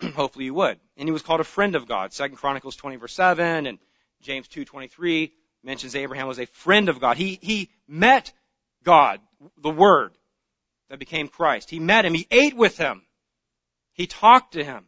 Hopefully 0.16 0.45
you 0.45 0.53
would. 0.53 0.78
And 0.97 1.07
he 1.07 1.13
was 1.13 1.22
called 1.22 1.39
a 1.39 1.45
friend 1.45 1.76
of 1.76 1.88
God. 1.88 2.11
Second 2.11 2.36
Chronicles 2.36 2.76
20 2.76 2.97
verse 2.97 3.13
7 3.13 3.68
and 3.68 3.80
James 4.22 4.49
2:23 4.49 5.32
mentions 5.63 5.95
Abraham 5.95 6.28
was 6.28 6.39
a 6.39 6.45
friend 6.45 6.89
of 6.89 6.99
God. 6.99 7.16
He, 7.16 7.39
he 7.41 7.70
met 7.88 8.34
God, 8.84 9.22
the 9.57 9.72
Word 9.72 10.11
that 10.89 10.99
became 10.99 11.30
Christ. 11.30 11.70
He 11.70 11.80
met 11.80 12.05
him. 12.05 12.13
He 12.13 12.28
ate 12.30 12.55
with 12.55 12.78
him. 12.78 13.01
He 13.93 14.07
talked 14.07 14.53
to 14.53 14.63
him. 14.63 14.86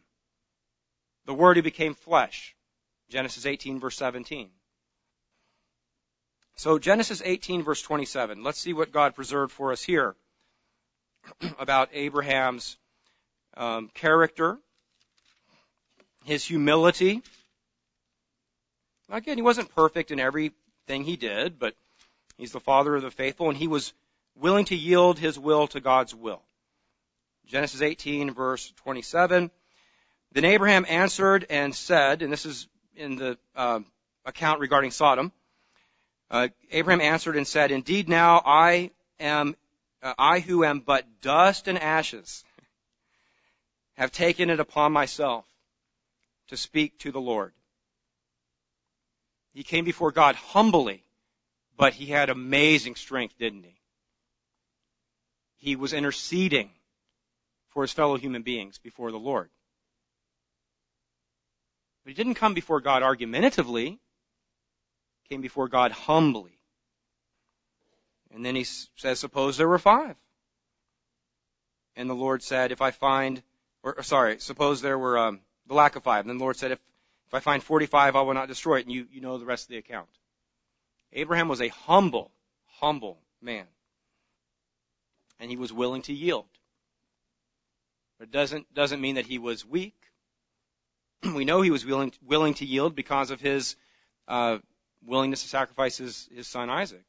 The 1.24 1.34
Word 1.34 1.56
who 1.56 1.62
became 1.62 1.94
flesh. 1.94 2.54
Genesis 3.08 3.46
18 3.46 3.80
verse 3.80 3.96
17. 3.96 4.50
So 6.58 6.80
Genesis 6.80 7.22
18 7.24 7.62
verse 7.62 7.80
27. 7.82 8.42
Let's 8.42 8.58
see 8.58 8.72
what 8.72 8.90
God 8.90 9.14
preserved 9.14 9.52
for 9.52 9.70
us 9.70 9.80
here 9.80 10.16
about 11.58 11.90
Abraham's 11.92 12.76
um, 13.56 13.88
character, 13.94 14.58
his 16.24 16.44
humility. 16.44 17.22
Again, 19.08 19.38
he 19.38 19.42
wasn't 19.42 19.72
perfect 19.72 20.10
in 20.10 20.18
everything 20.18 21.04
he 21.04 21.16
did, 21.16 21.60
but 21.60 21.76
he's 22.38 22.50
the 22.50 22.58
father 22.58 22.96
of 22.96 23.02
the 23.02 23.12
faithful, 23.12 23.48
and 23.48 23.56
he 23.56 23.68
was 23.68 23.92
willing 24.34 24.64
to 24.64 24.74
yield 24.74 25.16
his 25.16 25.38
will 25.38 25.68
to 25.68 25.80
God's 25.80 26.12
will. 26.12 26.42
Genesis 27.46 27.82
18 27.82 28.34
verse 28.34 28.72
27. 28.78 29.52
Then 30.32 30.44
Abraham 30.44 30.86
answered 30.88 31.46
and 31.50 31.72
said, 31.72 32.22
and 32.22 32.32
this 32.32 32.46
is 32.46 32.66
in 32.96 33.14
the 33.14 33.38
uh, 33.54 33.78
account 34.24 34.58
regarding 34.58 34.90
Sodom. 34.90 35.30
Uh, 36.30 36.48
Abraham 36.70 37.00
answered 37.00 37.36
and 37.36 37.46
said, 37.46 37.70
Indeed, 37.70 38.08
now 38.08 38.42
I 38.44 38.90
am, 39.18 39.56
uh, 40.02 40.14
I 40.18 40.40
who 40.40 40.64
am 40.64 40.80
but 40.80 41.20
dust 41.20 41.68
and 41.68 41.78
ashes, 41.78 42.44
have 43.96 44.12
taken 44.12 44.50
it 44.50 44.60
upon 44.60 44.92
myself 44.92 45.46
to 46.48 46.56
speak 46.56 46.98
to 47.00 47.12
the 47.12 47.20
Lord. 47.20 47.52
He 49.54 49.62
came 49.62 49.84
before 49.84 50.12
God 50.12 50.36
humbly, 50.36 51.02
but 51.76 51.94
he 51.94 52.06
had 52.06 52.28
amazing 52.28 52.94
strength, 52.94 53.38
didn't 53.38 53.64
he? 53.64 53.74
He 55.56 55.76
was 55.76 55.92
interceding 55.92 56.70
for 57.70 57.82
his 57.82 57.92
fellow 57.92 58.16
human 58.16 58.42
beings 58.42 58.78
before 58.78 59.10
the 59.10 59.18
Lord. 59.18 59.50
But 62.04 62.10
he 62.10 62.14
didn't 62.14 62.34
come 62.34 62.54
before 62.54 62.80
God 62.80 63.02
argumentatively. 63.02 63.98
Came 65.30 65.40
before 65.40 65.68
God 65.68 65.92
humbly. 65.92 66.58
And 68.32 68.44
then 68.44 68.54
he 68.54 68.64
says, 68.64 69.18
suppose 69.18 69.56
there 69.56 69.68
were 69.68 69.78
five. 69.78 70.16
And 71.96 72.08
the 72.08 72.14
Lord 72.14 72.42
said, 72.42 72.72
if 72.72 72.80
I 72.80 72.90
find, 72.90 73.42
or, 73.82 73.98
or 73.98 74.02
sorry, 74.02 74.38
suppose 74.38 74.80
there 74.80 74.98
were 74.98 75.18
um, 75.18 75.40
the 75.66 75.74
lack 75.74 75.96
of 75.96 76.04
five. 76.04 76.20
And 76.20 76.30
then 76.30 76.38
the 76.38 76.44
Lord 76.44 76.56
said, 76.56 76.72
if, 76.72 76.78
if 77.26 77.34
I 77.34 77.40
find 77.40 77.62
45, 77.62 78.16
I 78.16 78.22
will 78.22 78.34
not 78.34 78.48
destroy 78.48 78.78
it. 78.78 78.86
And 78.86 78.92
you, 78.92 79.06
you 79.10 79.20
know 79.20 79.36
the 79.38 79.44
rest 79.44 79.64
of 79.64 79.70
the 79.70 79.78
account. 79.78 80.08
Abraham 81.12 81.48
was 81.48 81.60
a 81.60 81.68
humble, 81.68 82.30
humble 82.78 83.18
man. 83.42 83.66
And 85.40 85.50
he 85.50 85.56
was 85.56 85.72
willing 85.72 86.02
to 86.02 86.12
yield. 86.12 86.46
But 88.18 88.28
it 88.28 88.32
doesn't, 88.32 88.72
doesn't 88.74 89.00
mean 89.00 89.16
that 89.16 89.26
he 89.26 89.38
was 89.38 89.64
weak. 89.64 89.94
we 91.34 91.44
know 91.44 91.62
he 91.62 91.70
was 91.70 91.84
willing, 91.84 92.12
willing 92.24 92.54
to 92.54 92.66
yield 92.66 92.94
because 92.94 93.30
of 93.30 93.40
his 93.40 93.76
uh, 94.26 94.58
willingness 95.04 95.42
to 95.42 95.48
sacrifice 95.48 95.96
his, 95.96 96.28
his 96.34 96.46
son 96.46 96.70
Isaac. 96.70 97.04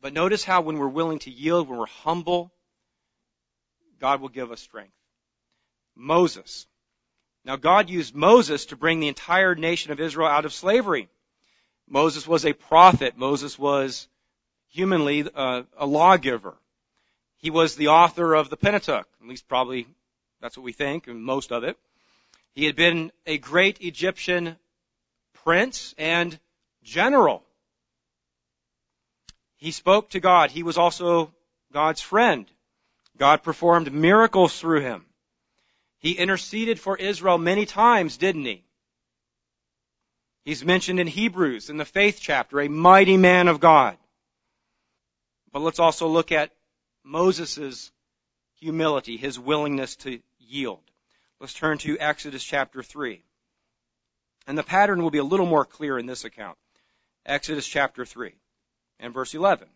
but 0.00 0.12
notice 0.12 0.44
how 0.44 0.60
when 0.60 0.78
we're 0.78 0.88
willing 0.88 1.18
to 1.20 1.30
yield, 1.30 1.68
when 1.68 1.78
we're 1.78 1.86
humble, 1.86 2.52
God 4.00 4.20
will 4.20 4.28
give 4.28 4.52
us 4.52 4.60
strength. 4.60 4.92
Moses. 5.94 6.66
Now 7.44 7.56
God 7.56 7.90
used 7.90 8.14
Moses 8.14 8.66
to 8.66 8.76
bring 8.76 9.00
the 9.00 9.08
entire 9.08 9.54
nation 9.54 9.90
of 9.90 10.00
Israel 10.00 10.28
out 10.28 10.44
of 10.44 10.52
slavery. 10.52 11.08
Moses 11.88 12.26
was 12.28 12.44
a 12.44 12.52
prophet. 12.52 13.16
Moses 13.16 13.58
was 13.58 14.08
humanly 14.68 15.26
uh, 15.34 15.62
a 15.76 15.86
lawgiver. 15.86 16.56
He 17.38 17.50
was 17.50 17.76
the 17.76 17.88
author 17.88 18.34
of 18.34 18.50
the 18.50 18.56
Pentateuch, 18.56 19.06
at 19.20 19.28
least 19.28 19.48
probably 19.48 19.86
that's 20.40 20.56
what 20.56 20.64
we 20.64 20.72
think, 20.72 21.06
and 21.06 21.22
most 21.22 21.52
of 21.52 21.64
it. 21.64 21.76
He 22.54 22.64
had 22.64 22.76
been 22.76 23.12
a 23.26 23.38
great 23.38 23.80
Egyptian 23.80 24.56
prince 25.48 25.94
and 25.96 26.38
general. 26.82 27.42
He 29.56 29.70
spoke 29.70 30.10
to 30.10 30.20
God. 30.20 30.50
He 30.50 30.62
was 30.62 30.76
also 30.76 31.32
God's 31.72 32.02
friend. 32.02 32.44
God 33.16 33.42
performed 33.42 33.90
miracles 33.90 34.60
through 34.60 34.82
him. 34.82 35.06
He 36.00 36.12
interceded 36.12 36.78
for 36.78 36.98
Israel 36.98 37.38
many 37.38 37.64
times, 37.64 38.18
didn't 38.18 38.44
he? 38.44 38.62
He's 40.44 40.62
mentioned 40.62 41.00
in 41.00 41.06
Hebrews 41.06 41.70
in 41.70 41.78
the 41.78 41.86
faith 41.86 42.18
chapter, 42.20 42.60
a 42.60 42.68
mighty 42.68 43.16
man 43.16 43.48
of 43.48 43.58
God. 43.58 43.96
But 45.50 45.60
let's 45.60 45.80
also 45.80 46.08
look 46.08 46.30
at 46.30 46.52
Moses' 47.04 47.90
humility, 48.60 49.16
his 49.16 49.40
willingness 49.40 49.96
to 49.96 50.20
yield. 50.38 50.82
Let's 51.40 51.54
turn 51.54 51.78
to 51.78 51.98
Exodus 51.98 52.44
chapter 52.44 52.82
3. 52.82 53.22
And 54.48 54.56
the 54.56 54.62
pattern 54.62 55.02
will 55.02 55.10
be 55.10 55.18
a 55.18 55.24
little 55.24 55.44
more 55.46 55.66
clear 55.66 55.98
in 55.98 56.06
this 56.06 56.24
account. 56.24 56.56
Exodus 57.26 57.66
chapter 57.66 58.06
3 58.06 58.32
and 58.98 59.12
verse 59.12 59.34
11. 59.34 59.68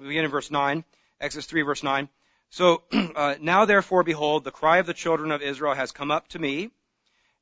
we 0.00 0.08
begin 0.08 0.24
in 0.24 0.30
verse 0.30 0.50
9, 0.50 0.84
Exodus 1.20 1.46
3, 1.46 1.62
verse 1.62 1.82
9. 1.82 2.08
So, 2.50 2.82
uh, 2.92 3.36
now 3.40 3.64
therefore, 3.64 4.02
behold, 4.02 4.44
the 4.44 4.50
cry 4.50 4.78
of 4.78 4.86
the 4.86 4.94
children 4.94 5.32
of 5.32 5.42
Israel 5.42 5.74
has 5.74 5.92
come 5.92 6.10
up 6.10 6.28
to 6.28 6.38
me, 6.38 6.70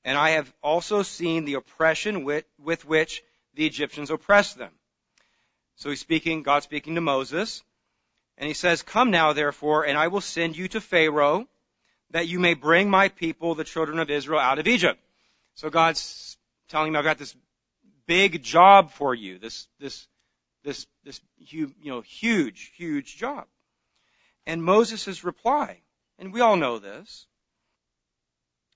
and 0.07 0.17
I 0.17 0.31
have 0.31 0.51
also 0.63 1.03
seen 1.03 1.45
the 1.45 1.55
oppression 1.55 2.23
with, 2.23 2.45
with 2.61 2.85
which 2.85 3.25
the 3.55 3.67
Egyptians 3.67 4.09
oppressed 4.09 4.57
them. 4.57 4.71
So 5.75 5.91
he's 5.91 6.01
speaking, 6.01 6.45
God 6.45 6.63
speaking 6.63 6.95
to 6.95 7.01
Moses, 7.01 7.65
and 8.39 8.47
he 8.47 8.55
says, 8.55 8.83
Come 8.83 9.11
now 9.11 9.33
therefore, 9.33 9.85
and 9.85 9.99
I 9.99 10.07
will 10.07 10.21
send 10.21 10.57
you 10.57 10.69
to 10.69 10.81
Pharaoh, 10.81 11.49
that 12.13 12.29
you 12.29 12.39
may 12.39 12.55
bring 12.55 12.89
my 12.89 13.09
people, 13.09 13.57
the 13.57 13.65
children 13.65 13.99
of 13.99 14.09
Israel, 14.09 14.39
out 14.39 14.61
of 14.61 14.69
Egypt. 14.69 15.01
So 15.55 15.71
God's 15.71 16.39
telling 16.69 16.89
him, 16.89 16.97
I've 16.97 17.05
got 17.05 17.19
this 17.19 17.37
big 18.07 18.45
job 18.45 18.93
for 18.93 19.13
you, 19.13 19.41
this, 19.41 19.67
this, 19.81 20.07
this, 20.63 20.87
this, 21.03 21.21
you 21.39 21.73
know, 21.83 22.01
huge, 22.01 22.71
huge 22.77 23.17
job. 23.17 23.47
And 24.47 24.63
Moses' 24.63 25.25
reply, 25.25 25.81
and 26.21 26.33
we 26.33 26.43
all 26.43 26.57
know 26.57 26.79
this, 26.79 27.27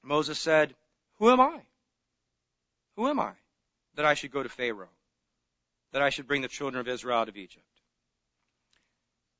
Moses 0.03 0.41
said, 0.41 0.75
Who 1.21 1.31
am 1.31 1.41
I? 1.41 1.61
Who 2.97 3.07
am 3.07 3.21
I 3.21 3.33
that 3.95 4.07
I 4.07 4.15
should 4.15 4.33
go 4.33 4.43
to 4.43 4.49
Pharaoh? 4.49 4.89
That 5.93 6.03
I 6.03 6.09
should 6.09 6.27
bring 6.27 6.43
the 6.43 6.49
children 6.49 6.81
of 6.81 6.89
Israel 6.89 7.19
out 7.19 7.29
of 7.29 7.37
Egypt? 7.37 7.65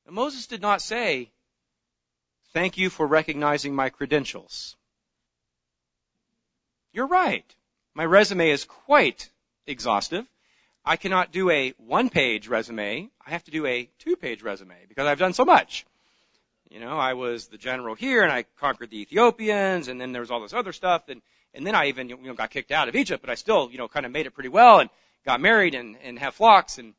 And 0.05 0.15
Moses 0.15 0.47
did 0.47 0.61
not 0.61 0.81
say, 0.81 1.31
Thank 2.53 2.77
you 2.77 2.89
for 2.89 3.07
recognizing 3.07 3.73
my 3.73 3.89
credentials. 3.89 4.75
You're 6.93 7.07
right. 7.07 7.45
My 7.93 8.05
resume 8.05 8.49
is 8.49 8.65
quite 8.65 9.29
exhaustive. 9.65 10.27
I 10.85 10.97
cannot 10.97 11.31
do 11.31 11.49
a 11.49 11.73
one 11.77 12.09
page 12.09 12.47
resume. 12.47 13.09
I 13.25 13.29
have 13.29 13.43
to 13.45 13.51
do 13.51 13.65
a 13.65 13.89
two 13.99 14.15
page 14.17 14.43
resume 14.43 14.75
because 14.87 15.07
I've 15.07 15.19
done 15.19 15.33
so 15.33 15.45
much. 15.45 15.85
You 16.69 16.79
know, 16.79 16.97
I 16.97 17.13
was 17.13 17.47
the 17.47 17.57
general 17.57 17.95
here 17.95 18.21
and 18.21 18.31
I 18.31 18.45
conquered 18.59 18.91
the 18.91 19.01
Ethiopians 19.01 19.87
and 19.87 19.99
then 19.99 20.11
there 20.11 20.21
was 20.21 20.29
all 20.29 20.41
this 20.41 20.53
other 20.53 20.73
stuff 20.73 21.09
and, 21.09 21.21
and 21.53 21.65
then 21.65 21.75
I 21.75 21.87
even, 21.87 22.09
you 22.09 22.17
know, 22.17 22.33
got 22.33 22.49
kicked 22.49 22.71
out 22.71 22.87
of 22.87 22.95
Egypt, 22.95 23.21
but 23.21 23.29
I 23.29 23.35
still, 23.35 23.69
you 23.71 23.77
know, 23.77 23.87
kind 23.87 24.05
of 24.05 24.11
made 24.11 24.25
it 24.25 24.31
pretty 24.31 24.49
well 24.49 24.79
and 24.79 24.89
got 25.25 25.41
married 25.41 25.75
and, 25.75 25.97
and 26.03 26.17
have 26.19 26.35
flocks 26.35 26.77
and, 26.77 26.93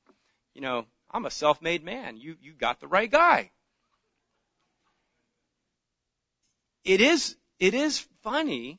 you 0.54 0.60
know, 0.60 0.86
I'm 1.10 1.26
a 1.26 1.30
self-made 1.30 1.84
man. 1.84 2.16
You, 2.16 2.36
you 2.40 2.52
got 2.52 2.80
the 2.80 2.86
right 2.86 3.10
guy. 3.10 3.50
It 6.84 7.00
is, 7.00 7.36
it 7.58 7.74
is 7.74 8.06
funny, 8.22 8.78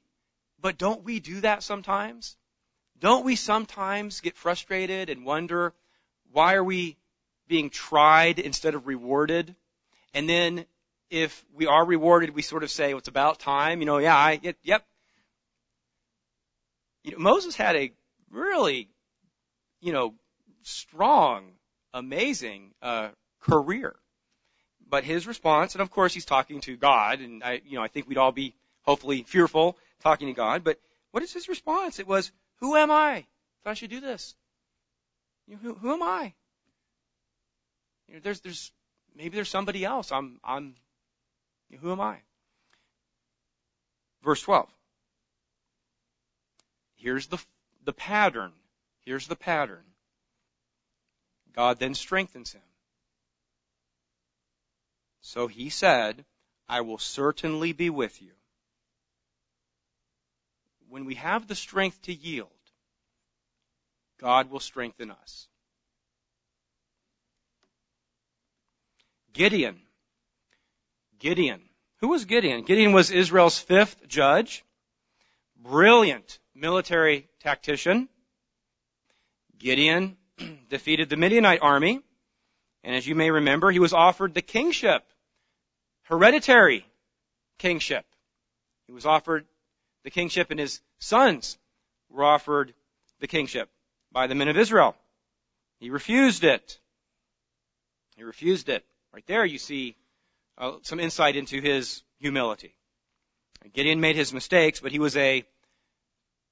but 0.59 0.78
don't 0.78 1.03
we 1.03 1.19
do 1.19 1.41
that 1.41 1.63
sometimes? 1.63 2.36
Don't 2.99 3.26
we 3.26 3.36
sometimes 3.36 4.21
get 4.21 4.38
frustrated 4.38 5.09
and 5.09 5.26
wonder 5.26 5.74
why 6.32 6.55
are 6.55 6.63
we 6.63 6.97
being 7.47 7.69
tried 7.69 8.39
instead 8.39 8.76
of 8.76 8.88
rewarded? 8.88 9.55
And 10.13 10.28
then 10.28 10.65
if 11.09 11.45
we 11.53 11.67
are 11.67 11.86
rewarded, 11.86 12.32
we 12.32 12.41
sort 12.41 12.63
of 12.63 12.71
say, 12.71 12.93
well, 12.93 12.99
it's 12.99 13.07
about 13.07 13.39
time. 13.39 13.80
You 13.80 13.86
know, 13.86 13.97
yeah, 13.99 14.15
I, 14.15 14.39
yep. 14.63 14.86
You 17.04 17.12
know, 17.12 17.18
Moses 17.20 17.56
had 17.56 17.76
a 17.76 17.91
really, 18.32 18.89
you 19.82 19.91
know, 19.91 20.14
strong, 20.62 21.51
amazing, 21.93 22.72
uh, 22.82 23.10
career. 23.41 23.95
But 24.88 25.04
his 25.04 25.28
response, 25.28 25.76
and 25.76 25.82
of 25.82 25.91
course 25.91 26.14
he's 26.14 26.26
talking 26.26 26.62
to 26.62 26.78
God, 26.78 27.20
and 27.20 27.43
I, 27.43 27.62
you 27.66 27.78
know, 27.78 27.84
I 27.84 27.88
think 27.88 28.08
we'd 28.08 28.18
all 28.18 28.32
be 28.32 28.56
hopefully 28.84 29.24
fearful 29.24 29.78
talking 30.01 30.28
to 30.28 30.34
God, 30.34 30.64
but 30.64 30.80
what 31.12 31.24
is 31.24 31.34
his 31.34 31.47
response? 31.47 31.99
It 31.99 32.08
was, 32.08 32.32
who 32.60 32.76
am 32.76 32.91
I 32.91 33.26
that 33.64 33.72
I 33.72 33.74
should 33.74 33.89
do 33.89 34.01
this? 34.01 34.36
You 35.47 35.56
know, 35.56 35.60
who, 35.62 35.74
who 35.76 35.93
am 35.93 36.04
I? 36.04 36.34
You 38.08 38.16
know, 38.16 38.20
there's, 38.24 38.41
there's, 38.41 38.72
maybe 39.16 39.36
there's 39.36 39.49
somebody 39.49 39.84
else. 39.84 40.12
I'm, 40.12 40.39
I'm 40.43 40.76
who 41.82 41.91
am 41.91 42.01
I? 42.01 42.18
Verse 44.24 44.41
12. 44.41 44.70
Here's 47.04 47.28
the, 47.28 47.38
the 47.84 47.91
pattern. 47.91 48.54
Here's 49.01 49.28
the 49.28 49.36
pattern. 49.36 49.84
God 51.51 51.78
then 51.78 51.95
strengthens 51.95 52.54
him. 52.54 52.62
So 55.20 55.47
he 55.47 55.70
said, 55.70 56.24
I 56.70 56.80
will 56.80 56.97
certainly 56.97 57.74
be 57.74 57.89
with 57.89 58.22
you. 58.22 58.32
When 60.88 61.04
we 61.04 61.16
have 61.16 61.45
the 61.45 61.56
strength 61.56 62.01
to 62.04 62.14
yield, 62.14 62.47
God 64.22 64.49
will 64.49 64.62
strengthen 64.62 65.12
us. 65.12 65.49
Gideon 69.34 69.82
Gideon. 71.20 71.62
Who 71.97 72.08
was 72.08 72.24
Gideon? 72.24 72.64
Gideon 72.64 72.93
was 72.93 73.12
Israel's 73.12 73.60
fifth 73.60 74.08
judge. 74.08 74.64
Brilliant 75.58 76.39
military 76.56 77.28
tactician. 77.39 78.10
Gideon 79.58 80.18
defeated 80.70 81.10
the 81.10 81.18
Midianite 81.18 81.62
army. 81.62 82.01
And 82.84 82.95
as 82.95 83.08
you 83.08 83.16
may 83.16 83.32
remember, 83.32 83.72
he 83.72 83.80
was 83.80 83.93
offered 83.93 84.34
the 84.34 84.41
kingship. 84.41 85.04
Hereditary 86.04 86.86
kingship. 87.60 88.06
He 88.88 88.93
was 88.93 89.06
offered 89.06 89.45
the 90.04 90.12
kingship 90.12 90.51
and 90.51 90.60
his 90.60 90.82
sons 90.99 91.58
were 92.10 92.24
offered 92.24 92.74
the 93.20 93.28
kingship 93.28 93.70
by 94.12 94.28
the 94.28 94.36
men 94.36 94.49
of 94.49 94.58
Israel. 94.58 94.95
He 95.80 95.89
refused 95.89 96.43
it. 96.43 96.80
He 98.16 98.24
refused 98.24 98.70
it. 98.70 98.86
Right 99.14 99.26
there 99.28 99.45
you 99.45 99.58
see 99.58 99.95
uh, 100.58 100.74
some 100.82 100.99
insight 100.99 101.36
into 101.36 101.62
his 101.62 102.04
humility. 102.20 102.76
Gideon 103.74 104.01
made 104.01 104.16
his 104.16 104.34
mistakes, 104.34 104.82
but 104.82 104.91
he 104.91 104.99
was 104.99 105.16
a 105.16 105.45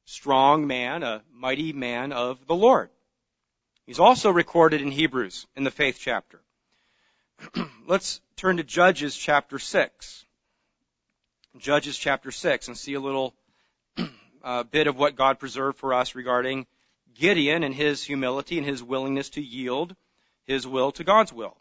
strong 0.05 0.67
man, 0.67 1.03
a 1.03 1.21
mighty 1.33 1.73
man 1.73 2.11
of 2.11 2.45
the 2.47 2.55
Lord. 2.55 2.89
He's 3.85 3.99
also 3.99 4.31
recorded 4.31 4.81
in 4.81 4.91
Hebrews 4.91 5.47
in 5.55 5.63
the 5.63 5.71
faith 5.71 5.97
chapter. 5.99 6.39
Let's 7.87 8.21
turn 8.35 8.57
to 8.57 8.63
Judges 8.63 9.15
chapter 9.15 9.59
6. 9.59 10.25
Judges 11.57 11.97
chapter 11.97 12.31
6 12.31 12.67
and 12.67 12.77
see 12.77 12.93
a 12.93 12.99
little 12.99 13.33
uh, 14.43 14.63
bit 14.63 14.87
of 14.87 14.97
what 14.97 15.15
God 15.15 15.39
preserved 15.39 15.77
for 15.77 15.93
us 15.93 16.15
regarding 16.15 16.65
Gideon 17.13 17.63
and 17.63 17.75
his 17.75 18.03
humility 18.03 18.57
and 18.57 18.65
his 18.65 18.81
willingness 18.81 19.31
to 19.31 19.41
yield 19.41 19.95
his 20.45 20.65
will 20.65 20.91
to 20.93 21.03
God's 21.03 21.33
will. 21.33 21.57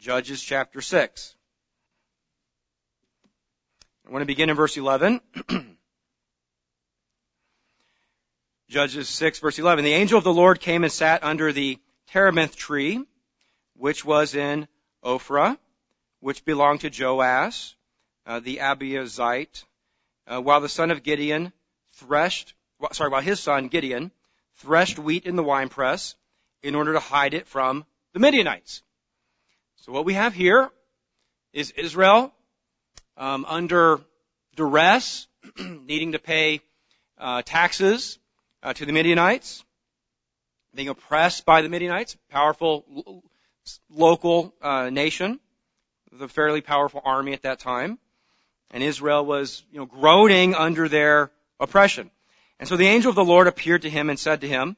Judges 0.00 0.42
chapter 0.42 0.80
6. 0.80 1.34
I 4.06 4.10
want 4.10 4.22
to 4.22 4.26
begin 4.26 4.50
in 4.50 4.56
verse 4.56 4.76
11. 4.76 5.20
Judges 8.68 9.08
6 9.08 9.38
verse 9.38 9.58
11. 9.58 9.82
The 9.82 9.94
angel 9.94 10.18
of 10.18 10.24
the 10.24 10.32
Lord 10.32 10.60
came 10.60 10.84
and 10.84 10.92
sat 10.92 11.24
under 11.24 11.52
the 11.52 11.78
terebinth 12.08 12.54
tree, 12.54 13.02
which 13.74 14.04
was 14.04 14.34
in 14.34 14.68
Ophrah, 15.02 15.56
which 16.20 16.44
belonged 16.44 16.82
to 16.82 16.90
Joash, 16.90 17.74
uh, 18.26 18.40
the 18.40 18.58
Abiezrite, 18.58 19.64
uh, 20.26 20.42
while 20.42 20.60
the 20.60 20.68
son 20.68 20.90
of 20.90 21.02
Gideon 21.02 21.50
threshed, 21.94 22.52
sorry, 22.92 23.08
while 23.08 23.22
his 23.22 23.40
son 23.40 23.68
Gideon 23.68 24.10
threshed 24.56 24.98
wheat 24.98 25.24
in 25.24 25.36
the 25.36 25.42
winepress 25.42 26.14
in 26.62 26.74
order 26.74 26.92
to 26.92 27.00
hide 27.00 27.32
it 27.32 27.46
from 27.46 27.86
the 28.12 28.20
Midianites. 28.20 28.82
So 29.76 29.92
what 29.92 30.04
we 30.04 30.12
have 30.12 30.34
here 30.34 30.68
is 31.54 31.70
Israel 31.70 32.34
um, 33.16 33.46
under 33.48 34.00
duress, 34.56 35.26
needing 35.58 36.12
to 36.12 36.18
pay 36.18 36.60
uh, 37.16 37.40
taxes 37.40 38.18
uh, 38.62 38.72
to 38.72 38.86
the 38.86 38.92
Midianites, 38.92 39.64
being 40.74 40.88
oppressed 40.88 41.44
by 41.44 41.62
the 41.62 41.68
Midianites, 41.68 42.16
powerful 42.30 42.84
lo- 42.88 43.22
local 43.90 44.54
uh, 44.62 44.90
nation, 44.90 45.40
a 46.20 46.28
fairly 46.28 46.60
powerful 46.60 47.02
army 47.04 47.32
at 47.32 47.42
that 47.42 47.58
time, 47.58 47.98
and 48.70 48.82
Israel 48.82 49.24
was, 49.24 49.64
you 49.72 49.78
know, 49.78 49.86
groaning 49.86 50.54
under 50.54 50.88
their 50.88 51.30
oppression. 51.60 52.10
And 52.58 52.68
so 52.68 52.76
the 52.76 52.86
angel 52.86 53.10
of 53.10 53.16
the 53.16 53.24
Lord 53.24 53.46
appeared 53.46 53.82
to 53.82 53.90
him 53.90 54.10
and 54.10 54.18
said 54.18 54.40
to 54.40 54.48
him, 54.48 54.76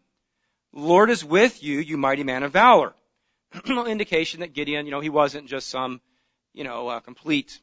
"The 0.73 0.81
Lord 0.81 1.11
is 1.11 1.25
with 1.25 1.63
you, 1.63 1.79
you 1.79 1.97
mighty 1.97 2.25
man 2.25 2.43
of 2.43 2.53
valor." 2.53 2.95
indication 3.67 4.41
that 4.41 4.53
Gideon, 4.53 4.87
you 4.87 4.93
know, 4.93 5.01
he 5.01 5.09
wasn't 5.09 5.49
just 5.49 5.69
some, 5.69 6.01
you 6.53 6.63
know, 6.63 6.89
uh, 6.89 7.01
complete 7.01 7.61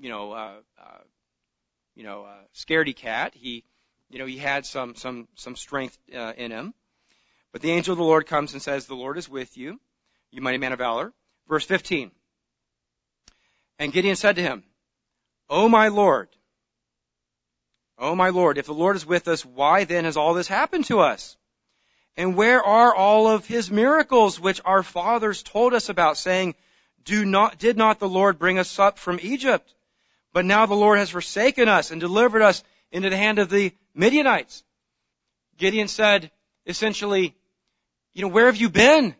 you 0.00 0.08
know, 0.08 0.32
uh, 0.32 0.54
uh, 0.80 1.02
you 1.94 2.04
know, 2.04 2.24
uh, 2.24 2.42
scaredy 2.54 2.94
cat. 2.94 3.32
He, 3.34 3.64
you 4.10 4.18
know, 4.18 4.26
he 4.26 4.38
had 4.38 4.66
some 4.66 4.94
some 4.94 5.28
some 5.34 5.56
strength 5.56 5.96
uh, 6.14 6.32
in 6.36 6.50
him. 6.50 6.74
But 7.52 7.62
the 7.62 7.70
angel 7.70 7.92
of 7.92 7.98
the 7.98 8.04
Lord 8.04 8.26
comes 8.26 8.52
and 8.52 8.62
says, 8.62 8.86
"The 8.86 8.94
Lord 8.94 9.18
is 9.18 9.28
with 9.28 9.56
you, 9.56 9.80
you 10.30 10.40
mighty 10.40 10.58
man 10.58 10.72
of 10.72 10.78
valor." 10.78 11.12
Verse 11.48 11.64
15. 11.64 12.10
And 13.78 13.92
Gideon 13.92 14.16
said 14.16 14.36
to 14.36 14.42
him, 14.42 14.64
"O 15.48 15.68
my 15.68 15.88
Lord, 15.88 16.28
O 17.98 18.14
my 18.14 18.30
Lord, 18.30 18.58
if 18.58 18.66
the 18.66 18.74
Lord 18.74 18.96
is 18.96 19.06
with 19.06 19.28
us, 19.28 19.44
why 19.44 19.84
then 19.84 20.04
has 20.04 20.16
all 20.16 20.34
this 20.34 20.48
happened 20.48 20.86
to 20.86 21.00
us?" 21.00 21.36
And 22.16 22.36
where 22.36 22.62
are 22.62 22.92
all 22.92 23.28
of 23.28 23.46
his 23.46 23.70
miracles 23.70 24.40
which 24.40 24.60
our 24.64 24.82
fathers 24.82 25.44
told 25.44 25.72
us 25.72 25.88
about 25.88 26.16
saying, 26.16 26.56
do 27.08 27.24
not, 27.24 27.58
did 27.58 27.78
not 27.78 28.00
the 28.00 28.08
Lord 28.08 28.38
bring 28.38 28.58
us 28.58 28.78
up 28.78 28.98
from 28.98 29.18
Egypt? 29.22 29.72
But 30.34 30.44
now 30.44 30.66
the 30.66 30.74
Lord 30.74 30.98
has 30.98 31.08
forsaken 31.08 31.66
us 31.66 31.90
and 31.90 32.00
delivered 32.00 32.42
us 32.42 32.62
into 32.92 33.08
the 33.08 33.16
hand 33.16 33.38
of 33.38 33.48
the 33.48 33.72
Midianites. 33.98 34.62
Gideon 35.58 35.88
said, 35.88 36.30
essentially, 36.66 37.34
you 38.14 38.22
know, 38.22 38.28
where 38.28 38.46
have 38.46 38.56
you 38.56 38.70
been? 38.70 39.14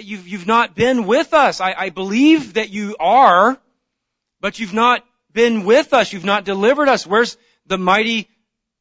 You've, 0.00 0.26
you've 0.26 0.48
not 0.48 0.74
been 0.74 1.06
with 1.06 1.32
us. 1.32 1.60
I, 1.60 1.72
I 1.72 1.90
believe 1.90 2.54
that 2.54 2.70
you 2.70 2.96
are, 2.98 3.56
but 4.40 4.58
you've 4.58 4.74
not 4.74 5.04
been 5.32 5.64
with 5.64 5.94
us. 5.94 6.12
You've 6.12 6.24
not 6.24 6.44
delivered 6.44 6.88
us. 6.88 7.06
Where's 7.06 7.36
the 7.66 7.78
mighty 7.78 8.28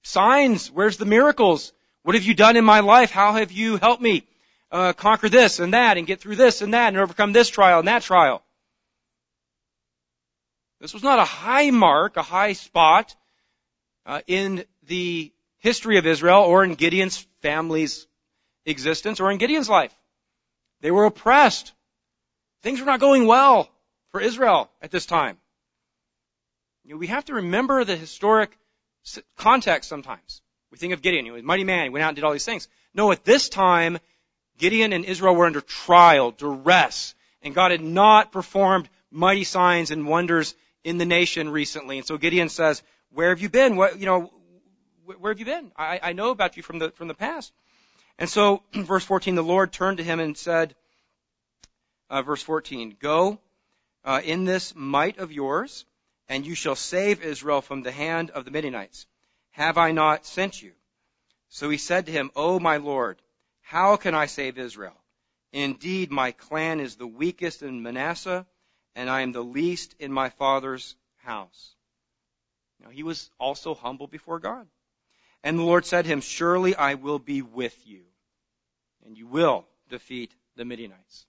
signs? 0.04 0.72
Where's 0.72 0.98
the 0.98 1.06
miracles? 1.06 1.72
What 2.02 2.16
have 2.16 2.24
you 2.24 2.34
done 2.34 2.58
in 2.58 2.66
my 2.66 2.80
life? 2.80 3.12
How 3.12 3.34
have 3.34 3.52
you 3.52 3.78
helped 3.78 4.02
me 4.02 4.28
uh, 4.72 4.94
conquer 4.94 5.30
this 5.30 5.60
and 5.60 5.76
that 5.76 6.00
and 6.00 6.08
get 6.08 6.22
through 6.22 6.38
this 6.38 6.64
and 6.64 6.74
that 6.74 6.88
and 6.88 6.98
overcome 6.98 7.34
this 7.34 7.50
trial 7.50 7.80
and 7.80 7.88
that 7.88 8.02
trial? 8.02 8.42
This 10.82 10.94
was 10.94 11.04
not 11.04 11.20
a 11.20 11.26
high 11.26 11.70
mark, 11.70 12.18
a 12.18 12.24
high 12.24 12.54
spot 12.54 13.16
uh, 14.06 14.22
in 14.28 14.66
the 14.88 15.32
history 15.58 15.98
of 15.98 16.06
Israel 16.06 16.42
or 16.42 16.64
in 16.64 16.76
Gideon's 16.76 17.26
family's 17.42 18.08
existence 18.66 19.20
or 19.20 19.32
in 19.32 19.38
Gideon's 19.38 19.70
life. 19.70 19.96
They 20.82 20.92
were 20.92 21.06
oppressed. 21.06 21.74
Things 22.62 22.80
were 22.80 22.86
not 22.86 23.00
going 23.00 23.26
well 23.26 23.70
for 24.12 24.22
Israel 24.22 24.70
at 24.82 24.92
this 24.92 25.06
time. 25.06 25.38
You 26.84 26.92
know, 26.92 26.98
we 26.98 27.08
have 27.08 27.26
to 27.26 27.36
remember 27.36 27.84
the 27.84 27.96
historic 27.96 28.56
context 29.38 29.90
sometimes. 29.90 30.42
We 30.72 30.78
think 30.78 30.94
of 30.94 31.02
Gideon, 31.02 31.26
he 31.26 31.32
was 31.32 31.42
a 31.42 31.46
mighty 31.46 31.64
man, 31.64 31.86
he 31.86 31.90
went 31.90 32.04
out 32.04 32.10
and 32.10 32.16
did 32.16 32.24
all 32.24 32.34
these 32.34 32.46
things. 32.46 32.68
No, 32.94 33.12
at 33.12 33.24
this 33.24 33.50
time, 33.50 33.98
Gideon 34.58 34.94
and 34.94 35.06
Israel 35.06 35.36
were 35.36 35.46
under 35.46 35.62
trial, 35.62 36.32
duress, 36.32 37.16
and 37.42 37.56
God 37.56 37.72
had 37.72 37.82
not 37.82 38.32
performed 38.32 38.90
mighty 39.12 39.44
signs 39.44 39.92
and 39.92 40.08
wonders 40.08 40.56
in 40.84 40.98
the 40.98 41.06
nation 41.06 41.50
recently. 41.50 41.98
And 41.98 42.06
so 42.06 42.18
Gideon 42.18 42.50
says, 42.50 42.84
where 43.16 43.30
have 43.30 43.40
you 43.40 43.50
been? 43.50 43.78
What, 43.78 43.98
you 43.98 44.06
know, 44.06 44.32
where 45.06 45.32
have 45.32 45.40
you 45.40 45.46
been? 45.46 45.72
I, 45.78 46.00
I 46.04 46.14
know 46.14 46.32
about 46.32 46.58
you 46.58 46.64
from 46.64 46.80
the, 46.80 46.92
from 46.92 47.08
the 47.08 47.14
past. 47.14 47.54
And 48.20 48.30
so, 48.30 48.62
verse 48.74 49.06
14, 49.06 49.36
the 49.36 49.42
Lord 49.42 49.72
turned 49.72 49.98
to 49.98 50.04
him 50.04 50.20
and 50.20 50.38
said, 50.38 50.76
uh, 52.10 52.22
verse 52.22 52.42
14, 52.42 52.98
go 53.00 53.40
uh, 54.04 54.22
in 54.24 54.44
this 54.44 54.76
might 54.76 55.18
of 55.18 55.32
yours, 55.32 55.86
and 56.28 56.46
you 56.46 56.56
shall 56.56 56.76
save 56.76 57.24
Israel 57.24 57.62
from 57.62 57.82
the 57.82 57.92
hand 57.92 58.32
of 58.32 58.44
the 58.44 58.52
Midianites. 58.52 59.08
Have 59.52 59.78
I 59.78 59.92
not 59.92 60.26
sent 60.26 60.62
you? 60.62 60.74
So 61.48 61.70
he 61.70 61.78
said 61.78 62.08
to 62.08 62.12
him, 62.12 62.32
O 62.36 62.60
my 62.60 62.78
Lord, 62.78 63.22
how 63.62 63.96
can 63.96 64.14
I 64.14 64.26
save 64.26 64.58
Israel? 64.58 64.96
Indeed, 65.54 66.12
my 66.12 66.32
clan 66.32 66.82
is 66.82 66.98
the 66.98 67.08
weakest 67.08 67.64
in 67.64 67.82
Manasseh, 67.82 68.46
and 68.94 69.10
I 69.10 69.22
am 69.22 69.32
the 69.32 69.44
least 69.44 69.96
in 70.00 70.12
my 70.12 70.30
father's 70.32 70.96
house. 71.24 71.75
He 72.92 73.04
was 73.04 73.30
also 73.40 73.74
humble 73.74 74.08
before 74.08 74.40
God. 74.40 74.68
And 75.44 75.60
the 75.60 75.64
Lord 75.64 75.86
said 75.86 76.04
to 76.04 76.12
him, 76.12 76.22
Surely 76.22 76.76
I 76.76 76.96
will 76.96 77.20
be 77.20 77.42
with 77.42 77.76
you, 77.86 78.02
and 79.06 79.18
you 79.18 79.28
will 79.28 79.66
defeat 79.90 80.34
the 80.56 80.66
Midianites. 80.66 81.26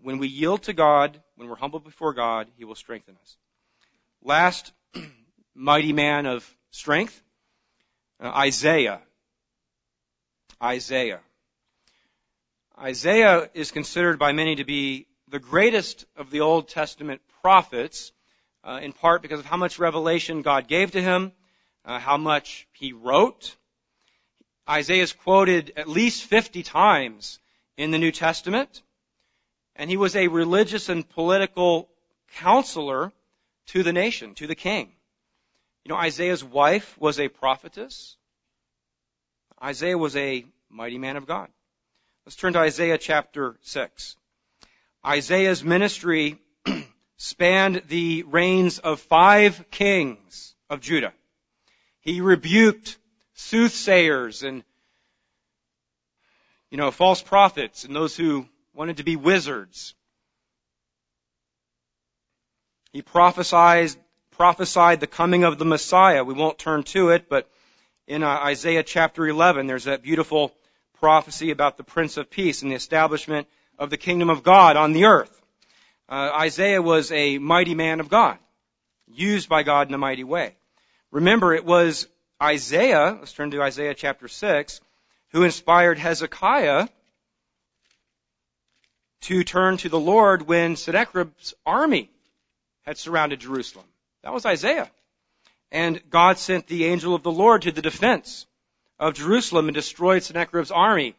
When 0.00 0.18
we 0.18 0.28
yield 0.28 0.64
to 0.64 0.72
God, 0.72 1.20
when 1.36 1.48
we're 1.48 1.56
humble 1.56 1.80
before 1.80 2.12
God, 2.12 2.48
He 2.56 2.64
will 2.64 2.74
strengthen 2.74 3.16
us. 3.22 3.36
Last 4.22 4.72
mighty 5.54 5.92
man 5.92 6.26
of 6.26 6.48
strength, 6.70 7.22
uh, 8.20 8.28
Isaiah. 8.28 9.00
Isaiah. 10.62 11.20
Isaiah 12.78 13.48
is 13.54 13.70
considered 13.70 14.18
by 14.18 14.32
many 14.32 14.56
to 14.56 14.64
be 14.64 15.06
the 15.28 15.38
greatest 15.38 16.06
of 16.16 16.30
the 16.30 16.40
Old 16.40 16.68
Testament 16.68 17.20
prophets, 17.40 18.12
uh, 18.64 18.80
in 18.82 18.92
part 18.92 19.22
because 19.22 19.40
of 19.40 19.46
how 19.46 19.56
much 19.56 19.78
revelation 19.78 20.42
God 20.42 20.66
gave 20.68 20.92
to 20.92 21.02
him, 21.02 21.32
uh, 21.84 21.98
how 21.98 22.16
much 22.16 22.66
he 22.72 22.92
wrote. 22.92 23.56
Isaiah 24.68 25.02
is 25.02 25.12
quoted 25.12 25.74
at 25.76 25.88
least 25.88 26.24
50 26.24 26.62
times 26.62 27.38
in 27.76 27.90
the 27.90 27.98
New 27.98 28.12
Testament, 28.12 28.82
and 29.76 29.90
he 29.90 29.96
was 29.96 30.16
a 30.16 30.28
religious 30.28 30.88
and 30.88 31.08
political 31.08 31.88
counselor 32.36 33.12
to 33.66 33.82
the 33.82 33.92
nation, 33.92 34.34
to 34.34 34.46
the 34.46 34.54
king. 34.54 34.90
You 35.84 35.90
know, 35.90 35.98
Isaiah's 35.98 36.42
wife 36.42 36.96
was 36.98 37.20
a 37.20 37.28
prophetess. 37.28 38.16
Isaiah 39.62 39.98
was 39.98 40.16
a 40.16 40.46
mighty 40.70 40.98
man 40.98 41.16
of 41.16 41.26
God. 41.26 41.48
Let's 42.24 42.36
turn 42.36 42.54
to 42.54 42.60
Isaiah 42.60 42.96
chapter 42.96 43.56
6. 43.62 44.16
Isaiah's 45.06 45.62
ministry 45.62 46.38
spanned 47.16 47.82
the 47.88 48.22
reigns 48.24 48.78
of 48.78 49.00
five 49.00 49.64
kings 49.70 50.54
of 50.68 50.80
Judah. 50.80 51.12
He 52.00 52.20
rebuked 52.20 52.98
soothsayers 53.34 54.42
and, 54.42 54.62
you 56.70 56.76
know, 56.76 56.90
false 56.90 57.22
prophets 57.22 57.84
and 57.84 57.94
those 57.94 58.16
who 58.16 58.46
wanted 58.74 58.98
to 58.98 59.04
be 59.04 59.16
wizards. 59.16 59.94
He 62.92 63.02
prophesied, 63.02 63.90
prophesied 64.32 65.00
the 65.00 65.06
coming 65.06 65.44
of 65.44 65.58
the 65.58 65.64
Messiah. 65.64 66.24
We 66.24 66.34
won't 66.34 66.58
turn 66.58 66.82
to 66.84 67.10
it, 67.10 67.28
but 67.28 67.48
in 68.06 68.22
uh, 68.22 68.28
Isaiah 68.28 68.82
chapter 68.82 69.26
11, 69.26 69.66
there's 69.66 69.84
that 69.84 70.02
beautiful 70.02 70.52
prophecy 71.00 71.50
about 71.50 71.76
the 71.76 71.84
Prince 71.84 72.16
of 72.16 72.30
Peace 72.30 72.62
and 72.62 72.70
the 72.70 72.76
establishment 72.76 73.48
of 73.78 73.90
the 73.90 73.96
kingdom 73.96 74.30
of 74.30 74.42
God 74.42 74.76
on 74.76 74.92
the 74.92 75.06
earth. 75.06 75.43
Uh, 76.08 76.30
Isaiah 76.34 76.82
was 76.82 77.10
a 77.12 77.38
mighty 77.38 77.74
man 77.74 78.00
of 78.00 78.08
God, 78.08 78.38
used 79.08 79.48
by 79.48 79.62
God 79.62 79.88
in 79.88 79.94
a 79.94 79.98
mighty 79.98 80.24
way. 80.24 80.56
Remember, 81.10 81.54
it 81.54 81.64
was 81.64 82.06
Isaiah, 82.42 83.16
let's 83.18 83.32
turn 83.32 83.50
to 83.52 83.62
Isaiah 83.62 83.94
chapter 83.94 84.28
6, 84.28 84.80
who 85.32 85.44
inspired 85.44 85.98
Hezekiah 85.98 86.88
to 89.22 89.44
turn 89.44 89.78
to 89.78 89.88
the 89.88 89.98
Lord 89.98 90.42
when 90.42 90.76
Sennacherib's 90.76 91.54
army 91.64 92.10
had 92.82 92.98
surrounded 92.98 93.40
Jerusalem. 93.40 93.86
That 94.22 94.34
was 94.34 94.44
Isaiah. 94.44 94.90
And 95.72 96.02
God 96.10 96.38
sent 96.38 96.66
the 96.66 96.84
angel 96.84 97.14
of 97.14 97.22
the 97.22 97.32
Lord 97.32 97.62
to 97.62 97.72
the 97.72 97.82
defense 97.82 98.46
of 98.98 99.14
Jerusalem 99.14 99.68
and 99.68 99.74
destroyed 99.74 100.22
Sennacherib's 100.22 100.70
army 100.70 101.14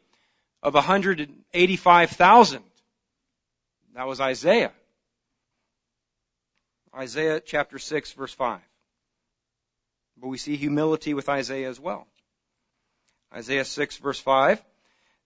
of 0.61 0.75
185,000. 0.75 2.63
That 3.95 4.07
was 4.07 4.19
Isaiah. 4.19 4.73
Isaiah 6.93 7.39
chapter 7.39 7.79
6 7.79 8.11
verse 8.11 8.33
5. 8.33 8.59
But 10.17 10.27
we 10.27 10.37
see 10.37 10.57
humility 10.57 11.13
with 11.13 11.29
Isaiah 11.29 11.69
as 11.69 11.79
well. 11.79 12.05
Isaiah 13.33 13.63
6 13.63 13.97
verse 13.97 14.19
5. 14.19 14.61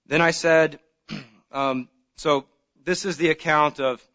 Then 0.05 0.21
I 0.21 0.31
said, 0.31 0.79
um, 1.51 1.89
so 2.15 2.45
this 2.85 3.05
is 3.05 3.17
the 3.17 3.31
account 3.31 3.79
of 3.79 4.07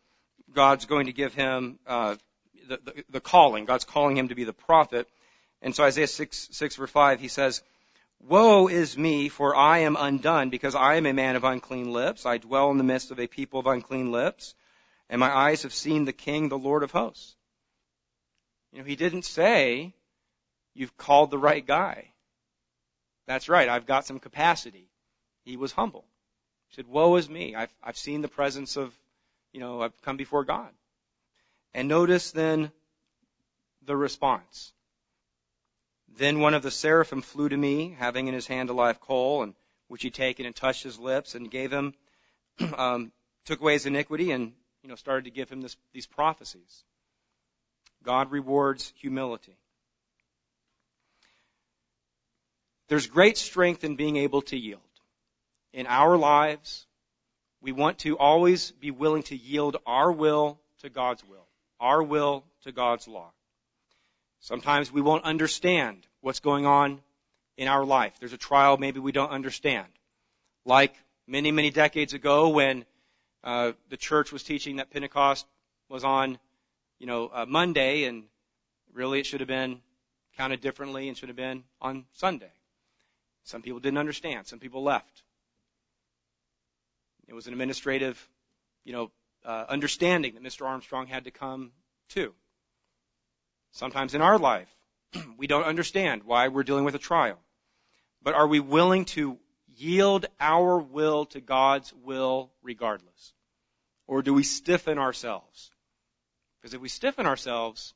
God's 0.54 0.84
going 0.84 1.06
to 1.06 1.12
give 1.12 1.34
him 1.34 1.80
uh, 1.84 2.14
the, 2.68 2.76
the, 2.76 3.04
the, 3.10 3.20
calling. 3.20 3.64
God's 3.64 3.84
calling 3.84 4.16
him 4.16 4.28
to 4.28 4.36
be 4.36 4.44
the 4.44 4.52
prophet. 4.52 5.08
And 5.62 5.74
so 5.74 5.82
Isaiah 5.82 6.06
6, 6.06 6.48
6 6.52 6.76
verse 6.76 6.90
5, 6.90 7.20
he 7.20 7.28
says, 7.28 7.60
Woe 8.20 8.68
is 8.68 8.96
me, 8.96 9.28
for 9.28 9.54
I 9.54 9.78
am 9.80 9.96
undone, 9.96 10.50
because 10.50 10.74
I 10.74 10.94
am 10.94 11.06
a 11.06 11.12
man 11.12 11.36
of 11.36 11.44
unclean 11.44 11.92
lips. 11.92 12.24
I 12.24 12.38
dwell 12.38 12.70
in 12.70 12.78
the 12.78 12.84
midst 12.84 13.10
of 13.10 13.20
a 13.20 13.26
people 13.26 13.60
of 13.60 13.66
unclean 13.66 14.12
lips, 14.12 14.54
and 15.10 15.20
my 15.20 15.30
eyes 15.30 15.62
have 15.62 15.74
seen 15.74 16.04
the 16.04 16.12
King, 16.12 16.48
the 16.48 16.58
Lord 16.58 16.82
of 16.82 16.90
hosts. 16.90 17.36
You 18.72 18.78
know, 18.80 18.84
he 18.84 18.96
didn't 18.96 19.24
say, 19.24 19.94
You've 20.74 20.96
called 20.96 21.30
the 21.30 21.38
right 21.38 21.64
guy. 21.64 22.10
That's 23.26 23.48
right, 23.48 23.68
I've 23.68 23.86
got 23.86 24.06
some 24.06 24.18
capacity. 24.18 24.90
He 25.44 25.56
was 25.56 25.72
humble. 25.72 26.04
He 26.68 26.74
said, 26.76 26.88
Woe 26.88 27.16
is 27.16 27.28
me. 27.28 27.54
I've, 27.54 27.72
I've 27.82 27.96
seen 27.96 28.22
the 28.22 28.28
presence 28.28 28.76
of, 28.76 28.92
you 29.52 29.60
know, 29.60 29.80
I've 29.80 30.02
come 30.02 30.16
before 30.16 30.44
God. 30.44 30.70
And 31.72 31.88
notice 31.88 32.32
then 32.32 32.72
the 33.82 33.96
response. 33.96 34.72
Then 36.16 36.38
one 36.40 36.54
of 36.54 36.62
the 36.62 36.70
seraphim 36.70 37.22
flew 37.22 37.48
to 37.48 37.56
me, 37.56 37.96
having 37.98 38.28
in 38.28 38.34
his 38.34 38.46
hand 38.46 38.70
a 38.70 38.72
live 38.72 39.00
coal, 39.00 39.42
and 39.42 39.54
which 39.88 40.02
he 40.02 40.10
taken 40.10 40.46
and 40.46 40.54
touched 40.54 40.84
his 40.84 40.98
lips 40.98 41.34
and 41.34 41.50
gave 41.50 41.72
him, 41.72 41.94
um, 42.76 43.12
took 43.44 43.60
away 43.60 43.72
his 43.72 43.86
iniquity 43.86 44.30
and, 44.30 44.52
you 44.82 44.88
know, 44.88 44.94
started 44.94 45.24
to 45.24 45.30
give 45.30 45.50
him 45.50 45.60
this, 45.60 45.76
these 45.92 46.06
prophecies. 46.06 46.84
God 48.04 48.30
rewards 48.30 48.92
humility. 48.96 49.56
There's 52.88 53.06
great 53.06 53.36
strength 53.36 53.82
in 53.82 53.96
being 53.96 54.16
able 54.16 54.42
to 54.42 54.56
yield. 54.56 54.80
In 55.72 55.86
our 55.86 56.16
lives, 56.16 56.86
we 57.60 57.72
want 57.72 57.98
to 58.00 58.16
always 58.18 58.70
be 58.72 58.90
willing 58.90 59.22
to 59.24 59.36
yield 59.36 59.78
our 59.86 60.12
will 60.12 60.60
to 60.82 60.90
God's 60.90 61.24
will, 61.24 61.46
our 61.80 62.02
will 62.02 62.44
to 62.62 62.72
God's 62.72 63.08
law. 63.08 63.32
Sometimes 64.44 64.92
we 64.92 65.00
won't 65.00 65.24
understand 65.24 66.06
what's 66.20 66.40
going 66.40 66.66
on 66.66 67.00
in 67.56 67.66
our 67.66 67.82
life. 67.82 68.12
There's 68.20 68.34
a 68.34 68.38
trial 68.38 68.76
maybe 68.76 69.00
we 69.00 69.10
don't 69.10 69.30
understand. 69.30 69.86
Like 70.66 70.94
many, 71.26 71.50
many 71.50 71.70
decades 71.70 72.12
ago 72.12 72.50
when 72.50 72.84
uh, 73.42 73.72
the 73.88 73.96
church 73.96 74.32
was 74.32 74.42
teaching 74.42 74.76
that 74.76 74.90
Pentecost 74.90 75.46
was 75.88 76.04
on, 76.04 76.38
you 76.98 77.06
know, 77.06 77.30
uh, 77.32 77.46
Monday 77.48 78.04
and 78.04 78.24
really 78.92 79.18
it 79.18 79.24
should 79.24 79.40
have 79.40 79.48
been 79.48 79.80
counted 80.36 80.60
differently 80.60 81.08
and 81.08 81.16
should 81.16 81.30
have 81.30 81.36
been 81.36 81.64
on 81.80 82.04
Sunday. 82.12 82.52
Some 83.44 83.62
people 83.62 83.80
didn't 83.80 83.96
understand. 83.96 84.46
Some 84.46 84.58
people 84.58 84.82
left. 84.82 85.22
It 87.28 87.32
was 87.32 87.46
an 87.46 87.54
administrative, 87.54 88.28
you 88.84 88.92
know, 88.92 89.10
uh, 89.42 89.64
understanding 89.70 90.34
that 90.34 90.42
Mr. 90.42 90.66
Armstrong 90.66 91.06
had 91.06 91.24
to 91.24 91.30
come 91.30 91.72
to. 92.10 92.34
Sometimes 93.74 94.14
in 94.14 94.22
our 94.22 94.38
life, 94.38 94.68
we 95.36 95.48
don't 95.48 95.64
understand 95.64 96.22
why 96.24 96.46
we're 96.46 96.62
dealing 96.62 96.84
with 96.84 96.94
a 96.94 97.00
trial. 97.00 97.38
But 98.22 98.34
are 98.34 98.46
we 98.46 98.60
willing 98.60 99.04
to 99.16 99.36
yield 99.76 100.26
our 100.38 100.78
will 100.78 101.26
to 101.26 101.40
God's 101.40 101.92
will 102.04 102.52
regardless? 102.62 103.32
Or 104.06 104.22
do 104.22 104.32
we 104.32 104.44
stiffen 104.44 104.98
ourselves? 104.98 105.72
Because 106.60 106.74
if 106.74 106.80
we 106.80 106.88
stiffen 106.88 107.26
ourselves, 107.26 107.94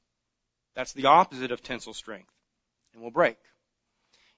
that's 0.75 0.93
the 0.95 1.07
opposite 1.07 1.53
of 1.53 1.63
tensile 1.63 1.95
strength, 1.95 2.33
and 2.93 3.01
we'll 3.01 3.13
break. 3.13 3.39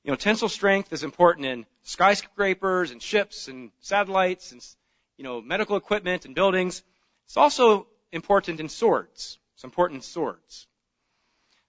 You 0.05 0.11
know, 0.11 0.16
tensile 0.16 0.51
strength 0.51 0.93
is 0.93 1.05
important 1.05 1.47
in 1.47 1.64
skyscrapers 1.84 2.91
and 2.91 3.03
ships 3.03 3.49
and 3.49 3.70
satellites 3.80 4.53
and, 4.53 4.62
you 5.16 5.24
know, 5.24 5.41
medical 5.41 5.76
equipment 5.76 6.26
and 6.26 6.34
buildings. 6.34 6.82
It's 7.24 7.38
also 7.38 7.86
important 8.12 8.61
in 8.61 8.68
swords. 8.68 9.38
It's 9.55 9.64
important 9.64 9.99
in 9.99 10.03
swords. 10.03 10.66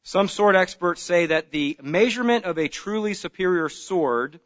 Some 0.03 0.27
sword 0.27 0.55
experts 0.55 1.01
say 1.01 1.27
that 1.27 1.51
the 1.51 1.77
measurement 1.81 2.45
of 2.45 2.57
a 2.57 2.67
truly 2.67 3.13
superior 3.13 3.69
sword 3.69 4.39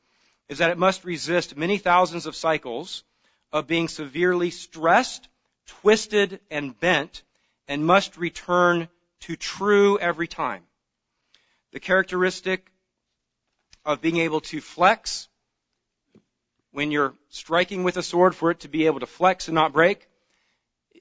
is 0.49 0.57
that 0.57 0.69
it 0.69 0.77
must 0.77 1.05
resist 1.05 1.55
many 1.55 1.77
thousands 1.77 2.25
of 2.25 2.35
cycles 2.35 3.03
of 3.53 3.67
being 3.67 3.87
severely 3.87 4.51
stressed, 4.51 5.27
twisted, 5.65 6.41
and 6.51 6.77
bent, 6.77 7.23
and 7.67 7.85
must 7.85 8.17
return 8.17 8.89
to 9.21 9.35
true 9.35 9.97
every 9.97 10.27
time. 10.27 10.63
The 11.71 11.79
characteristic 11.79 12.69
of 13.85 14.01
being 14.01 14.17
able 14.17 14.41
to 14.41 14.59
flex 14.59 15.29
when 16.71 16.91
you're 16.91 17.13
striking 17.29 17.83
with 17.83 17.95
a 17.95 18.03
sword 18.03 18.35
for 18.35 18.51
it 18.51 18.59
to 18.61 18.67
be 18.67 18.87
able 18.87 18.99
to 18.99 19.05
flex 19.05 19.47
and 19.47 19.55
not 19.55 19.71
break 19.71 20.05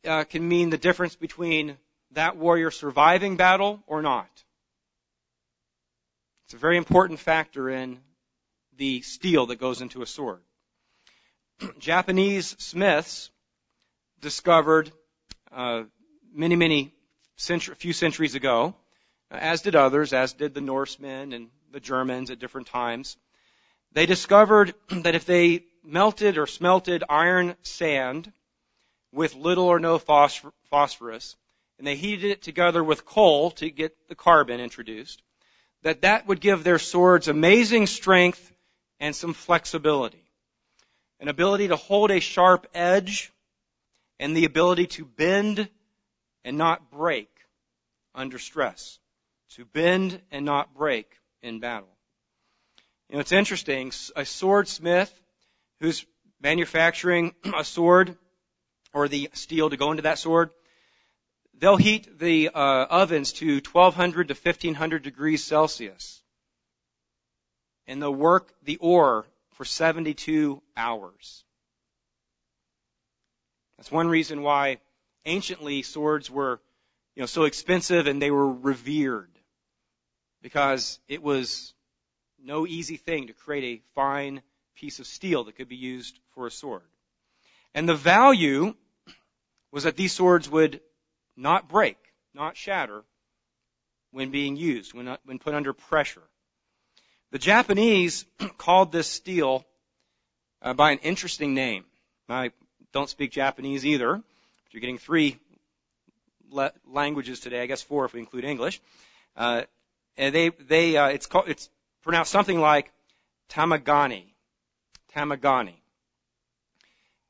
uh, 0.05 0.25
can 0.25 0.47
mean 0.47 0.71
the 0.71 0.79
difference 0.79 1.17
between 1.17 1.77
that 2.13 2.37
warrior 2.37 2.71
surviving 2.71 3.37
battle 3.37 3.83
or 3.87 4.01
not. 4.01 4.44
It's 6.45 6.55
a 6.55 6.59
very 6.59 6.77
important 6.77 7.21
factor 7.21 7.71
in 7.71 8.01
the 8.77 9.01
steel 9.01 9.47
that 9.47 9.57
goes 9.57 9.81
into 9.81 10.03
a 10.03 10.07
sword. 10.07 10.43
Japanese 11.79 12.55
smiths 12.59 13.31
discovered 14.21 14.93
uh, 15.51 15.85
many, 16.35 16.57
many 16.57 16.93
few 17.39 17.95
centuries 17.95 18.35
ago, 18.35 18.75
as 19.31 19.63
did 19.63 19.75
others, 19.75 20.13
as 20.13 20.35
did 20.35 20.53
the 20.53 20.61
Norsemen 20.61 21.33
and 21.33 21.49
the 21.73 21.81
Germans 21.81 22.31
at 22.31 22.41
different 22.41 22.67
times. 22.67 23.17
They 23.93 24.05
discovered 24.05 24.75
that 24.89 25.15
if 25.15 25.25
they 25.25 25.65
melted 25.83 26.37
or 26.37 26.47
smelted 26.47 27.05
iron 27.09 27.57
sand 27.63 28.31
with 29.13 29.35
little 29.35 29.65
or 29.65 29.79
no 29.79 29.99
phosphorus, 29.99 31.37
and 31.79 31.87
they 31.87 31.97
heated 31.97 32.31
it 32.31 32.43
together 32.43 32.85
with 32.85 33.07
coal 33.07 33.53
to 33.53 33.71
get 33.71 34.09
the 34.09 34.15
carbon 34.15 34.61
introduced, 34.61 35.23
that 35.85 36.01
that 36.01 36.26
would 36.26 36.41
give 36.41 36.64
their 36.64 36.78
swords 36.78 37.28
amazing 37.28 37.87
strength 37.87 38.53
and 38.99 39.14
some 39.14 39.35
flexibility. 39.35 40.24
An 41.20 41.28
ability 41.28 41.68
to 41.68 41.76
hold 41.76 42.11
a 42.11 42.20
sharp 42.20 42.66
edge 42.74 43.32
and 44.18 44.37
the 44.37 44.47
ability 44.47 44.87
to 44.87 45.05
bend 45.05 45.68
and 46.45 46.59
not 46.59 46.91
break 46.91 47.28
under 48.14 48.39
stress. 48.39 48.99
To 49.51 49.64
bend 49.66 50.20
and 50.32 50.45
not 50.45 50.74
break 50.74 51.07
in 51.43 51.61
battle. 51.61 51.89
You 53.09 53.16
know, 53.16 53.20
it's 53.20 53.32
interesting. 53.32 53.93
A 54.16 54.24
swordsmith 54.24 55.12
who's 55.80 56.07
manufacturing 56.41 57.35
a 57.57 57.62
sword 57.62 58.16
or 58.95 59.07
the 59.07 59.28
steel 59.35 59.68
to 59.70 59.76
go 59.76 59.91
into 59.91 60.03
that 60.03 60.18
sword, 60.18 60.51
they'll 61.59 61.77
heat 61.77 62.19
the 62.19 62.51
uh, 62.51 62.87
ovens 62.91 63.33
to 63.35 63.57
1200 63.57 64.29
to 64.29 64.35
1500 64.35 65.03
degrees 65.03 65.45
Celsius. 65.45 66.23
And 67.87 68.01
they'll 68.01 68.15
work 68.15 68.53
the 68.63 68.77
ore 68.79 69.27
for 69.53 69.65
72 69.65 70.63
hours. 70.77 71.45
That's 73.77 73.91
one 73.91 74.09
reason 74.09 74.43
why 74.43 74.79
anciently 75.25 75.83
swords 75.83 76.31
were, 76.31 76.61
you 77.15 77.21
know, 77.21 77.27
so 77.27 77.45
expensive 77.45 78.07
and 78.07 78.21
they 78.21 78.31
were 78.31 78.51
revered. 78.51 79.31
Because 80.43 80.99
it 81.09 81.23
was 81.23 81.75
no 82.43 82.67
easy 82.67 82.97
thing 82.97 83.29
to 83.29 83.33
create 83.33 83.65
a 83.65 83.95
fine 83.95 84.43
piece 84.77 84.99
of 84.99 85.07
steel 85.07 85.45
that 85.45 85.57
could 85.57 85.69
be 85.69 85.77
used 85.77 86.19
for 86.35 86.47
a 86.47 86.51
sword. 86.51 86.83
And 87.75 87.89
the 87.89 87.95
value 87.95 88.75
was 89.73 89.85
that 89.85 89.97
these 89.97 90.13
swords 90.13 90.49
would 90.49 90.81
not 91.37 91.68
break, 91.68 91.97
not 92.35 92.57
shatter 92.57 93.03
when 94.11 94.30
being 94.30 94.57
used, 94.57 94.95
when, 94.95 95.16
when 95.24 95.39
put 95.39 95.55
under 95.55 95.72
pressure. 95.72 96.22
The 97.32 97.39
Japanese 97.39 98.24
called 98.59 98.93
this 98.93 99.09
steel 99.09 99.64
uh, 100.62 100.74
by 100.74 100.93
an 100.93 100.99
interesting 100.99 101.55
name. 101.55 101.85
I 102.28 102.53
don't 102.93 103.09
speak 103.09 103.32
Japanese 103.32 103.85
either, 103.85 104.14
But 104.16 104.24
you're 104.70 104.80
getting 104.80 104.99
three 104.99 105.39
le- 106.51 106.72
languages 106.87 107.41
today. 107.41 107.61
I 107.61 107.66
guess 107.66 107.82
four 107.82 108.05
if 108.05 108.12
we 108.12 108.20
include 108.20 108.45
English. 108.45 108.80
Uh, 109.37 109.62
and 110.16 110.35
they 110.35 110.51
they 110.51 110.97
uh, 110.97 111.09
it's 111.09 111.26
called 111.26 111.49
it's 111.49 111.68
pronounced 112.03 112.30
something 112.30 112.61
like 112.61 112.93
Tamagani, 113.51 114.24
Tamagani. 115.14 115.74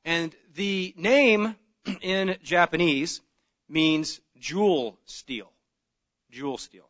And 0.05 0.34
the 0.55 0.94
name 0.96 1.57
in 2.02 2.36
Japanese 2.42 3.22
means 3.69 4.21
jewel 4.39 4.99
steel, 5.07 5.51
jewel 6.31 6.59
steel, 6.59 6.89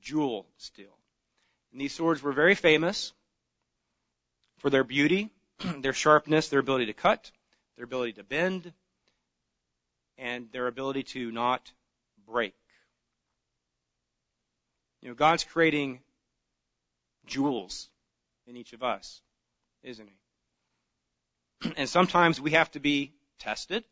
jewel 0.00 0.46
steel. 0.58 0.96
And 1.72 1.80
these 1.80 1.94
swords 1.94 2.22
were 2.22 2.32
very 2.32 2.54
famous 2.54 3.12
for 4.58 4.70
their 4.70 4.84
beauty, 4.84 5.30
their 5.80 5.92
sharpness, 5.92 6.48
their 6.48 6.60
ability 6.60 6.86
to 6.86 6.92
cut, 6.92 7.30
their 7.76 7.84
ability 7.84 8.14
to 8.14 8.24
bend, 8.24 8.72
and 10.16 10.50
their 10.52 10.66
ability 10.66 11.02
to 11.02 11.32
not 11.32 11.72
break. 12.26 12.54
You 15.02 15.08
know, 15.08 15.14
God's 15.14 15.44
creating 15.44 16.00
jewels 17.26 17.88
in 18.46 18.56
each 18.56 18.72
of 18.72 18.82
us, 18.82 19.20
isn't 19.82 20.08
He? 20.08 21.70
And 21.76 21.88
sometimes 21.88 22.40
we 22.40 22.52
have 22.52 22.70
to 22.72 22.80
be 22.80 23.12
tested. 23.38 23.84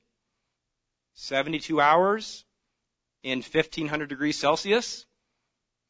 72 1.15 1.81
hours 1.81 2.45
in 3.23 3.39
1500 3.39 4.09
degrees 4.09 4.39
Celsius. 4.39 5.07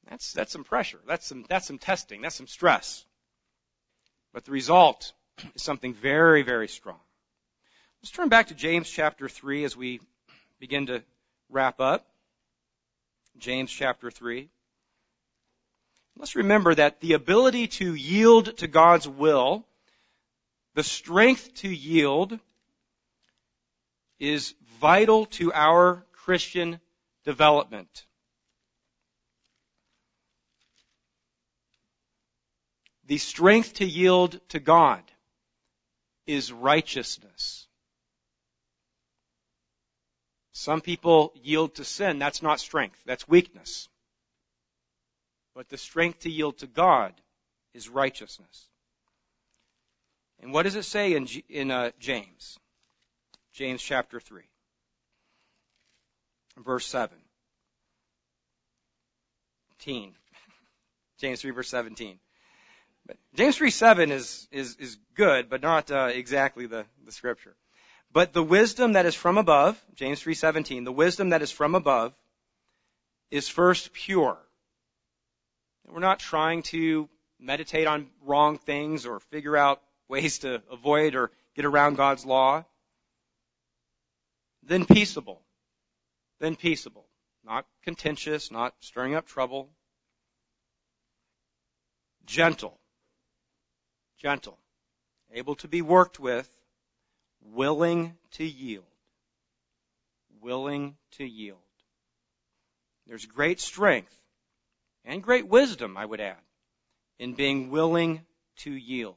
That's, 0.09 0.33
that's 0.33 0.53
some 0.53 0.64
pressure. 0.64 0.99
That's 1.07 1.27
some, 1.27 1.45
that's 1.49 1.66
some 1.66 1.79
testing. 1.79 2.23
That's 2.23 2.35
some 2.35 2.49
stress. 2.49 3.05
But 4.33 4.45
the 4.45 4.51
result 4.51 5.12
is 5.55 5.62
something 5.62 5.95
very, 5.95 6.43
very 6.43 6.68
strong. 6.68 6.99
Let's 8.03 8.11
turn 8.11 8.29
back 8.29 8.49
to 8.49 8.55
James 8.55 8.91
chapter 8.91 9.29
3 9.29 9.64
as 9.64 9.77
we 9.77 10.01
begin 10.59 10.87
to 10.87 11.03
wrap 11.49 11.81
up. 11.81 12.07
James 13.39 13.70
chapter 13.70 14.11
3. 14.11 14.49
Let's 16.16 16.37
remember 16.37 16.75
that 16.75 17.01
the 17.01 17.14
ability 17.14 17.68
to 17.68 17.95
yield 17.95 18.57
to 18.59 18.66
God's 18.66 19.09
will, 19.09 19.64
the 20.75 20.83
strength 20.83 21.55
to 21.57 21.68
yield, 21.68 22.39
is 24.18 24.55
vital 24.83 25.26
to 25.26 25.53
our 25.53 26.05
Christian 26.11 26.80
development. 27.24 28.05
The 33.07 33.18
strength 33.18 33.74
to 33.74 33.85
yield 33.85 34.41
to 34.49 34.59
God 34.59 35.05
is 36.26 36.51
righteousness. 36.51 37.68
Some 40.51 40.80
people 40.80 41.33
yield 41.41 41.76
to 41.76 41.85
sin. 41.85 42.18
That's 42.18 42.43
not 42.43 42.59
strength. 42.59 42.99
That's 43.07 43.28
weakness. 43.28 43.89
But 45.55 45.68
the 45.68 45.78
strength 45.78 46.20
to 46.20 46.30
yield 46.30 46.59
to 46.59 46.66
God 46.66 47.14
is 47.72 47.89
righteousness. 47.89 48.68
And 50.41 50.53
what 50.53 50.64
does 50.64 50.74
it 50.74 50.83
say 50.85 51.14
in, 51.14 51.28
in 51.49 51.70
uh, 51.70 51.93
James? 52.01 52.59
James 53.53 53.80
chapter 53.80 54.18
3, 54.18 54.43
verse 56.59 56.86
7. 56.86 57.16
Teen. 59.78 60.14
James 61.18 61.40
3 61.40 61.50
verse 61.50 61.68
17. 61.68 62.18
But 63.07 63.16
James 63.34 63.57
3 63.57 63.70
7 63.70 64.11
is, 64.12 64.48
is, 64.53 64.76
is 64.76 64.96
good, 65.14 65.48
but 65.50 65.62
not 65.62 65.90
uh, 65.90 66.11
exactly 66.12 66.66
the, 66.66 66.86
the 67.05 67.12
scripture. 67.12 67.57
But 68.12 68.32
the 68.32 68.42
wisdom 68.42 68.92
that 68.92 69.07
is 69.07 69.14
from 69.14 69.38
above, 69.38 69.82
James 69.94 70.20
3 70.20 70.34
17, 70.34 70.84
the 70.84 70.92
wisdom 70.92 71.30
that 71.30 71.42
is 71.42 71.50
from 71.50 71.74
above 71.74 72.14
is 73.30 73.48
first 73.48 73.92
pure. 73.92 74.38
We're 75.88 76.00
not 76.00 76.20
trying 76.20 76.62
to 76.64 77.09
meditate 77.40 77.86
on 77.86 78.09
wrong 78.22 78.59
things 78.59 79.07
or 79.07 79.20
figure 79.20 79.57
out 79.57 79.82
ways 80.09 80.40
to 80.40 80.62
avoid 80.70 81.14
or 81.14 81.30
get 81.57 81.64
around 81.64 81.96
God's 81.96 82.24
law. 82.24 82.64
Then 84.62 84.84
peaceable. 84.84 85.42
Then 86.43 86.57
peaceable. 86.57 87.07
Not 87.45 87.66
contentious, 87.84 88.51
not 88.51 88.74
stirring 88.80 89.14
up 89.14 89.28
trouble. 89.28 89.70
Gentle. 92.26 92.80
Gentle. 94.18 94.59
Able 95.32 95.55
to 95.57 95.68
be 95.68 95.82
worked 95.82 96.18
with. 96.18 96.51
Willing 97.55 98.16
to 98.32 98.45
yield. 98.45 98.84
Willing 100.40 100.97
to 101.12 101.24
yield. 101.24 101.59
There's 103.07 103.24
great 103.24 103.61
strength 103.61 104.16
and 105.05 105.22
great 105.22 105.47
wisdom, 105.47 105.97
I 105.97 106.05
would 106.05 106.20
add, 106.20 106.43
in 107.20 107.34
being 107.34 107.70
willing 107.70 108.26
to 108.59 108.72
yield. 108.72 109.14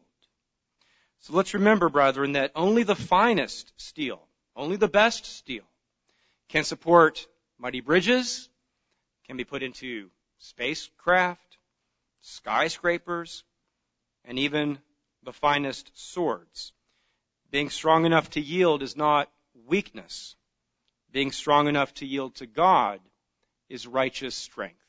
So 1.21 1.33
let's 1.33 1.55
remember, 1.55 1.89
brethren, 1.89 2.33
that 2.33 2.51
only 2.55 2.83
the 2.83 2.95
finest 2.95 3.73
steel, 3.77 4.21
only 4.55 4.75
the 4.75 4.87
best 4.87 5.25
steel, 5.25 5.65
can 6.49 6.63
support 6.63 7.27
mighty 7.57 7.81
bridges, 7.81 8.49
can 9.27 9.37
be 9.37 9.43
put 9.43 9.63
into 9.63 10.09
spacecraft, 10.39 11.57
skyscrapers, 12.21 13.43
and 14.25 14.39
even 14.39 14.79
the 15.23 15.33
finest 15.33 15.91
swords. 15.93 16.73
Being 17.51 17.69
strong 17.69 18.05
enough 18.05 18.29
to 18.31 18.41
yield 18.41 18.83
is 18.83 18.95
not 18.95 19.31
weakness. 19.67 20.35
Being 21.11 21.31
strong 21.31 21.67
enough 21.67 21.93
to 21.95 22.05
yield 22.05 22.35
to 22.35 22.45
God 22.45 22.99
is 23.69 23.87
righteous 23.87 24.35
strength. 24.35 24.84